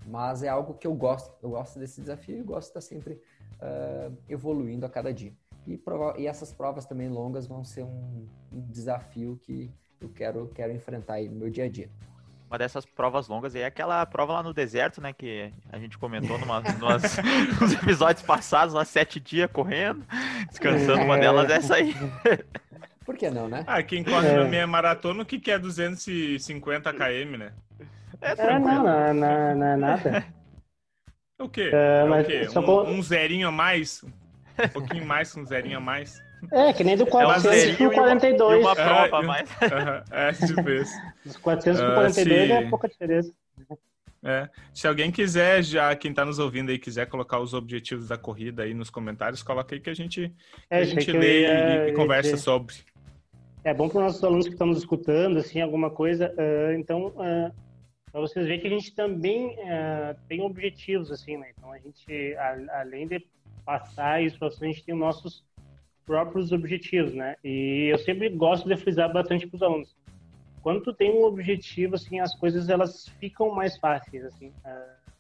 Mas 0.09 0.43
é 0.43 0.49
algo 0.49 0.75
que 0.75 0.87
eu 0.87 0.95
gosto, 0.95 1.31
eu 1.43 1.51
gosto 1.51 1.79
desse 1.79 2.01
desafio 2.01 2.39
e 2.39 2.43
gosto 2.43 2.73
de 2.73 2.79
estar 2.79 2.81
sempre 2.81 3.15
uh, 3.61 4.17
evoluindo 4.29 4.87
a 4.87 4.89
cada 4.89 5.13
dia. 5.13 5.33
E, 5.67 5.79
e 6.17 6.27
essas 6.27 6.51
provas 6.51 6.87
também 6.87 7.11
longas 7.11 7.47
vão 7.47 7.63
ser 7.63 7.83
um, 7.83 8.27
um, 8.51 8.61
desafio 8.71 9.39
que 9.43 9.71
eu 10.01 10.09
quero, 10.09 10.51
quero 10.55 10.73
enfrentar 10.73 11.15
aí 11.15 11.29
no 11.29 11.37
meu 11.37 11.51
dia 11.51 11.65
a 11.65 11.69
dia. 11.69 11.91
Uma 12.49 12.57
dessas 12.57 12.87
provas 12.87 13.29
longas 13.29 13.55
é 13.55 13.67
aquela 13.67 14.05
prova 14.07 14.33
lá 14.33 14.43
no 14.43 14.55
deserto, 14.55 15.03
né? 15.03 15.13
Que 15.13 15.53
a 15.71 15.79
gente 15.79 15.99
comentou 15.99 16.39
numa, 16.39 16.63
numas, 16.81 17.03
nos 17.61 17.75
episódios 17.75 18.25
passados, 18.25 18.73
lá 18.73 18.87
sete 18.87 19.21
dias 19.21 19.51
correndo, 19.53 20.03
descansando. 20.49 21.03
Uma 21.03 21.19
delas 21.19 21.51
é 21.51 21.57
essa 21.57 21.75
aí. 21.75 21.95
Por 23.05 23.19
que 23.19 23.29
não, 23.29 23.47
né? 23.47 23.65
Ah, 23.67 23.83
quem 23.83 24.03
corre 24.03 24.29
é. 24.29 24.37
na 24.37 24.45
minha 24.45 24.67
maratona, 24.67 25.23
o 25.23 25.27
que, 25.27 25.39
que 25.39 25.51
é 25.51 25.59
250 25.59 26.91
km, 26.95 27.37
né? 27.39 27.53
É, 28.21 28.33
é 28.33 28.59
não, 28.59 28.83
não, 28.83 29.15
não, 29.15 29.55
não 29.55 29.67
é 29.67 29.77
nada. 29.77 30.25
O 31.41 31.49
quê? 31.49 31.71
É, 31.73 32.01
é 32.01 32.05
o 32.05 32.25
quê? 32.25 32.59
Um, 32.59 32.99
um, 32.99 33.01
zerinho 33.01 33.47
a 33.47 33.53
mais? 33.53 34.03
Um 34.03 34.69
pouquinho 34.73 35.07
mais, 35.07 35.37
um 35.37 35.47
zerinho 35.47 35.79
a 35.79 35.81
mais. 35.81 36.21
É, 36.51 36.73
que 36.73 36.83
nem 36.83 36.97
do 36.97 37.07
400 37.07 37.77
pro 37.77 37.93
42. 37.93 38.59
E 38.59 38.61
uma 38.61 38.75
prova 38.75 39.19
a 39.19 39.23
mais. 39.23 39.49
É, 40.11 40.33
tipo 40.47 40.69
isso. 40.69 40.93
Dos 41.25 41.37
400 41.37 41.81
pro 41.81 41.95
42 41.95 42.51
uh, 42.51 42.53
é 42.53 42.69
pouca 42.69 42.89
diferença. 42.89 43.33
É. 44.25 44.49
Se 44.75 44.89
alguém 44.89 45.13
quiser, 45.13 45.63
já 45.63 45.95
quem 45.95 46.11
está 46.11 46.25
nos 46.25 46.41
ouvindo 46.41 46.71
aí, 46.71 46.79
quiser 46.79 47.07
colocar 47.07 47.39
os 47.39 47.55
objetivos 47.55 48.09
da 48.09 48.19
corrida 48.19 48.65
aí 48.65 48.75
nos 48.75 48.91
comentários, 48.91 49.41
coloca 49.41 49.77
aí 49.77 49.81
que 49.81 49.91
a 49.91 49.95
gente, 49.95 50.33
é, 50.69 50.79
a 50.81 50.85
gente 50.85 51.13
lê 51.13 51.43
ia, 51.43 51.87
e, 51.87 51.91
e 51.91 51.93
conversa 51.93 52.37
sobre. 52.37 52.75
É 53.63 53.73
bom 53.73 53.89
para 53.89 53.99
os 53.99 54.05
nossos 54.05 54.25
alunos 54.25 54.47
que 54.47 54.55
estão 54.55 54.67
nos 54.67 54.79
escutando, 54.79 55.39
assim, 55.39 55.61
alguma 55.61 55.89
coisa. 55.89 56.35
Uh, 56.37 56.73
então, 56.73 57.09
uh, 57.17 57.53
para 58.11 58.21
vocês 58.21 58.47
verem 58.47 58.61
que 58.61 58.67
a 58.67 58.71
gente 58.71 58.95
também 58.95 59.49
uh, 59.49 60.17
tem 60.29 60.41
objetivos, 60.41 61.11
assim, 61.11 61.37
né? 61.37 61.53
Então, 61.57 61.73
a 61.73 61.79
gente, 61.79 62.35
a, 62.37 62.81
além 62.81 63.07
de 63.07 63.25
passar 63.65 64.23
isso, 64.23 64.43
a 64.43 64.49
gente 64.49 64.85
tem 64.85 64.95
os 64.95 65.01
nossos 65.01 65.45
próprios 66.07 66.53
objetivos, 66.53 67.13
né? 67.13 67.37
E 67.45 67.89
eu 67.93 67.99
sempre 67.99 68.29
gosto 68.31 68.69
de 68.69 68.77
frisar 68.77 69.13
bastante 69.13 69.47
para 69.47 69.57
os 69.57 69.63
alunos. 69.63 69.97
Quando 70.63 70.83
tu 70.83 70.93
tem 70.93 71.13
um 71.13 71.25
objetivo, 71.25 71.95
assim, 71.95 72.19
as 72.19 72.35
coisas 72.35 72.69
elas 72.69 73.09
ficam 73.21 73.51
mais 73.55 73.77
fáceis, 73.79 74.25
assim, 74.25 74.49
uh, 74.49 75.13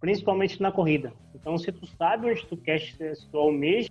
principalmente 0.00 0.60
na 0.60 0.70
corrida. 0.70 1.12
Então, 1.34 1.56
se 1.56 1.72
tu 1.72 1.86
sabe 1.86 2.30
onde 2.30 2.46
tu 2.46 2.56
quer, 2.56 2.78
se 2.78 3.26
tu 3.30 3.38
almeja 3.38 3.90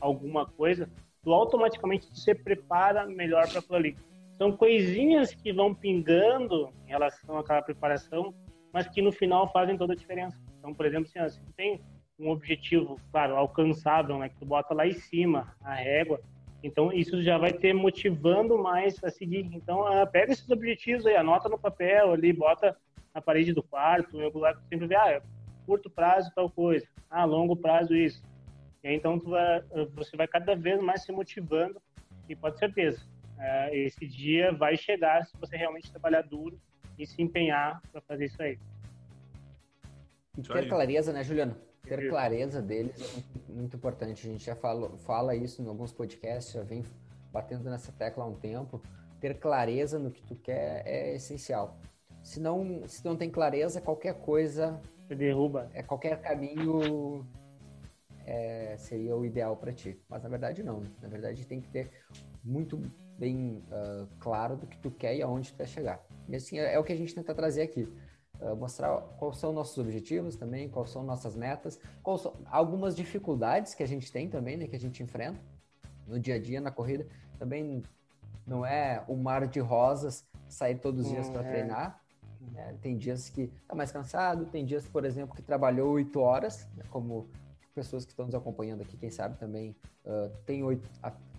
alguma 0.00 0.46
coisa, 0.46 0.88
tu 1.22 1.32
automaticamente 1.32 2.06
se 2.16 2.34
prepara 2.34 3.06
melhor 3.06 3.48
para 3.48 3.58
aquilo 3.58 3.76
ali. 3.76 3.96
São 4.38 4.52
coisinhas 4.52 5.34
que 5.34 5.52
vão 5.52 5.74
pingando 5.74 6.72
em 6.86 6.90
relação 6.90 7.36
àquela 7.36 7.60
preparação, 7.60 8.32
mas 8.72 8.88
que 8.88 9.02
no 9.02 9.10
final 9.10 9.50
fazem 9.52 9.76
toda 9.76 9.92
a 9.92 9.96
diferença. 9.96 10.40
Então, 10.58 10.72
por 10.72 10.86
exemplo, 10.86 11.10
assim, 11.16 11.40
se 11.40 11.52
tem 11.54 11.80
um 12.18 12.30
objetivo, 12.30 13.00
claro, 13.10 13.36
alcançável, 13.36 14.16
né? 14.18 14.28
Que 14.28 14.36
tu 14.36 14.46
bota 14.46 14.74
lá 14.74 14.86
em 14.86 14.92
cima 14.92 15.54
a 15.60 15.74
régua. 15.74 16.20
Então, 16.62 16.92
isso 16.92 17.22
já 17.22 17.36
vai 17.36 17.52
ter 17.52 17.72
motivando 17.72 18.58
mais 18.58 19.02
a 19.02 19.10
seguir. 19.10 19.48
Então, 19.52 19.80
uh, 19.80 20.06
pega 20.10 20.32
esses 20.32 20.48
objetivos 20.50 21.06
aí, 21.06 21.16
anota 21.16 21.48
no 21.48 21.58
papel 21.58 22.12
ali, 22.12 22.32
bota 22.32 22.76
na 23.14 23.20
parede 23.20 23.52
do 23.52 23.62
quarto, 23.62 24.16
em 24.16 24.24
algum 24.24 24.38
lugar, 24.38 24.56
sempre 24.68 24.86
vê, 24.86 24.94
ah, 24.94 25.22
curto 25.66 25.90
prazo 25.90 26.30
tal 26.34 26.48
coisa, 26.50 26.86
ah, 27.10 27.24
longo 27.24 27.56
prazo 27.56 27.94
isso. 27.94 28.22
E 28.82 28.88
aí, 28.88 28.94
então 28.94 29.18
vai, 29.18 29.62
você 29.94 30.16
vai 30.16 30.26
cada 30.26 30.54
vez 30.54 30.80
mais 30.80 31.02
se 31.02 31.12
motivando 31.12 31.80
e 32.28 32.36
pode 32.36 32.56
ter 32.56 32.66
certeza, 32.66 33.02
é, 33.38 33.76
esse 33.76 34.06
dia 34.06 34.52
vai 34.52 34.76
chegar 34.76 35.24
se 35.26 35.36
você 35.38 35.56
realmente 35.56 35.90
trabalhar 35.90 36.22
duro 36.22 36.60
e 36.98 37.06
se 37.06 37.22
empenhar 37.22 37.80
para 37.92 38.00
fazer 38.00 38.26
isso 38.26 38.42
aí. 38.42 38.58
E 40.36 40.42
ter 40.42 40.68
clareza, 40.68 41.12
né, 41.12 41.22
Juliano? 41.22 41.56
Ter 41.82 42.08
clareza 42.08 42.60
deles 42.60 43.00
é 43.00 43.12
muito, 43.12 43.52
muito, 43.52 43.76
importante. 43.76 44.28
A 44.28 44.30
gente 44.30 44.44
já 44.44 44.54
fala, 44.54 44.90
fala 44.98 45.34
isso 45.34 45.62
em 45.62 45.66
alguns 45.66 45.92
podcasts, 45.92 46.52
já 46.52 46.62
vem 46.62 46.84
batendo 47.32 47.70
nessa 47.70 47.92
tecla 47.92 48.24
há 48.24 48.26
um 48.26 48.34
tempo. 48.34 48.82
Ter 49.20 49.38
clareza 49.38 49.98
no 49.98 50.10
que 50.10 50.22
tu 50.22 50.36
quer 50.36 50.82
é 50.86 51.14
essencial. 51.14 51.78
Se 52.22 52.40
não, 52.40 52.86
se 52.86 53.04
não 53.04 53.16
tem 53.16 53.30
clareza, 53.30 53.80
qualquer 53.80 54.14
coisa. 54.14 54.80
Você 55.06 55.14
derruba. 55.14 55.70
É 55.72 55.82
qualquer 55.82 56.20
caminho 56.20 57.26
é, 58.26 58.76
seria 58.76 59.16
o 59.16 59.24
ideal 59.24 59.56
para 59.56 59.72
ti. 59.72 59.98
Mas 60.08 60.22
na 60.22 60.28
verdade 60.28 60.62
não. 60.62 60.82
Na 61.00 61.08
verdade 61.08 61.46
tem 61.46 61.60
que 61.60 61.68
ter 61.68 61.90
muito 62.44 62.80
bem 63.18 63.62
uh, 63.70 64.06
claro 64.20 64.56
do 64.56 64.66
que 64.66 64.78
tu 64.78 64.90
quer 64.90 65.16
e 65.16 65.22
aonde 65.22 65.52
tu 65.52 65.56
quer 65.56 65.66
chegar. 65.66 66.00
E 66.28 66.36
assim 66.36 66.58
é, 66.58 66.74
é 66.74 66.78
o 66.78 66.84
que 66.84 66.92
a 66.92 66.96
gente 66.96 67.14
tenta 67.14 67.34
trazer 67.34 67.62
aqui. 67.62 67.88
Uh, 68.40 68.54
mostrar 68.54 69.00
quais 69.18 69.36
são 69.36 69.52
nossos 69.52 69.76
objetivos 69.78 70.36
também, 70.36 70.68
quais 70.68 70.90
são 70.90 71.02
nossas 71.02 71.34
metas, 71.34 71.80
quais 72.02 72.20
são 72.20 72.34
algumas 72.46 72.94
dificuldades 72.94 73.74
que 73.74 73.82
a 73.82 73.86
gente 73.86 74.12
tem 74.12 74.28
também, 74.28 74.56
né, 74.56 74.68
que 74.68 74.76
a 74.76 74.80
gente 74.80 75.02
enfrenta 75.02 75.40
no 76.06 76.20
dia 76.20 76.36
a 76.36 76.38
dia 76.38 76.60
na 76.60 76.70
corrida. 76.70 77.04
Também 77.36 77.82
não 78.46 78.64
é 78.64 79.04
um 79.08 79.16
mar 79.16 79.46
de 79.48 79.58
rosas 79.58 80.24
sair 80.48 80.76
todos 80.76 81.06
os 81.06 81.10
dias 81.10 81.28
para 81.28 81.42
é. 81.42 81.50
treinar. 81.50 82.00
É, 82.54 82.74
tem 82.80 82.96
dias 82.96 83.28
que 83.28 83.48
tá 83.66 83.74
mais 83.74 83.90
cansado, 83.90 84.46
tem 84.46 84.64
dias, 84.64 84.86
por 84.86 85.04
exemplo, 85.04 85.34
que 85.34 85.42
trabalhou 85.42 85.90
oito 85.94 86.20
horas, 86.20 86.68
né, 86.76 86.84
como 86.88 87.28
pessoas 87.74 88.04
que 88.04 88.12
estão 88.12 88.26
nos 88.26 88.34
acompanhando 88.34 88.82
aqui, 88.82 88.96
quem 88.96 89.10
sabe 89.10 89.36
também 89.38 89.76
uh, 90.04 90.28
tem 90.44 90.64
oito, 90.64 90.88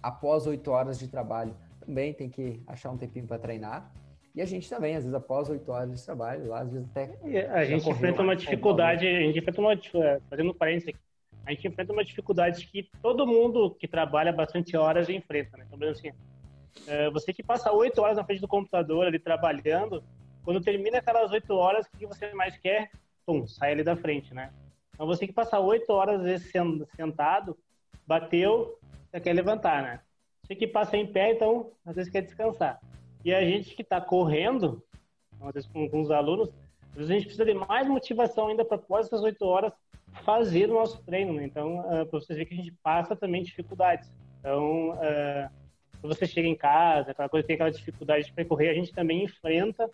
após 0.02 0.48
oito 0.48 0.72
horas 0.72 0.98
de 0.98 1.08
trabalho, 1.08 1.54
também 1.90 2.14
tem 2.14 2.30
que 2.30 2.62
achar 2.68 2.92
um 2.92 2.98
tempinho 2.98 3.26
para 3.26 3.40
treinar. 3.40 3.92
E 4.36 4.42
a 4.42 4.46
gente 4.46 4.70
também, 4.70 4.96
às 4.96 5.04
vezes, 5.04 5.14
após 5.16 5.50
oito 5.50 5.72
horas 5.72 6.00
de 6.00 6.06
trabalho, 6.06 6.48
lá, 6.48 6.60
às 6.60 6.72
vezes 6.72 6.88
até. 6.92 7.18
a 7.52 7.66
gente 7.66 7.90
enfrenta 7.90 8.22
uma 8.22 8.36
dificuldade, 8.36 9.08
a 9.08 9.22
gente 9.22 9.40
enfrenta 9.40 9.60
uma. 9.60 9.74
É, 9.74 10.22
fazendo 10.30 10.52
um 10.52 10.54
parênteses 10.54 10.90
aqui, 10.90 11.00
a 11.48 11.52
gente 11.52 11.68
enfrenta 11.68 11.92
uma 11.92 12.06
dificuldade 12.06 12.68
que 12.68 12.88
todo 13.02 13.26
mundo 13.26 13.72
que 13.72 13.88
trabalha 13.88 14.32
bastante 14.32 14.78
horas 14.78 15.10
enfrenta, 15.10 15.58
né? 15.58 15.66
Então, 15.72 15.90
assim, 15.90 16.12
é, 16.88 17.10
você 17.10 17.34
que 17.34 17.42
passa 17.42 17.72
oito 17.72 18.00
horas 18.00 18.18
na 18.18 18.24
frente 18.24 18.40
do 18.40 18.48
computador 18.48 19.08
ali 19.08 19.18
trabalhando, 19.18 20.04
quando 20.44 20.62
termina 20.62 21.00
aquelas 21.00 21.32
oito 21.32 21.56
horas, 21.56 21.88
o 21.88 21.98
que 21.98 22.06
você 22.06 22.32
mais 22.34 22.56
quer? 22.58 22.92
Pum, 23.26 23.48
sai 23.48 23.72
ali 23.72 23.84
da 23.84 23.96
frente, 23.96 24.32
né? 24.32 24.54
Então 24.94 25.08
você 25.08 25.26
que 25.26 25.34
passa 25.34 25.60
oito 25.60 25.92
horas 25.92 26.20
às 26.20 26.26
vezes 26.26 26.52
sentado, 26.96 27.58
bateu, 28.06 28.78
você 29.10 29.20
quer 29.20 29.34
levantar, 29.34 29.82
né? 29.82 30.00
Você 30.50 30.56
que 30.56 30.68
passa 30.68 30.98
em 30.98 31.06
pé, 31.06 31.34
então 31.34 31.72
às 31.86 31.96
vezes 31.96 32.12
quer 32.12 32.24
descansar. 32.24 32.82
E 33.24 33.32
a 33.32 33.42
gente 33.42 33.76
que 33.76 33.84
está 33.84 34.02
correndo, 34.02 34.84
às 35.40 35.54
vezes 35.54 35.70
com, 35.70 35.88
com 35.88 36.02
os 36.02 36.10
alunos, 36.10 36.50
às 36.90 36.96
vezes 36.96 37.12
a 37.12 37.14
gente 37.14 37.26
precisa 37.26 37.46
de 37.46 37.54
mais 37.54 37.88
motivação 37.88 38.48
ainda 38.48 38.66
para 38.66 38.78
após 38.78 39.06
essas 39.06 39.22
oito 39.22 39.46
horas 39.46 39.72
fazer 40.26 40.72
o 40.72 40.74
nosso 40.74 41.04
treino, 41.04 41.34
né? 41.34 41.44
Então, 41.44 41.82
uh, 41.82 42.04
para 42.08 42.20
vocês 42.20 42.36
verem 42.36 42.48
que 42.48 42.54
a 42.56 42.58
gente 42.58 42.74
passa 42.82 43.16
também 43.16 43.44
dificuldades. 43.44 44.12
Então, 44.40 44.94
uh, 44.94 45.50
quando 46.02 46.16
você 46.16 46.26
chega 46.26 46.48
em 46.48 46.56
casa, 46.56 47.12
aquela 47.12 47.30
coisa 47.30 47.46
tem 47.46 47.54
aquela 47.54 47.70
dificuldade 47.70 48.26
de 48.26 48.34
percorrer, 48.34 48.70
a 48.70 48.74
gente 48.74 48.92
também 48.92 49.26
enfrenta 49.26 49.88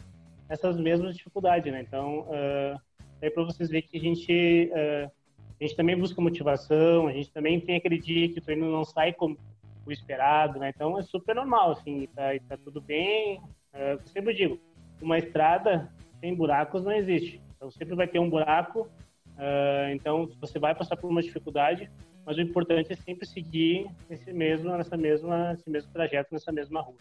essas 0.47 0.79
mesmas 0.79 1.17
dificuldades, 1.17 1.69
né? 1.69 1.81
Então, 1.81 2.21
uh, 2.21 2.79
é 3.21 3.29
para 3.29 3.43
vocês 3.43 3.69
verem 3.69 3.85
que 3.85 3.97
a 3.97 3.99
gente, 3.99 4.71
uh, 4.71 5.11
a 5.59 5.63
gente 5.65 5.75
também 5.75 5.97
busca 5.97 6.21
motivação, 6.21 7.07
a 7.07 7.11
gente 7.11 7.29
também 7.29 7.59
tem 7.59 7.75
aquele 7.75 7.99
dia 7.99 8.29
que 8.29 8.39
o 8.39 8.41
treino 8.41 8.71
não 8.71 8.85
sai 8.85 9.11
como 9.11 9.37
o 9.85 9.91
esperado, 9.91 10.59
né? 10.59 10.71
Então, 10.73 10.97
é 10.97 11.03
super 11.03 11.35
normal, 11.35 11.71
assim, 11.71 12.07
tá, 12.15 12.23
tá 12.47 12.57
tudo 12.57 12.81
bem. 12.81 13.41
Eu 13.73 13.99
sempre 14.05 14.33
digo, 14.33 14.59
uma 15.01 15.17
estrada 15.17 15.91
sem 16.19 16.33
buracos 16.33 16.83
não 16.83 16.91
existe. 16.91 17.41
Então, 17.55 17.69
sempre 17.69 17.95
vai 17.95 18.07
ter 18.07 18.19
um 18.19 18.29
buraco, 18.29 18.81
uh, 18.81 19.89
então 19.91 20.29
você 20.39 20.59
vai 20.59 20.73
passar 20.73 20.95
por 20.97 21.09
uma 21.09 21.21
dificuldade, 21.21 21.89
mas 22.25 22.37
o 22.37 22.41
importante 22.41 22.91
é 22.91 22.95
sempre 22.95 23.27
seguir 23.27 23.89
esse 24.09 24.33
mesmo, 24.33 24.75
nessa 24.75 24.97
mesma, 24.97 25.53
esse 25.53 25.69
mesmo 25.69 25.91
trajeto, 25.91 26.33
nessa 26.33 26.51
mesma 26.51 26.81
rua. 26.81 26.97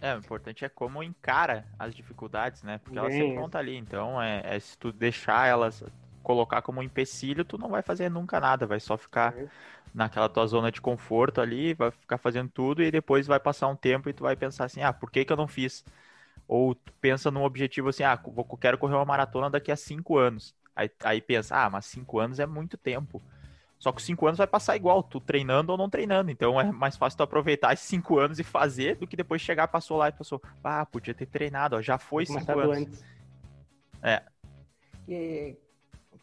É, 0.00 0.14
o 0.16 0.18
importante 0.18 0.64
é 0.64 0.68
como 0.68 1.00
encara 1.00 1.64
as 1.78 1.94
dificuldades, 1.94 2.64
né? 2.64 2.78
Porque 2.78 2.98
elas 2.98 3.14
sempre 3.14 3.36
vão 3.36 3.46
estar 3.46 3.60
ali. 3.60 3.76
Então, 3.76 4.20
é, 4.20 4.42
é, 4.44 4.58
se 4.58 4.76
tu 4.76 4.90
deixar 4.90 5.46
elas 5.46 5.84
colocar 6.22 6.62
como 6.62 6.80
um 6.80 6.82
empecilho, 6.82 7.44
tu 7.44 7.58
não 7.58 7.68
vai 7.68 7.82
fazer 7.82 8.10
nunca 8.10 8.40
nada, 8.40 8.66
vai 8.66 8.80
só 8.80 8.96
ficar 8.96 9.34
naquela 9.94 10.28
tua 10.28 10.46
zona 10.46 10.72
de 10.72 10.80
conforto 10.80 11.40
ali, 11.40 11.74
vai 11.74 11.90
ficar 11.90 12.18
fazendo 12.18 12.48
tudo 12.48 12.82
e 12.82 12.90
depois 12.90 13.26
vai 13.26 13.38
passar 13.38 13.68
um 13.68 13.76
tempo 13.76 14.08
e 14.08 14.12
tu 14.12 14.22
vai 14.22 14.36
pensar 14.36 14.64
assim, 14.64 14.82
ah, 14.82 14.92
por 14.92 15.10
que 15.10 15.24
que 15.24 15.32
eu 15.32 15.36
não 15.36 15.46
fiz? 15.46 15.84
Ou 16.48 16.74
tu 16.74 16.92
pensa 17.00 17.30
num 17.30 17.44
objetivo 17.44 17.88
assim, 17.88 18.02
ah, 18.02 18.18
vou, 18.24 18.44
quero 18.56 18.78
correr 18.78 18.94
uma 18.94 19.04
maratona 19.04 19.50
daqui 19.50 19.70
a 19.70 19.76
cinco 19.76 20.16
anos. 20.16 20.54
Aí, 20.74 20.90
aí 21.04 21.20
pensa, 21.20 21.56
ah, 21.56 21.70
mas 21.70 21.86
cinco 21.86 22.18
anos 22.18 22.38
é 22.38 22.46
muito 22.46 22.76
tempo. 22.76 23.22
Só 23.78 23.90
que 23.90 23.98
os 23.98 24.04
cinco 24.04 24.26
anos 24.26 24.38
vai 24.38 24.46
passar 24.46 24.76
igual, 24.76 25.02
tu 25.02 25.20
treinando 25.20 25.72
ou 25.72 25.78
não 25.78 25.90
treinando. 25.90 26.30
Então 26.30 26.60
é 26.60 26.70
mais 26.70 26.96
fácil 26.96 27.16
tu 27.16 27.24
aproveitar 27.24 27.72
esses 27.72 27.86
cinco 27.86 28.16
anos 28.16 28.38
e 28.38 28.44
fazer 28.44 28.94
do 28.94 29.08
que 29.08 29.16
depois 29.16 29.42
chegar, 29.42 29.66
passou 29.66 29.96
lá 29.98 30.08
e 30.08 30.12
passou. 30.12 30.40
Ah, 30.62 30.86
podia 30.86 31.12
ter 31.12 31.26
treinado, 31.26 31.74
ó, 31.74 31.82
já 31.82 31.98
foi 31.98 32.24
cinco 32.24 32.58
anos. 32.58 32.78
Antes. 32.78 33.04
É. 34.00 34.22
E, 35.08 35.56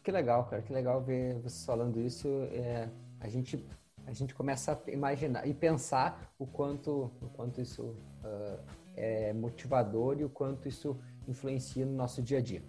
que 0.02 0.10
legal, 0.10 0.44
cara, 0.44 0.62
que 0.62 0.72
legal 0.72 1.00
ver 1.02 1.38
você 1.40 1.64
falando 1.64 2.00
isso. 2.00 2.28
É, 2.52 2.88
a 3.20 3.28
gente 3.28 3.64
a 4.06 4.12
gente 4.12 4.34
começa 4.34 4.72
a 4.72 4.90
imaginar 4.90 5.46
e 5.46 5.54
pensar 5.54 6.32
o 6.38 6.46
quanto 6.46 7.10
o 7.20 7.28
quanto 7.36 7.60
isso 7.60 7.82
uh, 7.82 8.58
é 8.96 9.32
motivador 9.32 10.18
e 10.18 10.24
o 10.24 10.28
quanto 10.28 10.66
isso 10.68 10.98
influencia 11.28 11.84
no 11.86 11.92
nosso 11.92 12.22
dia 12.22 12.38
a 12.38 12.40
dia. 12.40 12.62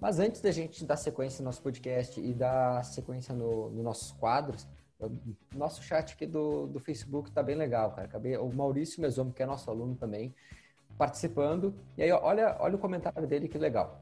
Mas 0.00 0.18
antes 0.18 0.40
da 0.40 0.50
gente 0.50 0.84
dar 0.84 0.96
sequência 0.96 1.42
no 1.42 1.46
nosso 1.46 1.62
podcast 1.62 2.18
e 2.18 2.32
dar 2.32 2.82
sequência 2.84 3.34
nos 3.34 3.72
no 3.72 3.82
nossos 3.82 4.12
quadros, 4.12 4.66
nosso 5.54 5.82
chat 5.82 6.14
aqui 6.14 6.26
do, 6.26 6.66
do 6.66 6.78
Facebook 6.80 7.30
tá 7.30 7.42
bem 7.42 7.56
legal, 7.56 7.90
cara. 7.92 8.06
Acabei, 8.06 8.36
o 8.36 8.52
Maurício 8.52 9.00
Mesomo, 9.00 9.32
que 9.32 9.42
é 9.42 9.46
nosso 9.46 9.70
aluno 9.70 9.94
também, 9.94 10.34
participando. 10.98 11.74
E 11.96 12.02
aí, 12.02 12.12
olha, 12.12 12.56
olha 12.60 12.76
o 12.76 12.78
comentário 12.78 13.26
dele, 13.26 13.48
que 13.48 13.58
legal. 13.58 14.00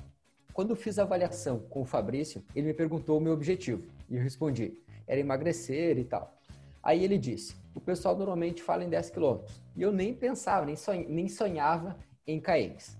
Quando 0.59 0.70
eu 0.70 0.76
fiz 0.76 0.98
a 0.98 1.02
avaliação 1.04 1.61
com 1.70 1.82
o 1.82 1.84
Fabrício, 1.84 2.44
ele 2.52 2.66
me 2.66 2.74
perguntou 2.74 3.16
o 3.16 3.20
meu 3.20 3.32
objetivo. 3.32 3.84
E 4.11 4.16
eu 4.16 4.20
respondi, 4.20 4.76
era 5.06 5.20
emagrecer 5.20 5.96
e 5.96 6.02
tal. 6.02 6.36
Aí 6.82 7.04
ele 7.04 7.16
disse, 7.16 7.54
o 7.76 7.80
pessoal 7.80 8.18
normalmente 8.18 8.61
fala 8.61 8.82
em 8.82 8.88
10 8.88 9.11
quilômetros. 9.11 9.62
E 9.76 9.82
eu 9.82 9.92
nem 9.92 10.12
pensava, 10.12 10.66
nem 10.66 11.28
sonhava 11.28 11.96
em 12.26 12.40
KMs 12.40 12.96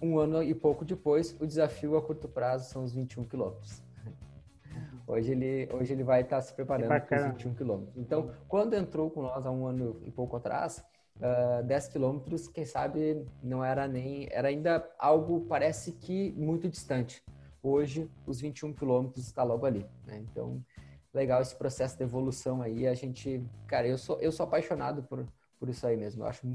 um 0.00 0.18
ano 0.18 0.42
e 0.42 0.54
pouco 0.54 0.82
depois, 0.82 1.36
o 1.38 1.46
desafio 1.46 1.98
a 1.98 2.02
curto 2.02 2.26
prazo 2.26 2.70
são 2.70 2.82
os 2.82 2.94
21 2.94 3.24
quilômetros. 3.24 3.82
Hoje 5.06 5.32
ele, 5.32 5.68
hoje 5.74 5.92
ele 5.92 6.02
vai 6.02 6.22
estar 6.22 6.40
se 6.40 6.54
preparando 6.54 6.88
para 6.88 7.18
os 7.18 7.32
21 7.32 7.54
quilômetros. 7.56 7.98
Então, 7.98 8.30
quando 8.48 8.72
entrou 8.72 9.10
com 9.10 9.20
nós 9.20 9.44
há 9.44 9.50
um 9.50 9.66
ano 9.66 10.00
e 10.06 10.10
pouco 10.10 10.34
atrás, 10.34 10.82
uh, 11.20 11.60
ah, 11.60 11.62
10 11.62 11.88
quilômetros, 11.88 12.48
quem 12.48 12.64
sabe 12.64 13.24
não 13.42 13.64
era 13.64 13.86
nem. 13.86 14.28
Era 14.30 14.48
ainda 14.48 14.88
algo, 14.98 15.46
parece 15.46 15.92
que 15.92 16.32
muito 16.32 16.68
distante. 16.68 17.22
Hoje, 17.62 18.10
os 18.26 18.40
21 18.40 18.72
quilômetros 18.72 19.26
está 19.26 19.42
logo 19.42 19.66
ali. 19.66 19.86
Né? 20.06 20.18
Então, 20.18 20.64
legal 21.12 21.42
esse 21.42 21.54
processo 21.54 21.96
de 21.96 22.02
evolução 22.02 22.62
aí. 22.62 22.86
A 22.86 22.94
gente. 22.94 23.44
Cara, 23.66 23.86
eu 23.86 23.98
sou, 23.98 24.18
eu 24.20 24.32
sou 24.32 24.44
apaixonado 24.44 25.02
por, 25.02 25.26
por 25.58 25.68
isso 25.68 25.86
aí 25.86 25.96
mesmo. 25.96 26.22
Eu 26.22 26.28
acho. 26.28 26.46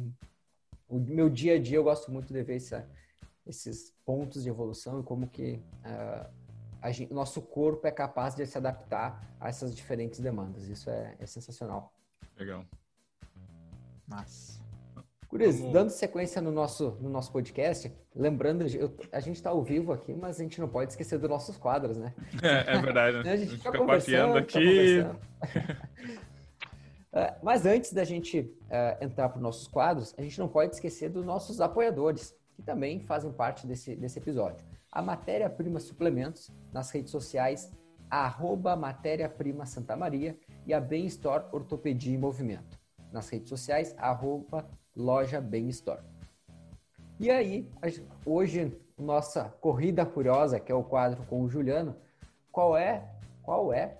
O 0.88 0.99
meu 0.99 1.30
dia 1.30 1.55
a 1.55 1.59
dia 1.59 1.78
eu 1.78 1.84
gosto 1.84 2.11
muito 2.11 2.32
de 2.32 2.43
ver 2.43 2.61
esses 3.45 3.93
pontos 4.05 4.43
de 4.43 4.49
evolução 4.49 4.99
e 4.99 5.03
como 5.03 5.28
que 5.28 5.59
uh, 5.84 6.30
gente, 6.91 7.11
o 7.11 7.16
nosso 7.16 7.41
corpo 7.41 7.88
é 7.88 7.91
capaz 7.91 8.36
de 8.36 8.45
se 8.45 8.57
adaptar 8.57 9.36
a 9.39 9.49
essas 9.49 9.76
diferentes 9.76 10.20
demandas. 10.20 10.68
Isso 10.68 10.89
é, 10.89 11.16
é 11.20 11.26
sensacional. 11.26 11.93
Legal. 12.38 12.66
Mas, 14.08 14.62
Curiz, 15.36 15.58
Vamos... 15.60 15.74
dando 15.74 15.89
sequência 15.89 16.41
no 16.41 16.49
nosso, 16.49 16.97
no 17.01 17.10
nosso 17.10 17.30
podcast, 17.30 17.91
lembrando, 18.16 18.66
eu, 18.68 18.95
a 19.12 19.20
gente 19.20 19.36
está 19.36 19.49
ao 19.49 19.62
vivo 19.62 19.91
aqui, 19.91 20.14
mas 20.14 20.39
a 20.39 20.43
gente 20.43 20.62
não 20.62 20.68
pode 20.70 20.91
esquecer 20.91 21.20
dos 21.20 21.30
nossos 21.30 21.58
quadros, 21.58 21.97
né? 21.97 22.14
É, 22.41 22.76
é 22.76 22.80
verdade. 22.80 23.22
Né? 23.22 23.32
a 23.32 23.36
gente 23.36 23.51
fica, 23.51 23.72
fica 23.72 23.78
conversando 23.78 24.38
aqui. 24.38 24.99
uh, 25.01 25.18
mas 27.43 27.66
antes 27.66 27.91
da 27.91 28.06
gente 28.06 28.39
uh, 28.39 29.03
entrar 29.03 29.28
para 29.28 29.38
os 29.38 29.43
nossos 29.43 29.68
quadros, 29.68 30.16
a 30.18 30.22
gente 30.22 30.39
não 30.39 30.47
pode 30.47 30.76
esquecer 30.76 31.10
dos 31.10 31.26
nossos 31.26 31.60
apoiadores 31.60 32.34
que 32.56 32.62
também 32.62 33.01
fazem 33.01 33.32
parte 33.32 33.68
desse, 33.68 33.95
desse 33.95 34.20
episódio. 34.20 34.66
A 34.89 35.01
Matéria 35.01 35.49
Prima 35.49 35.82
Suplementos, 35.82 36.49
nas 36.72 36.91
redes 36.91 37.12
sociais, 37.12 37.70
arroba 38.10 38.76
Matéria 38.78 39.28
Prima 39.28 39.66
Santa 39.66 39.97
Maria 39.97 40.38
e 40.66 40.74
a 40.74 40.80
Bem 40.80 41.06
Store 41.08 41.43
Ortopedia 41.51 42.16
em 42.16 42.18
Movimento, 42.18 42.80
nas 43.16 43.30
redes 43.30 43.49
sociais, 43.49 43.95
arroba 43.97 44.68
Loja 44.95 45.39
Bem 45.39 45.70
Store. 45.70 46.01
E 47.18 47.32
aí, 47.32 47.66
hoje, 48.26 48.78
nossa 48.97 49.45
corrida 49.61 50.05
curiosa, 50.05 50.59
que 50.59 50.72
é 50.72 50.76
o 50.76 50.84
quadro 50.84 51.24
com 51.24 51.41
o 51.41 51.49
Juliano, 51.49 51.95
qual 52.51 52.78
é, 52.78 53.09
qual 53.41 53.72
é 53.72 53.97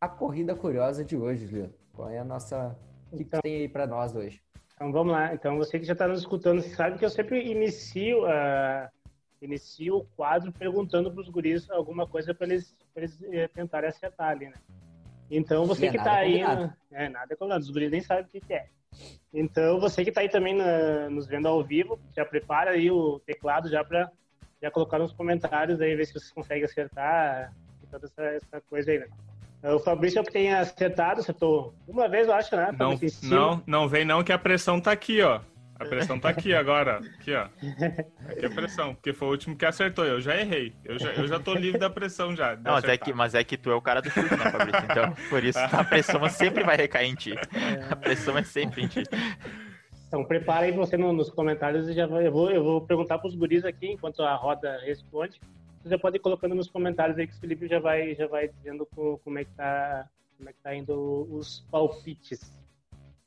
a 0.00 0.08
corrida 0.08 0.54
curiosa 0.54 1.04
de 1.04 1.14
hoje, 1.14 1.46
Juliano? 1.46 1.74
Qual 1.92 2.08
é 2.08 2.18
a 2.18 2.24
nossa, 2.24 2.74
o 3.12 3.16
que, 3.16 3.22
então, 3.22 3.40
que 3.40 3.48
tem 3.48 3.56
aí 3.60 3.68
para 3.68 3.86
nós 3.86 4.16
hoje? 4.16 4.42
Então 4.74 4.90
vamos 4.90 5.12
lá. 5.12 5.34
Então 5.34 5.58
você 5.58 5.78
que 5.78 5.84
já 5.84 5.92
está 5.92 6.08
nos 6.08 6.20
escutando 6.20 6.62
sabe 6.62 6.98
que 6.98 7.04
eu 7.04 7.10
sempre 7.10 7.50
inicio, 7.50 8.24
uh, 8.24 8.88
inicio 9.42 9.98
o 9.98 10.04
quadro 10.16 10.52
perguntando 10.52 11.12
para 11.12 11.20
os 11.20 11.28
guris 11.28 11.68
alguma 11.70 12.06
coisa 12.06 12.32
para 12.32 12.46
eles, 12.46 12.74
eles 12.96 13.20
uh, 13.20 13.48
tentarem 13.52 13.90
acertar 13.90 14.30
ali, 14.30 14.46
né? 14.46 14.54
Então 15.30 15.66
você 15.66 15.86
é 15.86 15.90
que 15.90 15.96
está 15.96 16.14
aí, 16.14 16.42
no... 16.42 16.72
é 16.92 17.08
nada 17.08 17.36
combinado. 17.36 17.62
Os 17.62 17.70
guris 17.70 17.90
nem 17.90 18.00
sabem 18.00 18.24
o 18.24 18.28
que, 18.28 18.40
que 18.40 18.54
é. 18.54 18.66
Então 19.32 19.78
você 19.78 20.02
que 20.02 20.10
está 20.10 20.22
aí 20.22 20.28
também 20.28 20.54
na, 20.54 21.10
nos 21.10 21.26
vendo 21.26 21.46
ao 21.46 21.62
vivo, 21.62 21.98
já 22.16 22.24
prepara 22.24 22.70
aí 22.70 22.90
o 22.90 23.20
teclado 23.20 23.68
já 23.68 23.84
para 23.84 24.10
já 24.60 24.70
colocar 24.70 24.98
nos 24.98 25.12
comentários 25.12 25.80
aí 25.80 25.94
ver 25.94 26.06
se 26.06 26.14
vocês 26.14 26.32
conseguem 26.32 26.64
acertar 26.64 27.52
toda 27.90 28.06
essa, 28.06 28.22
essa 28.22 28.60
coisa 28.68 28.90
aí, 28.90 28.98
né? 28.98 29.06
O 29.62 29.80
Fabrício 29.80 30.18
é 30.18 30.22
o 30.22 30.24
que 30.24 30.32
tem 30.32 30.54
acertado, 30.54 31.20
acertou 31.20 31.74
uma 31.86 32.08
vez, 32.08 32.28
eu 32.28 32.34
acho, 32.34 32.54
né? 32.54 32.70
Não, 32.78 32.98
não, 33.22 33.62
não 33.66 33.88
vem 33.88 34.04
não 34.04 34.22
que 34.22 34.32
a 34.32 34.38
pressão 34.38 34.80
tá 34.80 34.92
aqui, 34.92 35.20
ó. 35.20 35.40
A 35.78 35.84
pressão 35.84 36.18
tá 36.18 36.28
aqui 36.28 36.54
agora, 36.54 36.98
aqui, 36.98 37.34
ó. 37.34 37.48
Aqui 38.28 38.46
a 38.46 38.50
pressão, 38.50 38.94
porque 38.94 39.12
foi 39.12 39.28
o 39.28 39.30
último 39.30 39.56
que 39.56 39.64
acertou. 39.64 40.04
Eu 40.04 40.20
já 40.20 40.36
errei. 40.36 40.74
Eu 40.84 40.98
já, 40.98 41.12
eu 41.12 41.26
já 41.28 41.38
tô 41.38 41.54
livre 41.54 41.78
da 41.78 41.88
pressão 41.88 42.34
já. 42.34 42.56
Não, 42.56 42.72
mas 42.72 42.84
é, 42.84 42.96
que, 42.96 43.12
mas 43.12 43.34
é 43.34 43.44
que 43.44 43.56
tu 43.56 43.70
é 43.70 43.74
o 43.74 43.80
cara 43.80 44.00
do 44.00 44.10
chute, 44.10 44.30
né, 44.30 44.50
Fabrício? 44.50 44.84
Então, 44.84 45.14
por 45.28 45.44
isso 45.44 45.58
a 45.58 45.84
pressão 45.84 46.28
sempre 46.28 46.64
vai 46.64 46.76
recair 46.76 47.08
em 47.08 47.14
ti. 47.14 47.34
A 47.90 47.96
pressão 47.96 48.36
é 48.36 48.42
sempre 48.42 48.82
em 48.82 48.88
ti. 48.88 49.02
Então, 50.08 50.24
prepara 50.24 50.66
aí 50.66 50.72
você 50.72 50.96
nos 50.96 51.30
comentários 51.30 51.88
e 51.88 51.92
já 51.92 52.06
vai, 52.06 52.26
eu 52.26 52.32
vou, 52.32 52.50
eu 52.50 52.64
vou 52.64 52.80
perguntar 52.80 53.18
pros 53.18 53.34
guris 53.34 53.64
aqui, 53.64 53.88
enquanto 53.88 54.22
a 54.22 54.34
roda 54.34 54.78
responde 54.84 55.38
você 55.82 55.90
já 55.90 55.98
pode 55.98 56.16
ir 56.16 56.20
colocando 56.20 56.54
nos 56.54 56.68
comentários 56.68 57.18
aí 57.18 57.26
que 57.26 57.34
o 57.34 57.40
Felipe 57.40 57.66
já 57.66 57.78
vai, 57.78 58.14
já 58.14 58.26
vai 58.26 58.48
dizendo 58.48 58.86
como 59.24 59.38
é 59.38 59.44
que 59.44 59.50
tá, 59.52 60.08
como 60.36 60.50
é 60.50 60.52
que 60.52 60.58
tá 60.60 60.74
indo 60.74 61.26
os 61.30 61.60
palpites. 61.70 62.52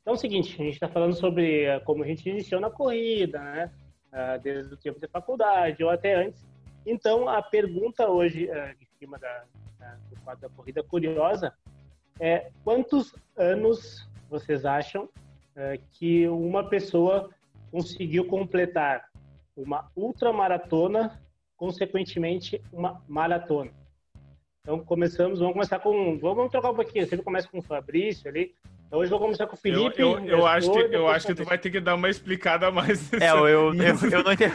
Então 0.02 0.14
é 0.14 0.16
o 0.16 0.20
seguinte, 0.20 0.60
a 0.60 0.64
gente 0.64 0.74
está 0.74 0.88
falando 0.88 1.14
sobre 1.14 1.64
eh, 1.64 1.80
como 1.80 2.02
a 2.02 2.06
gente 2.06 2.28
iniciou 2.28 2.60
na 2.60 2.70
corrida, 2.70 3.38
né? 3.38 3.72
Ah, 4.12 4.36
desde 4.36 4.74
o 4.74 4.76
tempo 4.76 5.00
de 5.00 5.06
faculdade 5.06 5.82
ou 5.82 5.88
até 5.88 6.14
antes. 6.14 6.44
Então 6.84 7.28
a 7.28 7.40
pergunta 7.40 8.08
hoje, 8.10 8.50
eh, 8.50 8.74
em 8.80 8.86
cima 8.98 9.18
da, 9.18 9.44
do 10.10 10.20
quadro 10.22 10.48
da 10.48 10.54
corrida 10.54 10.82
curiosa, 10.82 11.54
é 12.20 12.50
quantos 12.64 13.14
anos 13.36 14.08
vocês 14.28 14.64
acham 14.64 15.08
eh, 15.54 15.78
que 15.92 16.26
uma 16.26 16.68
pessoa 16.68 17.30
conseguiu 17.70 18.26
completar 18.26 19.08
uma 19.56 19.90
ultramaratona 19.94 21.22
consequentemente, 21.56 22.60
uma 22.72 23.00
maratona. 23.06 23.70
Então, 24.62 24.80
começamos, 24.84 25.38
vamos 25.38 25.54
começar 25.54 25.78
com, 25.78 26.18
vamos 26.18 26.50
trocar 26.50 26.70
um 26.70 26.74
pouquinho, 26.74 27.06
sempre 27.06 27.24
começa 27.24 27.48
com 27.48 27.58
o 27.58 27.62
Fabrício 27.62 28.28
ali, 28.28 28.54
então, 28.92 29.00
hoje 29.00 29.10
vou 29.10 29.20
começar 29.20 29.46
com 29.46 29.54
o 29.54 29.58
Felipe. 29.58 30.02
Eu, 30.02 30.18
eu, 30.18 30.26
eu 30.26 30.46
acho, 30.46 30.70
que, 30.70 30.78
eu 30.94 31.08
acho 31.08 31.26
que 31.26 31.34
tu 31.34 31.44
vai 31.44 31.56
ter 31.56 31.70
que 31.70 31.80
dar 31.80 31.94
uma 31.94 32.10
explicada 32.10 32.70
mais. 32.70 33.10
É, 33.14 33.30
eu, 33.30 33.48
eu, 33.48 33.72
eu, 33.72 33.72
não 34.22 34.32
entendi. 34.34 34.52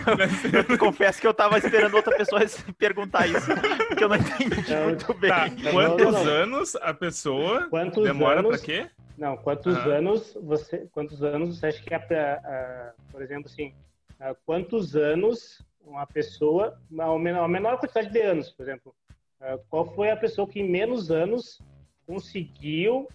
Eu 0.70 0.78
confesso 0.78 1.20
que 1.20 1.26
eu 1.26 1.34
tava 1.34 1.58
esperando 1.58 1.96
outra 1.96 2.16
pessoa 2.16 2.44
perguntar 2.78 3.26
isso, 3.26 3.48
porque 3.88 4.04
eu 4.04 4.10
não 4.10 4.16
entendi 4.16 4.60
então, 4.60 4.84
muito 4.84 5.14
bem. 5.16 5.32
Tá. 5.32 5.50
Quantos 5.72 6.14
não, 6.14 6.24
não. 6.24 6.32
anos 6.32 6.76
a 6.76 6.94
pessoa 6.94 7.68
quantos 7.68 8.04
demora 8.04 8.44
para 8.44 8.60
quê? 8.60 8.88
Não, 9.18 9.36
quantos 9.38 9.76
anos 9.76 10.38
você, 10.40 10.88
quantos 10.92 11.24
anos 11.24 11.58
você 11.58 11.66
acha 11.66 11.82
que 11.82 11.92
é 11.92 11.98
para, 11.98 12.94
uh, 12.96 13.12
por 13.12 13.24
exemplo, 13.24 13.50
assim, 13.52 13.74
uh, 14.22 14.38
quantos 14.46 14.96
anos 14.96 15.66
uma 15.84 16.06
pessoa, 16.06 16.80
a 17.00 17.48
menor 17.48 17.80
quantidade 17.80 18.12
de 18.12 18.22
anos, 18.22 18.52
por 18.52 18.62
exemplo. 18.62 18.94
Ah, 19.42 19.58
qual 19.70 19.86
foi 19.96 20.12
a 20.12 20.18
pessoa 20.18 20.48
que 20.48 20.60
em 20.60 20.70
menos 20.70 21.10
anos 21.10 21.60
conseguiu 22.06 23.08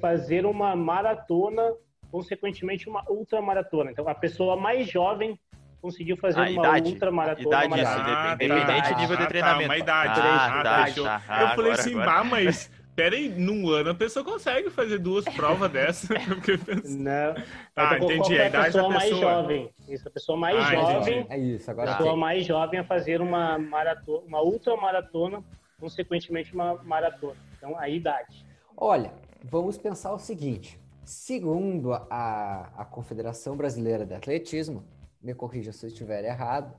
fazer 0.00 0.46
uma 0.46 0.74
maratona, 0.76 1.72
consequentemente 2.10 2.88
uma 2.88 3.04
ultramaratona? 3.08 3.90
Então, 3.90 4.08
a 4.08 4.14
pessoa 4.14 4.56
mais 4.56 4.88
jovem 4.88 5.38
conseguiu 5.80 6.16
fazer 6.16 6.38
a 6.38 6.42
uma 6.42 6.50
idade, 6.50 6.92
ultramaratona. 6.92 7.46
Idade, 7.46 7.68
maratona. 7.68 8.34
Isso, 8.34 8.44
independente 8.44 8.94
do 8.94 9.00
nível 9.00 9.16
de 9.16 9.26
treinamento. 9.26 9.62
Ah, 9.62 9.74
uma 9.74 9.78
idade. 9.78 10.20
Ah, 10.20 10.62
tá, 10.62 10.86
tá, 10.86 11.20
tá, 11.26 11.42
eu 11.42 11.48
falei 11.56 11.72
assim, 11.72 11.92
agora. 11.92 12.24
mas 12.24 12.70
Pera 13.00 13.16
aí, 13.16 13.30
num 13.30 13.70
ano 13.70 13.90
a 13.90 13.94
pessoa 13.94 14.22
consegue 14.22 14.68
fazer 14.68 14.98
duas 14.98 15.24
provas 15.24 15.70
dessas. 15.70 16.10
Não. 16.84 17.34
Ah, 17.74 17.96
entendi. 17.96 18.38
A, 18.38 18.42
a 18.42 18.46
idade 18.48 18.66
pessoa 18.66 18.92
da 18.92 18.98
pessoa. 18.98 18.98
mais 18.98 19.10
jovem. 19.16 19.70
Isso, 19.88 20.08
a 20.08 20.10
pessoa 20.10 20.38
mais 20.38 20.56
ah, 20.58 20.74
jovem. 20.74 21.26
É 21.30 21.38
isso, 21.38 21.70
agora. 21.70 21.92
A 21.92 21.96
pessoa 21.96 22.16
mais 22.16 22.44
jovem 22.44 22.80
a 22.80 22.84
fazer 22.84 23.22
uma 23.22 23.58
maratona, 23.58 24.26
uma 24.26 24.42
ultramaratona, 24.42 25.42
consequentemente 25.78 26.52
uma 26.52 26.74
maratona. 26.82 27.36
Então, 27.56 27.78
a 27.78 27.88
idade. 27.88 28.44
Olha, 28.76 29.10
vamos 29.44 29.78
pensar 29.78 30.12
o 30.12 30.18
seguinte. 30.18 30.80
Segundo 31.04 31.92
a, 31.92 32.70
a 32.76 32.84
Confederação 32.84 33.56
Brasileira 33.56 34.06
de 34.06 34.14
Atletismo, 34.14 34.84
me 35.20 35.34
corrija 35.34 35.72
se 35.72 35.86
eu 35.86 35.88
estiver 35.88 36.24
errado, 36.24 36.74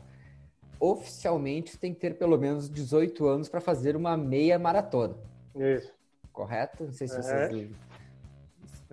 oficialmente 0.80 1.78
tem 1.78 1.93
que 1.93 1.99
ter 1.99 2.18
pelo 2.18 2.38
menos 2.38 2.70
18 2.70 3.28
anos 3.28 3.49
para 3.49 3.62
fazer 3.62 3.95
uma 3.95 4.16
meia 4.16 4.57
maratona. 4.57 5.16
Isso 5.55 5.91
correto? 6.32 6.86
Não 6.86 6.91
sei 6.91 7.07
se 7.07 7.16
vocês 7.16 7.51
é. 7.51 7.68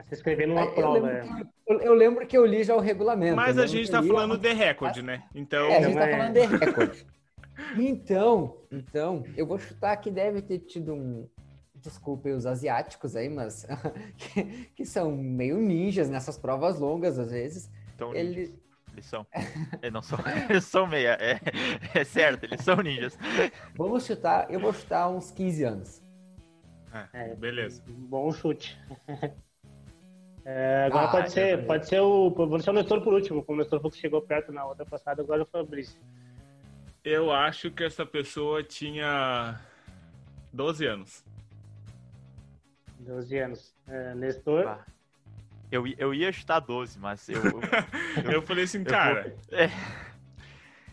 Você 0.04 0.14
escrevendo 0.14 0.52
uma 0.52 0.64
eu 0.64 0.74
prova. 0.74 0.98
Lembro 0.98 1.10
é. 1.10 1.42
eu, 1.66 1.80
eu, 1.80 1.94
lembro 1.94 2.26
que 2.26 2.36
eu 2.36 2.46
li 2.46 2.62
já 2.62 2.76
o 2.76 2.80
regulamento. 2.80 3.36
Mas 3.36 3.58
a 3.58 3.66
gente 3.66 3.84
está 3.84 4.02
falando 4.02 4.38
de 4.38 4.52
recorde, 4.52 5.02
né? 5.02 5.24
Então. 5.34 5.66
É, 5.66 5.78
a 5.78 5.82
gente 5.82 5.92
está 5.92 6.08
é. 6.08 6.16
falando 6.16 6.32
de 6.34 6.46
recorde. 6.46 7.06
então, 7.76 8.56
então, 8.70 9.24
eu 9.36 9.46
vou 9.46 9.58
chutar 9.58 9.96
que 9.96 10.10
deve 10.10 10.42
ter 10.42 10.60
tido 10.60 10.94
um. 10.94 11.28
Desculpem 11.82 12.32
os 12.32 12.46
asiáticos 12.46 13.14
aí, 13.14 13.28
mas 13.28 13.66
que, 14.16 14.44
que 14.74 14.84
são 14.84 15.16
meio 15.16 15.58
ninjas 15.58 16.08
nessas 16.08 16.36
provas 16.38 16.78
longas 16.78 17.18
às 17.18 17.30
vezes. 17.30 17.70
Então, 17.94 18.14
eles, 18.14 18.54
eles 18.92 19.06
são. 19.06 19.26
Eles 19.80 19.92
não 19.92 20.02
são. 20.02 20.18
Eles 20.50 20.64
são 20.64 20.86
meia. 20.86 21.16
É, 21.20 21.40
é 21.94 22.04
certo, 22.04 22.44
eles 22.44 22.62
são 22.62 22.76
ninjas. 22.76 23.16
Vamos 23.76 24.04
chutar, 24.04 24.50
eu 24.50 24.58
vou 24.58 24.72
chutar 24.72 25.08
uns 25.08 25.30
15 25.30 25.64
anos. 25.64 26.02
É, 27.12 27.34
beleza. 27.34 27.82
Bom 27.86 28.32
chute. 28.32 28.78
É, 30.44 30.86
agora 30.86 31.06
ah, 31.06 31.10
pode 31.10 31.30
ser, 31.30 31.66
pode 31.66 31.86
ser 31.86 32.00
o. 32.00 32.30
Vou 32.30 32.48
deixar 32.48 32.70
o 32.70 32.74
Nestor 32.74 33.02
por 33.02 33.12
último, 33.12 33.44
como 33.44 33.60
o 33.60 33.62
Nestor 33.62 33.80
que 33.82 33.98
chegou 33.98 34.22
perto 34.22 34.50
na 34.50 34.64
outra 34.64 34.86
passada, 34.86 35.22
agora 35.22 35.42
é 35.42 35.44
o 35.44 35.46
Fabrício. 35.46 36.00
Eu 37.04 37.30
acho 37.30 37.70
que 37.70 37.84
essa 37.84 38.04
pessoa 38.04 38.62
tinha 38.62 39.60
12 40.52 40.86
anos. 40.86 41.24
12 43.08 43.38
anos. 43.38 43.74
É, 43.88 44.14
Nestor? 44.14 44.78
Eu, 45.72 45.86
eu 45.86 46.14
ia 46.14 46.30
chutar 46.30 46.60
12, 46.60 46.98
mas 46.98 47.28
eu. 47.28 47.42
Eu, 48.22 48.32
eu 48.32 48.42
falei 48.42 48.64
assim, 48.64 48.84
cara. 48.84 49.34
Vou, 49.48 49.58
é, 49.58 49.70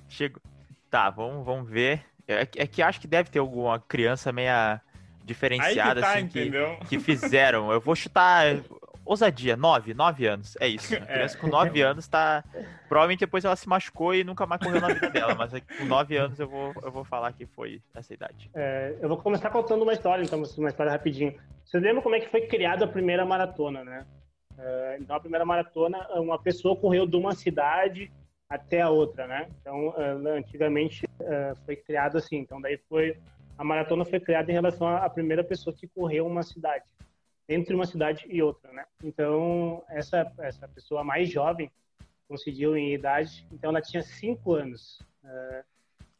chego. 0.08 0.42
Tá, 0.90 1.10
vamos, 1.10 1.46
vamos 1.46 1.70
ver. 1.70 2.06
É, 2.28 2.42
é 2.56 2.68
que 2.68 2.82
acho 2.82 3.00
que 3.00 3.08
deve 3.08 3.30
ter 3.30 3.40
alguma 3.40 3.80
criança 3.80 4.32
meia 4.32 4.82
diferenciada 5.24 6.02
que, 6.02 6.08
tá, 6.08 6.14
assim, 6.14 6.28
que, 6.28 6.52
que, 6.88 7.00
fizeram. 7.00 7.72
Eu 7.72 7.82
vou 7.82 7.96
chutar 7.96 8.46
ousadia, 9.06 9.56
nove, 9.56 9.94
nove 9.94 10.26
anos. 10.26 10.58
É 10.60 10.68
isso. 10.68 10.94
A 10.96 10.98
é. 10.98 11.02
criança 11.02 11.38
é. 11.38 11.40
com 11.40 11.48
nove 11.48 11.82
anos 11.82 12.08
tá. 12.08 12.44
Provavelmente 12.90 13.20
depois 13.20 13.46
ela 13.46 13.56
se 13.56 13.68
machucou 13.70 14.14
e 14.14 14.24
nunca 14.24 14.46
mais 14.46 14.62
correu 14.62 14.82
na 14.82 14.88
vida 14.88 15.10
dela, 15.10 15.36
mas 15.36 15.52
com 15.52 15.86
nove 15.86 16.18
anos 16.18 16.40
eu 16.40 16.48
vou, 16.48 16.74
eu 16.84 16.92
vou 16.92 17.04
falar 17.04 17.32
que 17.34 17.46
foi 17.46 17.82
essa 17.94 18.14
idade. 18.14 18.50
É, 18.54 18.96
eu 19.02 19.08
vou 19.08 19.18
começar 19.18 19.50
contando 19.50 19.84
uma 19.84 19.94
história, 19.94 20.24
então, 20.24 20.42
uma 20.58 20.70
história 20.70 20.92
rapidinho. 20.92 21.36
Vocês 21.64 21.82
lembram 21.82 22.02
como 22.02 22.16
é 22.16 22.20
que 22.20 22.30
foi 22.30 22.42
criada 22.48 22.86
a 22.86 22.88
primeira 22.88 23.26
maratona, 23.26 23.84
né? 23.84 24.06
É, 24.58 24.98
então, 25.00 25.16
a 25.16 25.20
primeira 25.20 25.46
maratona, 25.46 26.08
uma 26.16 26.40
pessoa 26.40 26.76
correu 26.76 27.06
de 27.06 27.16
uma 27.16 27.34
cidade 27.34 28.12
até 28.50 28.82
a 28.82 28.90
outra, 28.90 29.28
né? 29.28 29.48
Então, 29.62 29.94
é, 29.98 30.38
antigamente 30.38 31.08
foi 31.66 31.76
criado 31.76 32.18
assim. 32.18 32.38
Então, 32.38 32.62
daí 32.62 32.78
foi 32.90 33.18
a 33.58 33.64
maratona 33.64 34.04
foi 34.06 34.20
criada 34.20 34.52
em 34.52 34.54
relação 34.54 34.88
à 34.88 35.10
primeira 35.10 35.44
pessoa 35.44 35.76
que 35.76 35.88
correu 35.88 36.28
uma 36.28 36.44
cidade, 36.44 36.84
entre 37.48 37.76
uma 37.76 37.86
cidade 37.86 38.26
e 38.28 38.42
outra, 38.42 38.72
né? 38.72 38.86
Então, 39.04 39.84
essa, 39.90 40.32
essa 40.40 40.68
pessoa 40.68 41.04
mais 41.04 41.30
jovem 41.30 41.72
conseguiu 42.28 42.76
em 42.76 42.94
idade, 42.94 43.48
então 43.52 43.70
ela 43.70 43.82
tinha 43.82 44.02
cinco 44.02 44.54
anos. 44.54 45.00
Uh, 45.24 45.64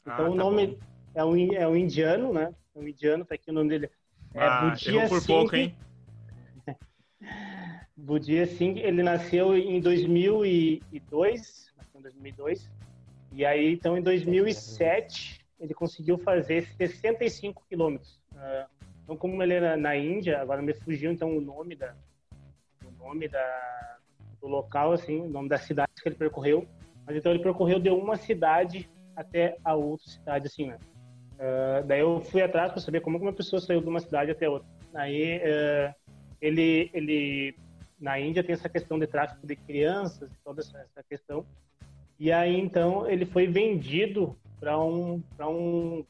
então, 0.02 0.14
ah, 0.14 0.16
tá 0.16 0.22
o 0.22 0.34
nome 0.34 0.78
é 1.14 1.24
um, 1.24 1.52
é 1.52 1.66
um 1.66 1.76
indiano, 1.76 2.32
né? 2.32 2.54
É 2.74 2.78
um 2.78 2.86
indiano, 2.86 3.24
tá 3.24 3.34
aqui 3.34 3.50
o 3.50 3.54
nome 3.54 3.70
dele. 3.70 3.90
É 4.34 4.40
ah, 4.40 4.70
Budia 4.70 5.08
por 5.08 5.20
Singh. 5.20 5.26
pouco, 5.26 5.56
hein? 5.56 5.76
Budia 7.96 8.46
Singh, 8.46 8.78
ele 8.78 9.02
nasceu 9.02 9.56
em 9.56 9.80
2002, 9.80 11.72
nasceu 11.76 11.98
em 11.98 12.02
2002. 12.02 12.70
E 13.32 13.44
aí, 13.44 13.72
então, 13.72 13.98
em 13.98 14.02
2007, 14.02 15.44
ele 15.58 15.74
conseguiu 15.74 16.18
fazer 16.18 16.66
65 16.76 17.64
quilômetros. 17.68 18.20
Uh, 18.32 18.75
então, 19.06 19.16
como 19.16 19.40
ele 19.40 19.54
era 19.54 19.76
na 19.76 19.96
Índia, 19.96 20.40
agora 20.40 20.60
me 20.60 20.74
fugiu 20.74 21.12
então 21.12 21.36
o 21.36 21.40
nome 21.40 21.76
da, 21.76 21.94
o 22.84 22.90
nome 23.04 23.28
da, 23.28 23.98
do 24.40 24.48
local, 24.48 24.90
assim, 24.90 25.20
o 25.20 25.28
nome 25.28 25.48
da 25.48 25.58
cidade 25.58 25.92
que 26.02 26.08
ele 26.08 26.16
percorreu. 26.16 26.66
Mas 27.06 27.14
então 27.14 27.30
ele 27.30 27.40
percorreu 27.40 27.78
de 27.78 27.88
uma 27.88 28.16
cidade 28.16 28.90
até 29.14 29.58
a 29.64 29.76
outra 29.76 30.10
cidade, 30.10 30.48
assim, 30.48 30.66
né? 30.66 30.78
Uh, 31.34 31.86
daí 31.86 32.00
eu 32.00 32.20
fui 32.20 32.42
atrás 32.42 32.72
para 32.72 32.80
saber 32.80 33.00
como 33.00 33.16
uma 33.16 33.32
pessoa 33.32 33.60
saiu 33.60 33.80
de 33.80 33.88
uma 33.88 34.00
cidade 34.00 34.32
até 34.32 34.48
outra. 34.48 34.66
Aí 34.92 35.36
uh, 35.36 35.94
ele, 36.40 36.90
ele 36.92 37.54
na 38.00 38.18
Índia 38.18 38.42
tem 38.42 38.54
essa 38.54 38.68
questão 38.68 38.98
de 38.98 39.06
tráfico 39.06 39.46
de 39.46 39.54
crianças, 39.54 40.28
toda 40.42 40.62
essa, 40.62 40.78
essa 40.78 41.04
questão. 41.08 41.46
E 42.18 42.32
aí 42.32 42.58
então 42.58 43.08
ele 43.08 43.24
foi 43.24 43.46
vendido 43.46 44.36
para 44.58 44.76
um 44.80 45.22
para 45.36 45.48
um 45.48 46.04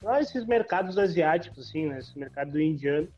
para 0.00 0.20
esses 0.20 0.46
mercados 0.46 0.98
asiáticos, 0.98 1.68
assim, 1.68 1.86
né? 1.86 1.98
Esse 1.98 2.18
mercado 2.18 2.60
indiano. 2.60 3.08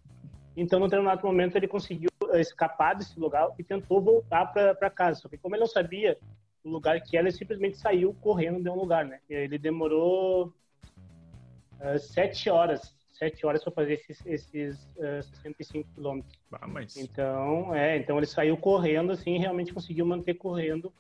Então, 0.56 0.80
no 0.80 0.86
determinado 0.86 1.24
momento, 1.26 1.56
ele 1.56 1.68
conseguiu 1.68 2.10
escapar 2.34 2.94
desse 2.94 3.18
lugar 3.18 3.48
e 3.58 3.64
tentou 3.64 4.00
voltar 4.00 4.46
para 4.46 4.90
casa. 4.90 5.20
Só 5.20 5.28
que 5.28 5.38
como 5.38 5.54
ele 5.54 5.60
não 5.60 5.68
sabia 5.68 6.18
o 6.64 6.68
lugar 6.68 7.00
que 7.00 7.16
era, 7.16 7.28
ele 7.28 7.36
simplesmente 7.36 7.78
saiu 7.78 8.14
correndo 8.20 8.62
de 8.62 8.68
um 8.68 8.74
lugar, 8.74 9.04
né? 9.04 9.20
Ele 9.28 9.58
demorou 9.58 10.52
uh, 11.80 11.98
sete 11.98 12.50
horas, 12.50 12.94
sete 13.12 13.46
horas 13.46 13.62
para 13.62 13.72
fazer 13.72 13.94
esses, 13.94 14.26
esses 14.26 14.76
uh, 14.96 15.22
65 15.22 15.88
quilômetros. 15.94 16.38
Ah, 16.52 16.66
mas... 16.66 16.96
Então, 16.96 17.74
é, 17.74 17.96
então 17.96 18.16
ele 18.16 18.26
saiu 18.26 18.56
correndo, 18.56 19.12
assim, 19.12 19.36
e 19.36 19.38
realmente 19.38 19.72
conseguiu 19.72 20.04
manter 20.04 20.34
correndo 20.34 20.92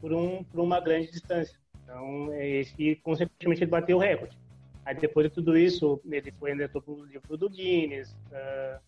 por, 0.00 0.12
um, 0.12 0.42
por 0.44 0.60
uma 0.60 0.80
grande 0.80 1.10
distância. 1.10 1.56
Então, 1.84 2.32
é, 2.32 2.62
e 2.78 2.96
consequentemente 2.96 3.62
ele 3.62 3.70
bateu 3.70 3.98
o 3.98 4.00
recorde. 4.00 4.36
Aí 4.84 4.94
depois 4.94 5.28
de 5.28 5.34
tudo 5.34 5.56
isso, 5.56 6.00
ele 6.10 6.32
foi 6.32 6.52
entrou 6.52 6.82
para 6.82 6.92
o 6.92 7.04
livro 7.04 7.36
do 7.36 7.48
Guinness. 7.48 8.12
Uh, 8.12 8.80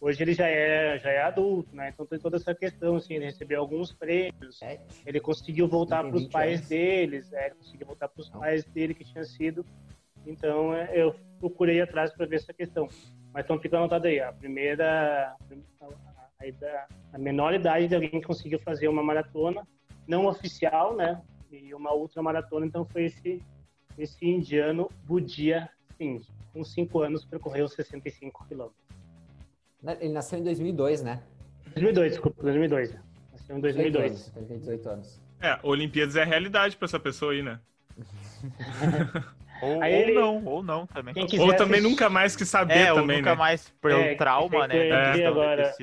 hoje 0.00 0.22
ele 0.22 0.34
já 0.34 0.46
é 0.46 0.98
já 0.98 1.10
é 1.10 1.22
adulto, 1.22 1.74
né? 1.74 1.88
Então 1.88 2.04
tem 2.04 2.18
toda 2.18 2.36
essa 2.36 2.54
questão, 2.54 2.96
assim, 2.96 3.14
ele 3.14 3.24
recebeu 3.24 3.60
alguns 3.60 3.92
prêmios. 3.92 4.60
Ele 5.06 5.20
conseguiu 5.20 5.66
voltar 5.66 6.04
para 6.04 6.16
os 6.16 6.28
pais 6.28 6.58
anos. 6.58 6.68
deles, 6.68 7.32
é, 7.32 7.46
ele 7.46 7.54
conseguiu 7.54 7.86
voltar 7.86 8.08
para 8.08 8.20
os 8.20 8.28
pais 8.28 8.64
dele 8.64 8.94
que 8.94 9.04
tinha 9.04 9.24
sido 9.24 9.64
então, 10.28 10.74
é, 10.74 10.90
eu 10.94 11.14
procurei 11.38 11.80
atrás 11.80 12.12
para 12.12 12.26
ver 12.26 12.36
essa 12.36 12.52
questão. 12.52 12.86
Mas 13.32 13.44
então 13.44 13.58
fica 13.58 13.78
anotado 13.78 14.06
aí, 14.06 14.20
a 14.20 14.32
primeira, 14.32 15.34
a, 15.80 16.86
a 17.12 17.18
menor 17.18 17.54
idade 17.54 17.88
de 17.88 17.94
alguém 17.94 18.10
que 18.10 18.26
conseguiu 18.26 18.58
fazer 18.60 18.88
uma 18.88 19.02
maratona, 19.02 19.66
não 20.06 20.26
oficial, 20.26 20.94
né? 20.94 21.20
E 21.50 21.72
uma 21.74 21.92
outra 21.92 22.22
maratona, 22.22 22.66
então 22.66 22.84
foi 22.84 23.04
esse, 23.04 23.42
esse 23.98 24.24
indiano 24.24 24.90
Budia 25.04 25.68
Singh. 25.96 26.22
Com 26.52 26.64
5 26.64 27.02
anos, 27.02 27.24
percorreu 27.24 27.68
65 27.68 28.46
quilômetros. 28.46 28.78
Ele 30.00 30.12
nasceu 30.12 30.38
em 30.38 30.42
2002, 30.42 31.02
né? 31.02 31.22
2002, 31.74 32.12
desculpa, 32.12 32.42
2002. 32.42 32.96
Nasceu 33.32 33.56
em 33.56 33.60
2002. 33.60 34.32
Ele 34.36 34.46
tem 34.46 34.58
18 34.58 34.88
anos. 34.88 35.20
É, 35.40 35.58
Olimpíadas 35.62 36.16
é 36.16 36.24
realidade 36.24 36.76
para 36.76 36.86
essa 36.86 36.98
pessoa 36.98 37.32
aí, 37.32 37.42
né? 37.42 37.60
Ou, 39.60 39.76
ou 39.76 39.84
ele... 39.84 40.12
não, 40.12 40.44
ou 40.44 40.62
não 40.62 40.86
também. 40.86 41.12
Ou 41.40 41.52
também 41.56 41.80
nunca 41.80 42.08
mais 42.08 42.36
que 42.36 42.44
saber 42.44 42.78
é, 42.78 42.94
também, 42.94 43.16
nunca 43.16 43.30
né? 43.30 43.36
mais 43.36 43.68
pelo 43.80 44.00
é, 44.00 44.14
trauma, 44.14 44.68
né? 44.68 44.88
É, 44.88 45.26
agora, 45.26 45.74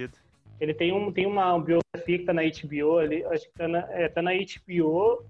ele 0.59 0.73
tem, 0.73 0.93
um, 0.93 1.11
tem 1.11 1.25
uma 1.25 1.59
biografia 1.59 2.17
que 2.19 2.23
tá 2.23 2.33
na 2.33 2.43
HBO 2.43 2.97
ali, 2.97 3.25
acho 3.25 3.45
que 3.45 3.53
tá 3.57 3.67
na, 3.67 3.79
é, 3.91 4.07
tá 4.07 4.21
na 4.21 4.31
HBO, 4.31 5.25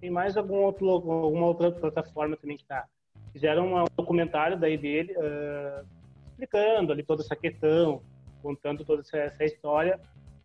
tem 0.00 0.10
mais 0.10 0.36
algum 0.36 0.62
outro, 0.62 0.88
alguma 0.90 1.46
outra 1.46 1.70
plataforma 1.70 2.36
também 2.36 2.56
que 2.56 2.64
tá. 2.64 2.86
Fizeram 3.32 3.74
um 3.74 3.84
documentário 3.96 4.58
daí 4.58 4.76
dele, 4.78 5.14
uh, 5.16 5.86
explicando 6.30 6.92
ali 6.92 7.02
toda 7.02 7.22
essa 7.22 7.36
questão, 7.36 8.02
contando 8.42 8.84
toda 8.84 9.02
essa, 9.02 9.18
essa, 9.18 9.44
história, 9.44 10.00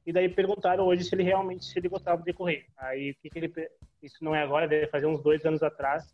e 0.05 0.11
daí 0.11 0.27
perguntaram 0.27 0.85
hoje 0.85 1.03
se 1.03 1.13
ele 1.13 1.23
realmente, 1.23 1.65
se 1.65 1.77
ele 1.77 1.89
gostava 1.89 2.21
de 2.21 2.33
correr. 2.33 2.65
Aí, 2.77 3.13
que, 3.21 3.29
que 3.29 3.39
ele, 3.39 3.53
isso 4.01 4.23
não 4.23 4.35
é 4.35 4.41
agora, 4.41 4.67
deve 4.67 4.87
fazer 4.87 5.05
uns 5.05 5.21
dois 5.21 5.45
anos 5.45 5.61
atrás, 5.61 6.13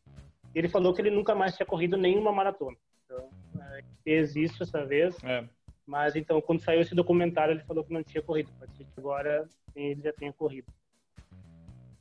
ele 0.53 0.67
falou 0.67 0.93
que 0.93 1.01
ele 1.01 1.11
nunca 1.11 1.33
mais 1.33 1.55
tinha 1.55 1.65
corrido 1.65 1.97
nenhuma 1.97 2.31
maratona. 2.31 2.75
Então, 3.05 3.29
é, 3.61 3.83
fez 4.03 4.35
isso 4.35 4.63
essa 4.63 4.85
vez. 4.85 5.15
É. 5.23 5.43
Mas 5.85 6.15
então, 6.15 6.41
quando 6.41 6.59
saiu 6.59 6.81
esse 6.81 6.93
documentário, 6.93 7.53
ele 7.53 7.63
falou 7.63 7.83
que 7.83 7.93
não 7.93 8.03
tinha 8.03 8.21
corrido. 8.21 8.51
Pode 8.59 8.75
ser 8.75 8.83
que 8.83 8.99
agora 8.99 9.47
ele 9.73 10.01
já 10.01 10.11
tenha 10.11 10.33
corrido. 10.33 10.67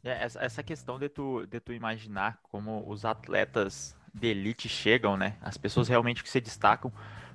É, 0.07 0.23
essa, 0.23 0.45
essa 0.45 0.63
questão 0.63 1.01
de 1.01 1.09
tu, 1.09 1.45
de 1.47 1.59
tu 1.59 1.73
imaginar 1.73 2.39
como 2.45 2.89
os 2.89 3.05
atletas 3.05 3.97
de 4.15 4.29
elite 4.29 4.69
chegam, 4.69 5.17
né? 5.17 5.37
As 5.43 5.57
pessoas 5.57 5.89
realmente 5.89 6.23
que 6.23 6.31
se 6.31 6.41
destacam, 6.41 6.93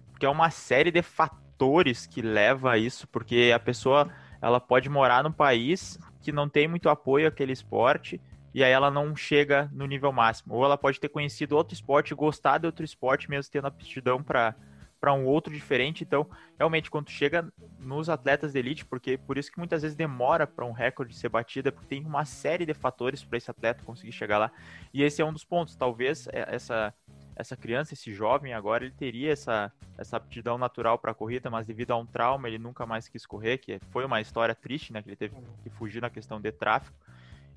porque 0.09 0.25
é 0.25 0.29
uma 0.29 0.49
série 0.49 0.89
de 0.89 1.01
fatores 1.01 2.07
que 2.07 2.21
leva 2.21 2.71
a 2.71 2.77
isso, 2.77 3.09
porque 3.09 3.51
a 3.53 3.59
pessoa 3.59 4.09
ela 4.41 4.59
pode 4.59 4.87
morar 4.87 5.21
num 5.21 5.33
país 5.33 5.99
que 6.21 6.31
não 6.31 6.47
tem 6.47 6.65
muito 6.65 6.87
apoio 6.87 7.27
àquele 7.27 7.51
esporte 7.51 8.21
e 8.53 8.63
aí 8.63 8.71
ela 8.71 8.89
não 8.89 9.17
chega 9.17 9.69
no 9.73 9.85
nível 9.85 10.13
máximo. 10.13 10.55
Ou 10.55 10.63
ela 10.63 10.77
pode 10.77 10.97
ter 10.97 11.09
conhecido 11.09 11.57
outro 11.57 11.73
esporte, 11.73 12.15
gostar 12.15 12.57
de 12.57 12.67
outro 12.67 12.85
esporte, 12.85 13.29
mesmo 13.29 13.51
tendo 13.51 13.67
aptidão 13.67 14.23
para 14.23 14.55
para 15.01 15.11
um 15.11 15.25
outro 15.25 15.51
diferente. 15.51 16.03
Então, 16.03 16.29
realmente, 16.57 16.91
quando 16.91 17.09
chega 17.09 17.51
nos 17.79 18.07
atletas 18.07 18.53
de 18.53 18.59
elite, 18.59 18.85
porque 18.85 19.17
por 19.17 19.35
isso 19.35 19.51
que 19.51 19.57
muitas 19.57 19.81
vezes 19.81 19.97
demora 19.97 20.45
para 20.45 20.63
um 20.63 20.71
recorde 20.71 21.15
ser 21.15 21.27
batido, 21.27 21.69
é 21.69 21.71
porque 21.71 21.87
tem 21.87 22.05
uma 22.05 22.23
série 22.23 22.67
de 22.67 22.73
fatores 22.75 23.23
para 23.23 23.37
esse 23.37 23.49
atleta 23.49 23.83
conseguir 23.83 24.11
chegar 24.11 24.37
lá. 24.37 24.51
E 24.93 25.01
esse 25.01 25.19
é 25.19 25.25
um 25.25 25.33
dos 25.33 25.43
pontos. 25.43 25.75
Talvez 25.75 26.27
é, 26.27 26.45
essa 26.47 26.93
essa 27.33 27.57
criança, 27.57 27.93
esse 27.93 28.13
jovem 28.13 28.53
agora, 28.53 28.83
ele 28.83 28.93
teria 28.93 29.31
essa, 29.31 29.71
essa 29.97 30.17
aptidão 30.17 30.57
natural 30.57 30.99
para 30.99 31.11
a 31.11 31.15
corrida, 31.15 31.49
mas 31.49 31.65
devido 31.65 31.91
a 31.91 31.97
um 31.97 32.05
trauma 32.05 32.47
ele 32.47 32.59
nunca 32.59 32.85
mais 32.85 33.07
quis 33.07 33.25
correr, 33.25 33.57
que 33.57 33.79
foi 33.89 34.05
uma 34.05 34.21
história 34.21 34.53
triste, 34.53 34.93
né, 34.93 35.01
que 35.01 35.09
ele 35.09 35.15
teve 35.15 35.35
que 35.63 35.69
fugir 35.69 36.01
na 36.01 36.09
questão 36.09 36.39
de 36.39 36.51
tráfico. 36.51 36.95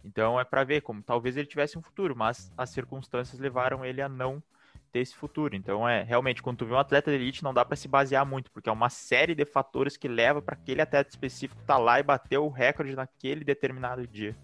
Então 0.03 0.39
é 0.39 0.45
para 0.45 0.65
ver 0.65 0.81
como 0.83 1.03
talvez 1.03 1.37
ele 1.37 1.47
tivesse 1.47 1.77
um 1.77 1.83
futuro, 1.83 2.15
mas 2.17 2.53
as 2.57 2.71
circunstâncias 2.71 3.39
levaram 3.41 3.85
ele 3.85 4.01
a 4.01 4.09
não 4.09 4.43
ter 4.95 5.01
esse 5.01 5.17
futuro. 5.17 5.57
Então 5.57 5.89
é 5.89 6.05
realmente 6.05 6.41
quando 6.41 6.59
tu 6.59 6.67
vê 6.67 6.73
um 6.73 6.79
atleta 6.79 7.11
de 7.11 7.17
elite 7.17 7.43
não 7.43 7.53
dá 7.53 7.65
para 7.65 7.75
se 7.75 7.89
basear 7.89 8.25
muito, 8.25 8.49
porque 8.53 8.69
é 8.69 8.73
uma 8.73 8.89
série 8.89 9.35
de 9.35 9.45
fatores 9.45 9.97
que 9.97 10.07
leva 10.07 10.41
para 10.41 10.55
aquele 10.55 10.81
atleta 10.81 11.11
específico 11.11 11.61
estar 11.61 11.75
tá 11.75 11.81
lá 11.81 11.99
e 11.99 12.03
bater 12.05 12.39
o 12.39 12.49
recorde 12.49 12.95
naquele 12.95 13.45
determinado 13.45 14.07
dia. 14.07 14.37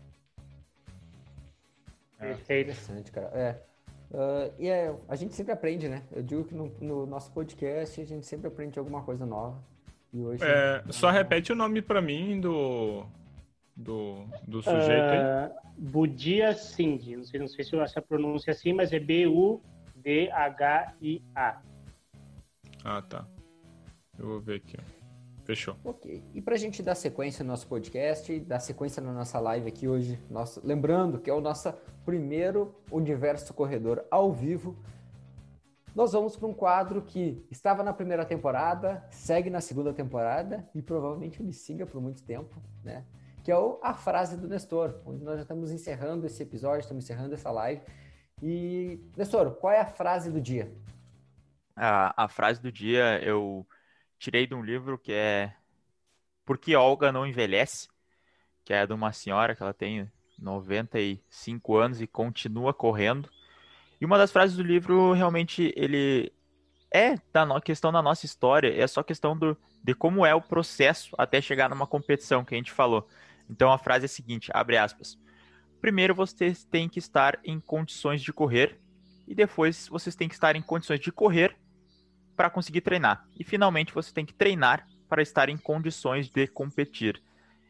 É, 2.18 2.30
é 2.48 2.60
interessante, 2.60 3.12
cara. 3.12 3.30
É. 3.32 3.62
Uh, 4.10 4.52
e 4.58 4.68
é, 4.68 4.92
a 5.08 5.14
gente 5.14 5.36
sempre 5.36 5.52
aprende, 5.52 5.88
né? 5.88 6.02
Eu 6.10 6.20
digo 6.20 6.42
que 6.42 6.52
no, 6.52 6.72
no, 6.80 7.06
nosso 7.06 7.30
podcast 7.30 8.00
a 8.00 8.04
gente 8.04 8.26
sempre 8.26 8.48
aprende 8.48 8.76
alguma 8.76 9.02
coisa 9.02 9.24
nova. 9.24 9.56
E 10.12 10.20
hoje. 10.20 10.42
É, 10.42 10.82
só 10.90 11.10
repete 11.10 11.52
o 11.52 11.54
nome 11.54 11.80
para 11.80 12.02
mim 12.02 12.40
do, 12.40 13.06
do, 13.76 14.26
do 14.48 14.60
sujeito 14.60 14.90
aí? 14.90 15.46
Uh, 15.46 15.54
Budia 15.78 16.52
Singh. 16.54 17.16
Não 17.16 17.24
sei, 17.24 17.40
não 17.40 17.46
sei 17.46 17.64
se 17.64 17.76
essa 17.76 18.02
pronúncia 18.02 18.50
é 18.50 18.52
assim, 18.52 18.72
mas 18.72 18.92
é 18.92 18.98
B-U-D-H-I-A. 20.02 21.62
Ah, 22.84 23.02
tá. 23.02 23.26
Eu 24.18 24.26
vou 24.26 24.40
ver 24.40 24.56
aqui. 24.56 24.76
Fechou. 25.44 25.76
Ok. 25.84 26.22
E 26.34 26.40
para 26.40 26.54
a 26.54 26.58
gente 26.58 26.82
dar 26.82 26.94
sequência 26.94 27.42
no 27.42 27.50
nosso 27.50 27.66
podcast, 27.66 28.38
dar 28.40 28.60
sequência 28.60 29.02
na 29.02 29.12
nossa 29.12 29.38
live 29.40 29.68
aqui 29.68 29.88
hoje, 29.88 30.18
nosso, 30.30 30.60
lembrando 30.64 31.18
que 31.18 31.28
é 31.28 31.34
o 31.34 31.40
nosso 31.40 31.72
primeiro 32.04 32.74
Universo 32.90 33.52
Corredor 33.52 34.04
ao 34.10 34.32
vivo, 34.32 34.76
nós 35.94 36.12
vamos 36.12 36.36
para 36.36 36.46
um 36.46 36.54
quadro 36.54 37.02
que 37.02 37.44
estava 37.50 37.82
na 37.82 37.92
primeira 37.92 38.24
temporada, 38.24 39.04
segue 39.10 39.50
na 39.50 39.60
segunda 39.60 39.92
temporada 39.92 40.68
e 40.74 40.80
provavelmente 40.80 41.42
ele 41.42 41.52
siga 41.52 41.84
por 41.84 42.00
muito 42.00 42.22
tempo, 42.22 42.62
né? 42.84 43.04
que 43.42 43.50
é 43.50 43.56
o, 43.56 43.78
a 43.82 43.94
frase 43.94 44.36
do 44.36 44.46
Nestor, 44.46 45.00
onde 45.04 45.24
nós 45.24 45.36
já 45.36 45.42
estamos 45.42 45.72
encerrando 45.72 46.26
esse 46.26 46.42
episódio, 46.42 46.80
estamos 46.80 47.04
encerrando 47.04 47.34
essa 47.34 47.50
live. 47.50 47.82
E, 48.42 48.98
Nestor, 49.16 49.52
qual 49.52 49.72
é 49.72 49.80
a 49.80 49.86
frase 49.86 50.30
do 50.30 50.40
dia? 50.40 50.72
A, 51.76 52.24
a 52.24 52.28
frase 52.28 52.60
do 52.60 52.72
dia 52.72 53.22
eu 53.22 53.66
tirei 54.18 54.46
de 54.46 54.54
um 54.54 54.62
livro 54.62 54.98
que 54.98 55.12
é 55.12 55.54
Por 56.44 56.58
que 56.58 56.74
Olga 56.74 57.12
não 57.12 57.26
envelhece? 57.26 57.88
Que 58.64 58.72
é 58.72 58.86
de 58.86 58.92
uma 58.92 59.12
senhora 59.12 59.54
que 59.54 59.62
ela 59.62 59.74
tem 59.74 60.10
95 60.38 61.76
anos 61.76 62.00
e 62.00 62.06
continua 62.06 62.72
correndo. 62.72 63.28
E 64.00 64.04
uma 64.06 64.16
das 64.16 64.32
frases 64.32 64.56
do 64.56 64.62
livro 64.62 65.12
realmente 65.12 65.72
ele 65.76 66.32
é 66.92 67.16
da 67.32 67.60
questão 67.60 67.92
da 67.92 68.02
nossa 68.02 68.26
história, 68.26 68.74
é 68.74 68.86
só 68.86 69.02
questão 69.02 69.36
do, 69.36 69.56
de 69.82 69.94
como 69.94 70.26
é 70.26 70.34
o 70.34 70.40
processo 70.40 71.14
até 71.16 71.40
chegar 71.40 71.68
numa 71.68 71.86
competição 71.86 72.44
que 72.44 72.54
a 72.54 72.58
gente 72.58 72.72
falou. 72.72 73.06
Então 73.48 73.70
a 73.70 73.78
frase 73.78 74.04
é 74.04 74.06
a 74.06 74.08
seguinte, 74.08 74.50
abre 74.52 74.76
aspas. 74.76 75.18
Primeiro 75.80 76.14
vocês 76.14 76.64
têm 76.64 76.88
que 76.88 76.98
estar 76.98 77.38
em 77.44 77.58
condições 77.58 78.20
de 78.20 78.32
correr 78.32 78.78
e 79.26 79.34
depois 79.34 79.88
vocês 79.88 80.14
têm 80.14 80.28
que 80.28 80.34
estar 80.34 80.54
em 80.54 80.62
condições 80.62 81.00
de 81.00 81.10
correr 81.10 81.56
para 82.36 82.50
conseguir 82.50 82.82
treinar. 82.82 83.26
E 83.38 83.44
finalmente 83.44 83.94
você 83.94 84.12
tem 84.12 84.26
que 84.26 84.34
treinar 84.34 84.86
para 85.08 85.22
estar 85.22 85.48
em 85.48 85.56
condições 85.56 86.28
de 86.28 86.46
competir. 86.46 87.22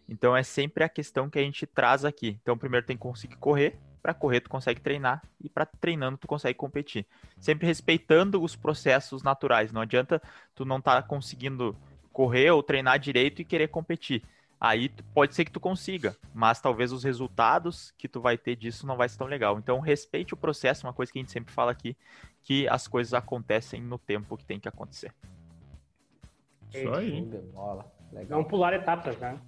Então 0.08 0.36
é 0.36 0.42
sempre 0.42 0.82
a 0.82 0.88
questão 0.88 1.30
que 1.30 1.38
a 1.38 1.42
gente 1.42 1.66
traz 1.66 2.04
aqui. 2.04 2.38
Então 2.42 2.58
primeiro 2.58 2.84
tem 2.84 2.96
que 2.96 3.02
conseguir 3.02 3.36
correr, 3.36 3.78
para 4.02 4.12
correr 4.12 4.40
tu 4.40 4.50
consegue 4.50 4.80
treinar 4.80 5.22
e 5.40 5.48
para 5.48 5.64
treinando 5.64 6.18
tu 6.18 6.26
consegue 6.26 6.58
competir. 6.58 7.06
Sempre 7.38 7.66
respeitando 7.66 8.42
os 8.42 8.56
processos 8.56 9.22
naturais. 9.22 9.70
Não 9.70 9.82
adianta 9.82 10.20
tu 10.54 10.64
não 10.64 10.78
estar 10.78 11.02
tá 11.02 11.06
conseguindo 11.06 11.76
correr 12.12 12.50
ou 12.50 12.62
treinar 12.62 12.98
direito 12.98 13.40
e 13.40 13.44
querer 13.44 13.68
competir 13.68 14.24
aí 14.60 14.90
pode 15.14 15.34
ser 15.34 15.46
que 15.46 15.50
tu 15.50 15.58
consiga, 15.58 16.14
mas 16.34 16.60
talvez 16.60 16.92
os 16.92 17.02
resultados 17.02 17.92
que 17.96 18.06
tu 18.06 18.20
vai 18.20 18.36
ter 18.36 18.54
disso 18.54 18.86
não 18.86 18.96
vai 18.96 19.08
ser 19.08 19.16
tão 19.16 19.26
legal. 19.26 19.58
Então, 19.58 19.80
respeite 19.80 20.34
o 20.34 20.36
processo, 20.36 20.86
uma 20.86 20.92
coisa 20.92 21.10
que 21.10 21.18
a 21.18 21.22
gente 21.22 21.32
sempre 21.32 21.52
fala 21.52 21.72
aqui, 21.72 21.96
que 22.42 22.68
as 22.68 22.86
coisas 22.86 23.14
acontecem 23.14 23.80
no 23.80 23.98
tempo 23.98 24.36
que 24.36 24.44
tem 24.44 24.60
que 24.60 24.68
acontecer. 24.68 25.14
Isso 26.72 26.92
aí. 26.92 27.26
Não 28.28 28.44
pular 28.44 28.74
etapas, 28.74 29.16
né? 29.18 29.40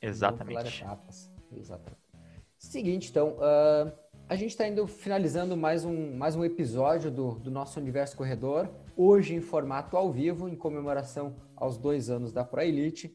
Exatamente. 0.00 0.54
Não 0.54 0.62
pular 0.62 0.74
etapas. 0.74 1.30
Exatamente. 1.54 2.04
Seguinte, 2.58 3.10
então, 3.10 3.36
uh, 3.36 3.92
a 4.26 4.36
gente 4.36 4.50
está 4.50 4.66
indo 4.66 4.86
finalizando 4.86 5.54
mais 5.54 5.84
um, 5.84 6.16
mais 6.16 6.34
um 6.34 6.44
episódio 6.44 7.10
do, 7.10 7.32
do 7.32 7.50
nosso 7.50 7.78
Universo 7.78 8.16
Corredor, 8.16 8.70
hoje 8.96 9.34
em 9.34 9.40
formato 9.40 9.98
ao 9.98 10.10
vivo, 10.10 10.48
em 10.48 10.56
comemoração 10.56 11.36
aos 11.54 11.76
dois 11.76 12.08
anos 12.08 12.32
da 12.32 12.42
Pro 12.42 12.62
Elite 12.62 13.14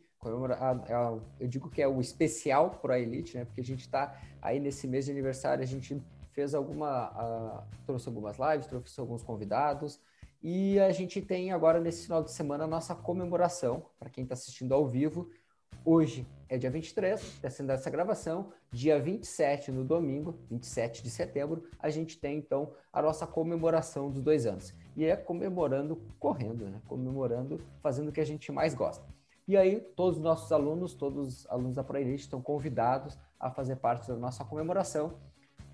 eu 1.40 1.48
digo 1.48 1.70
que 1.70 1.82
é 1.82 1.88
o 1.88 2.02
especial 2.02 2.72
Pro 2.72 2.94
Elite, 2.94 3.38
né? 3.38 3.46
Porque 3.46 3.62
a 3.62 3.66
gente 3.66 3.82
está 3.82 4.20
aí 4.42 4.60
nesse 4.60 4.88
mês 4.88 5.06
de 5.06 5.12
aniversário, 5.12 5.64
a 5.64 5.68
gente 5.68 6.02
fez 6.32 6.54
alguma, 6.54 7.66
trouxe 7.86 8.08
algumas 8.08 8.38
lives, 8.38 8.68
trouxe 8.68 9.00
alguns 9.00 9.24
convidados 9.24 10.00
e 10.42 10.80
a 10.80 10.92
gente 10.92 11.22
tem 11.22 11.52
agora 11.52 11.82
nesse 11.82 12.04
final 12.04 12.24
de 12.24 12.32
semana 12.32 12.64
a 12.64 12.68
nossa 12.68 12.96
comemoração 12.96 13.86
para 14.00 14.10
quem 14.10 14.24
está 14.24 14.34
assistindo 14.34 14.74
ao 14.74 14.88
vivo. 14.88 15.30
Hoje 15.84 16.26
é 16.48 16.58
dia 16.58 16.70
23, 16.70 17.22
está 17.22 17.50
sendo 17.50 17.72
essa 17.72 17.90
gravação. 17.90 18.52
Dia 18.72 19.00
27, 19.02 19.72
no 19.72 19.84
domingo, 19.84 20.40
27 20.50 21.04
de 21.04 21.10
setembro, 21.10 21.64
a 21.80 21.90
gente 21.90 22.18
tem 22.18 22.38
então 22.38 22.74
a 22.92 23.02
nossa 23.02 23.26
comemoração 23.28 24.10
dos 24.10 24.22
dois 24.22 24.46
anos. 24.46 24.74
E 24.96 25.06
é 25.06 25.16
comemorando 25.16 26.02
correndo, 26.20 26.70
né? 26.70 26.82
Comemorando, 26.88 27.60
fazendo 27.82 28.10
o 28.10 28.12
que 28.12 28.22
a 28.22 28.26
gente 28.26 28.52
mais 28.52 28.74
gosta. 28.74 29.19
E 29.50 29.58
aí, 29.58 29.80
todos 29.96 30.18
os 30.18 30.24
nossos 30.24 30.52
alunos, 30.52 30.94
todos 30.94 31.28
os 31.28 31.48
alunos 31.50 31.74
da 31.74 31.84
ProElite 31.84 32.22
estão 32.22 32.40
convidados 32.40 33.18
a 33.40 33.50
fazer 33.50 33.78
parte 33.78 34.08
da 34.08 34.16
nossa 34.16 34.46
comemoração. 34.46 35.16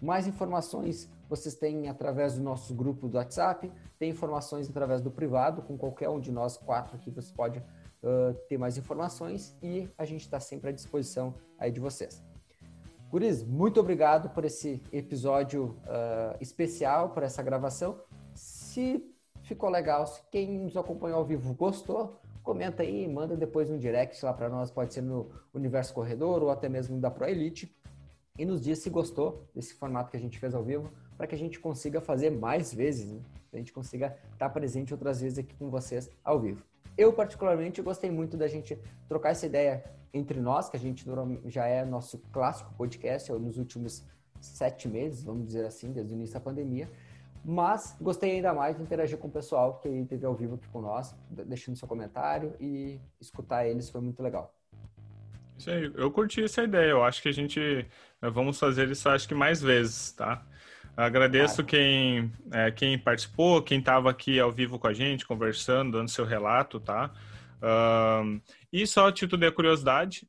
Mais 0.02 0.26
informações 0.26 1.12
vocês 1.28 1.56
têm 1.56 1.90
através 1.90 2.36
do 2.36 2.42
nosso 2.42 2.74
grupo 2.74 3.10
do 3.10 3.18
WhatsApp, 3.18 3.70
tem 4.00 4.12
informações 4.12 4.70
através 4.70 5.02
do 5.02 5.12
privado, 5.12 5.62
com 5.62 5.78
qualquer 5.78 6.08
um 6.08 6.22
de 6.22 6.32
nós 6.32 6.56
quatro 6.56 6.96
aqui 6.96 7.12
você 7.12 7.34
pode 7.34 7.60
uh, 7.60 8.34
ter 8.48 8.58
mais 8.58 8.78
informações 8.78 9.54
e 9.62 9.90
a 9.98 10.06
gente 10.06 10.22
está 10.22 10.40
sempre 10.40 10.70
à 10.70 10.72
disposição 10.72 11.34
aí 11.60 11.70
de 11.70 11.82
vocês. 11.82 12.24
Guris, 13.10 13.44
muito 13.44 13.78
obrigado 13.82 14.30
por 14.30 14.46
esse 14.46 14.82
episódio 14.90 15.78
uh, 15.82 16.38
especial, 16.40 17.10
por 17.10 17.24
essa 17.24 17.44
gravação. 17.44 18.00
Se 18.34 19.06
ficou 19.42 19.70
legal, 19.70 20.08
se 20.08 20.22
quem 20.32 20.60
nos 20.60 20.78
acompanhou 20.78 21.20
ao 21.20 21.26
vivo 21.26 21.54
gostou, 21.54 22.22
comenta 22.46 22.84
aí, 22.84 23.08
manda 23.08 23.36
depois 23.36 23.70
no 23.70 23.78
direct 23.78 24.24
lá 24.24 24.32
para 24.32 24.48
nós, 24.48 24.70
pode 24.70 24.94
ser 24.94 25.02
no 25.02 25.32
Universo 25.54 25.94
Corredor 25.94 26.44
ou 26.44 26.52
até 26.52 26.70
mesmo 26.70 27.02
da 27.02 27.10
Pro 27.10 27.28
Elite. 27.28 27.76
E 28.38 28.46
nos 28.46 28.62
diz 28.62 28.80
se 28.80 28.90
gostou 28.90 29.50
desse 29.54 29.74
formato 29.74 30.12
que 30.12 30.18
a 30.18 30.20
gente 30.20 30.38
fez 30.38 30.54
ao 30.54 30.64
vivo, 30.64 30.92
para 31.18 31.26
que 31.26 31.34
a 31.34 31.38
gente 31.38 31.60
consiga 31.60 32.00
fazer 32.00 32.30
mais 32.30 32.74
vezes, 32.74 33.12
né? 33.12 33.22
a 33.52 33.58
gente 33.58 33.74
consiga 33.74 34.16
estar 34.34 34.50
presente 34.50 34.94
outras 34.94 35.22
vezes 35.22 35.40
aqui 35.40 35.56
com 35.56 35.70
vocês 35.70 36.10
ao 36.24 36.40
vivo. 36.40 36.62
Eu, 36.98 37.12
particularmente, 37.14 37.82
gostei 37.82 38.12
muito 38.12 38.38
da 38.38 38.48
gente 38.48 38.78
trocar 39.08 39.32
essa 39.32 39.46
ideia 39.46 39.84
entre 40.14 40.40
nós, 40.40 40.70
que 40.70 40.78
a 40.78 40.80
gente 40.80 41.06
já 41.46 41.66
é 41.66 41.84
nosso 41.84 42.20
clássico 42.32 42.74
podcast 42.76 43.32
nos 43.32 43.58
últimos 43.58 44.06
sete 44.40 44.88
meses, 44.88 45.24
vamos 45.24 45.48
dizer 45.48 45.66
assim, 45.66 45.92
desde 45.92 46.14
o 46.14 46.16
início 46.16 46.34
da 46.34 46.40
pandemia. 46.40 46.90
Mas 47.48 47.96
gostei 48.02 48.32
ainda 48.32 48.54
mais 48.54 48.76
de 48.76 48.82
interagir 48.82 49.20
com 49.20 49.28
o 49.28 49.32
pessoal 49.32 49.80
que 49.80 49.88
esteve 49.88 50.26
ao 50.26 50.34
vivo 50.34 50.56
aqui 50.56 50.68
com 50.70 50.82
nós, 50.82 51.16
deixando 51.30 51.78
seu 51.78 51.88
comentário 51.88 52.54
e 52.60 53.00
escutar 53.22 53.68
eles 53.68 53.88
foi 53.90 54.02
muito 54.02 54.24
legal. 54.24 54.52
Isso 55.56 55.70
aí, 55.70 55.92
eu 55.96 56.12
curti 56.12 56.44
essa 56.44 56.64
ideia. 56.64 56.90
Eu 56.90 57.04
acho 57.04 57.22
que 57.22 57.30
a 57.30 57.32
gente 57.32 57.86
vamos 58.20 58.60
fazer 58.60 58.90
isso 58.90 59.08
acho 59.08 59.28
que 59.28 59.36
mais 59.36 59.62
vezes, 59.62 60.12
tá? 60.14 60.44
Agradeço 60.98 61.56
claro. 61.56 61.68
quem, 61.68 62.32
é, 62.52 62.72
quem 62.72 62.98
participou, 62.98 63.62
quem 63.62 63.80
estava 63.80 64.10
aqui 64.10 64.40
ao 64.40 64.52
vivo 64.52 64.80
com 64.80 64.88
a 64.88 64.94
gente, 64.94 65.26
conversando, 65.26 65.98
dando 65.98 66.10
seu 66.10 66.26
relato, 66.26 66.80
tá? 66.80 67.12
E 68.72 68.86
só 68.86 69.08
a 69.08 69.12
título 69.12 69.42
de 69.42 69.52
curiosidade, 69.52 70.28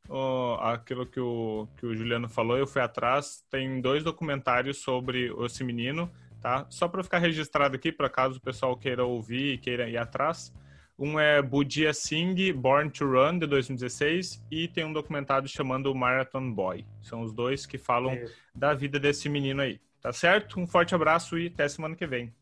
aquilo 0.61 1.07
que 1.07 1.21
o, 1.21 1.69
que 1.77 1.87
o 1.87 1.95
Juliano 1.95 2.29
falou, 2.29 2.57
eu 2.57 2.67
fui 2.67 2.81
atrás, 2.81 3.45
tem 3.51 3.81
dois 3.81 4.03
documentários 4.03 4.79
sobre 4.79 5.33
esse 5.45 5.62
menino, 5.62 6.11
tá? 6.41 6.66
Só 6.70 6.89
para 6.89 7.03
ficar 7.03 7.18
registrado 7.18 7.76
aqui, 7.76 7.91
para 7.93 8.09
caso 8.09 8.39
o 8.39 8.41
pessoal 8.41 8.76
queira 8.76 9.05
ouvir 9.05 9.55
e 9.55 9.59
queira 9.59 9.89
ir 9.89 9.97
atrás. 9.97 10.53
Um 10.99 11.20
é 11.20 11.43
Budia 11.43 11.93
Singh, 11.93 12.53
Born 12.55 12.91
to 12.91 13.05
Run, 13.05 13.39
de 13.39 13.47
2016, 13.47 14.43
e 14.51 14.66
tem 14.66 14.84
um 14.84 14.93
documentário 14.93 15.47
chamando 15.47 15.95
Marathon 15.95 16.51
Boy. 16.51 16.87
São 17.03 17.20
os 17.20 17.32
dois 17.32 17.66
que 17.66 17.76
falam 17.76 18.12
é. 18.12 18.26
da 18.55 18.72
vida 18.72 18.99
desse 18.99 19.28
menino 19.28 19.61
aí. 19.61 19.78
Tá 20.01 20.12
certo? 20.12 20.59
Um 20.59 20.66
forte 20.66 20.95
abraço 20.95 21.39
e 21.39 21.49
até 21.49 21.68
semana 21.68 21.95
que 21.95 22.07
vem. 22.07 22.32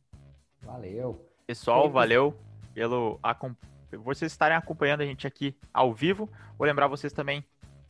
Valeu. 0.63 1.29
Pessoal, 1.47 1.91
valeu 1.91 2.39
pelo 2.75 3.19
vocês 4.03 4.33
estarem 4.33 4.57
acompanhando 4.57 5.03
a 5.03 5.07
gente 5.07 5.27
aqui 5.27 5.57
ao 5.73 5.93
vivo. 5.93 6.29
Vou 6.59 6.67
lembrar 6.67 6.87
vocês 6.87 7.13
também, 7.13 7.45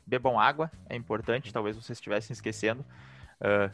bebam 0.07 0.39
água, 0.39 0.71
é 0.89 0.97
importante, 0.97 1.53
talvez 1.53 1.77
vocês 1.77 1.99
estivessem 1.99 2.33
esquecendo. 2.33 2.85
Uh, 3.41 3.71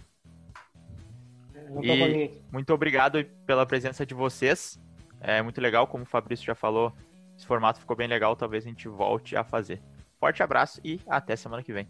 e 1.83 2.43
muito 2.51 2.73
obrigado 2.73 3.25
pela 3.47 3.65
presença 3.65 4.05
de 4.05 4.15
vocês. 4.15 4.81
É 5.21 5.43
muito 5.43 5.61
legal, 5.61 5.87
como 5.87 6.05
o 6.05 6.07
Fabrício 6.07 6.45
já 6.45 6.55
falou, 6.55 6.93
esse 7.37 7.47
formato 7.47 7.79
ficou 7.79 7.97
bem 7.97 8.09
legal, 8.09 8.35
talvez 8.35 8.65
a 8.65 8.69
gente 8.69 8.89
volte 8.89 9.37
a 9.37 9.45
fazer. 9.45 9.81
Forte 10.19 10.43
abraço 10.43 10.81
e 10.85 11.01
até 11.07 11.37
semana 11.37 11.63
que 11.63 11.73
vem. 11.73 11.89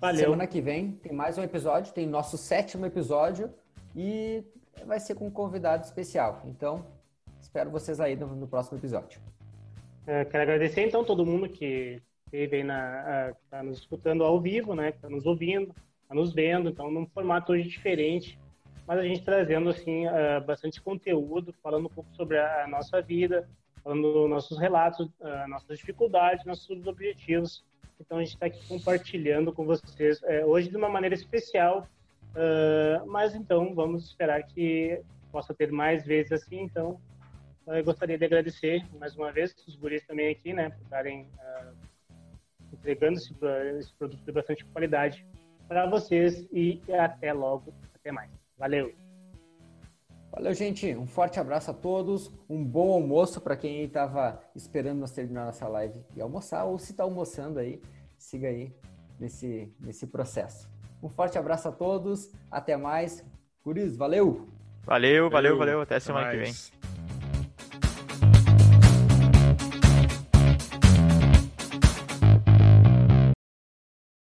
Valeu. 0.00 0.20
Semana 0.20 0.46
que 0.46 0.60
vem 0.60 0.92
tem 0.92 1.12
mais 1.12 1.36
um 1.38 1.42
episódio, 1.42 1.92
tem 1.92 2.06
nosso 2.06 2.38
sétimo 2.38 2.86
episódio 2.86 3.52
e 3.94 4.44
vai 4.86 5.00
ser 5.00 5.14
com 5.14 5.26
um 5.26 5.30
convidado 5.30 5.84
especial. 5.84 6.42
Então, 6.46 6.86
espero 7.40 7.70
vocês 7.70 8.00
aí 8.00 8.16
no, 8.16 8.28
no 8.28 8.46
próximo 8.46 8.78
episódio. 8.78 9.20
É, 10.06 10.24
quero 10.24 10.42
agradecer 10.44 10.86
então 10.86 11.04
todo 11.04 11.26
mundo 11.26 11.48
que 11.48 12.00
esteve 12.26 12.56
aí 12.56 12.64
na, 12.64 13.34
tá 13.50 13.62
nos 13.62 13.78
escutando 13.78 14.24
ao 14.24 14.40
vivo, 14.40 14.74
né? 14.74 14.92
Que 14.92 15.00
tá 15.00 15.08
nos 15.08 15.26
ouvindo 15.26 15.74
tá 16.08 16.14
nos 16.14 16.32
vendo, 16.32 16.70
então 16.70 16.90
num 16.90 17.06
formato 17.06 17.52
hoje 17.52 17.68
diferente, 17.68 18.38
mas 18.86 18.98
a 18.98 19.02
gente 19.02 19.22
trazendo 19.22 19.68
assim 19.68 20.06
uh, 20.06 20.42
bastante 20.44 20.80
conteúdo, 20.80 21.52
falando 21.62 21.86
um 21.86 21.90
pouco 21.90 22.10
sobre 22.14 22.38
a, 22.38 22.66
nossa 22.66 23.02
vida, 23.02 23.46
falando 23.84 24.26
nossos 24.26 24.58
relatos, 24.58 25.06
uh, 25.20 25.48
nossas 25.48 25.78
dificuldades, 25.78 26.46
nossos 26.46 26.86
objetivos. 26.86 27.62
Então 28.00 28.16
a 28.16 28.20
gente 28.22 28.32
está 28.32 28.46
aqui 28.46 28.66
compartilhando 28.66 29.52
com 29.52 29.66
vocês 29.66 30.22
uh, 30.22 30.46
hoje 30.46 30.70
de 30.70 30.76
uma 30.76 30.88
maneira 30.88 31.14
especial, 31.14 31.86
mas 33.06 33.34
então 33.34 33.74
vamos 33.74 34.04
esperar 34.04 34.44
que 34.44 35.00
possa 35.32 35.52
ter 35.52 35.72
mais 35.72 36.06
vezes 36.06 36.30
assim. 36.30 36.60
Então 36.60 37.00
eu 37.66 37.82
gostaria 37.82 38.16
de 38.16 38.24
agradecer 38.24 38.86
mais 39.00 39.16
uma 39.16 39.32
vez 39.32 39.52
os 39.66 39.74
guris 39.74 40.06
também 40.06 40.30
aqui, 40.30 40.52
né, 40.52 40.70
por 40.70 40.82
estarem 40.82 41.26
entregando 42.72 43.18
esse, 43.18 43.34
esse 43.78 43.92
produto 43.94 44.22
de 44.22 44.30
bastante 44.30 44.64
qualidade 44.66 45.26
para 45.68 45.86
vocês 45.86 46.48
e 46.50 46.80
até 46.92 47.32
logo, 47.32 47.72
até 47.94 48.10
mais. 48.10 48.30
Valeu. 48.56 48.92
Valeu, 50.32 50.54
gente. 50.54 50.94
Um 50.96 51.06
forte 51.06 51.38
abraço 51.38 51.70
a 51.70 51.74
todos. 51.74 52.32
Um 52.48 52.64
bom 52.64 52.92
almoço 52.92 53.40
para 53.40 53.56
quem 53.56 53.84
estava 53.84 54.40
esperando 54.54 54.98
nós 55.00 55.12
terminar 55.12 55.44
nossa 55.46 55.68
live 55.68 56.00
e 56.16 56.20
almoçar, 56.20 56.64
ou 56.64 56.78
se 56.78 56.92
está 56.92 57.04
almoçando 57.04 57.58
aí, 57.58 57.80
siga 58.18 58.48
aí 58.48 58.72
nesse, 59.20 59.72
nesse 59.80 60.06
processo. 60.06 60.68
Um 61.02 61.08
forte 61.08 61.38
abraço 61.38 61.68
a 61.68 61.72
todos. 61.72 62.32
Até 62.50 62.76
mais. 62.76 63.24
Guris, 63.64 63.96
valeu! 63.96 64.48
Valeu, 64.84 65.28
valeu, 65.28 65.58
valeu. 65.58 65.80
Até, 65.82 65.96
Até 65.96 66.00
semana 66.00 66.26
mais. 66.26 66.38
que 66.38 66.70
vem. 66.70 66.77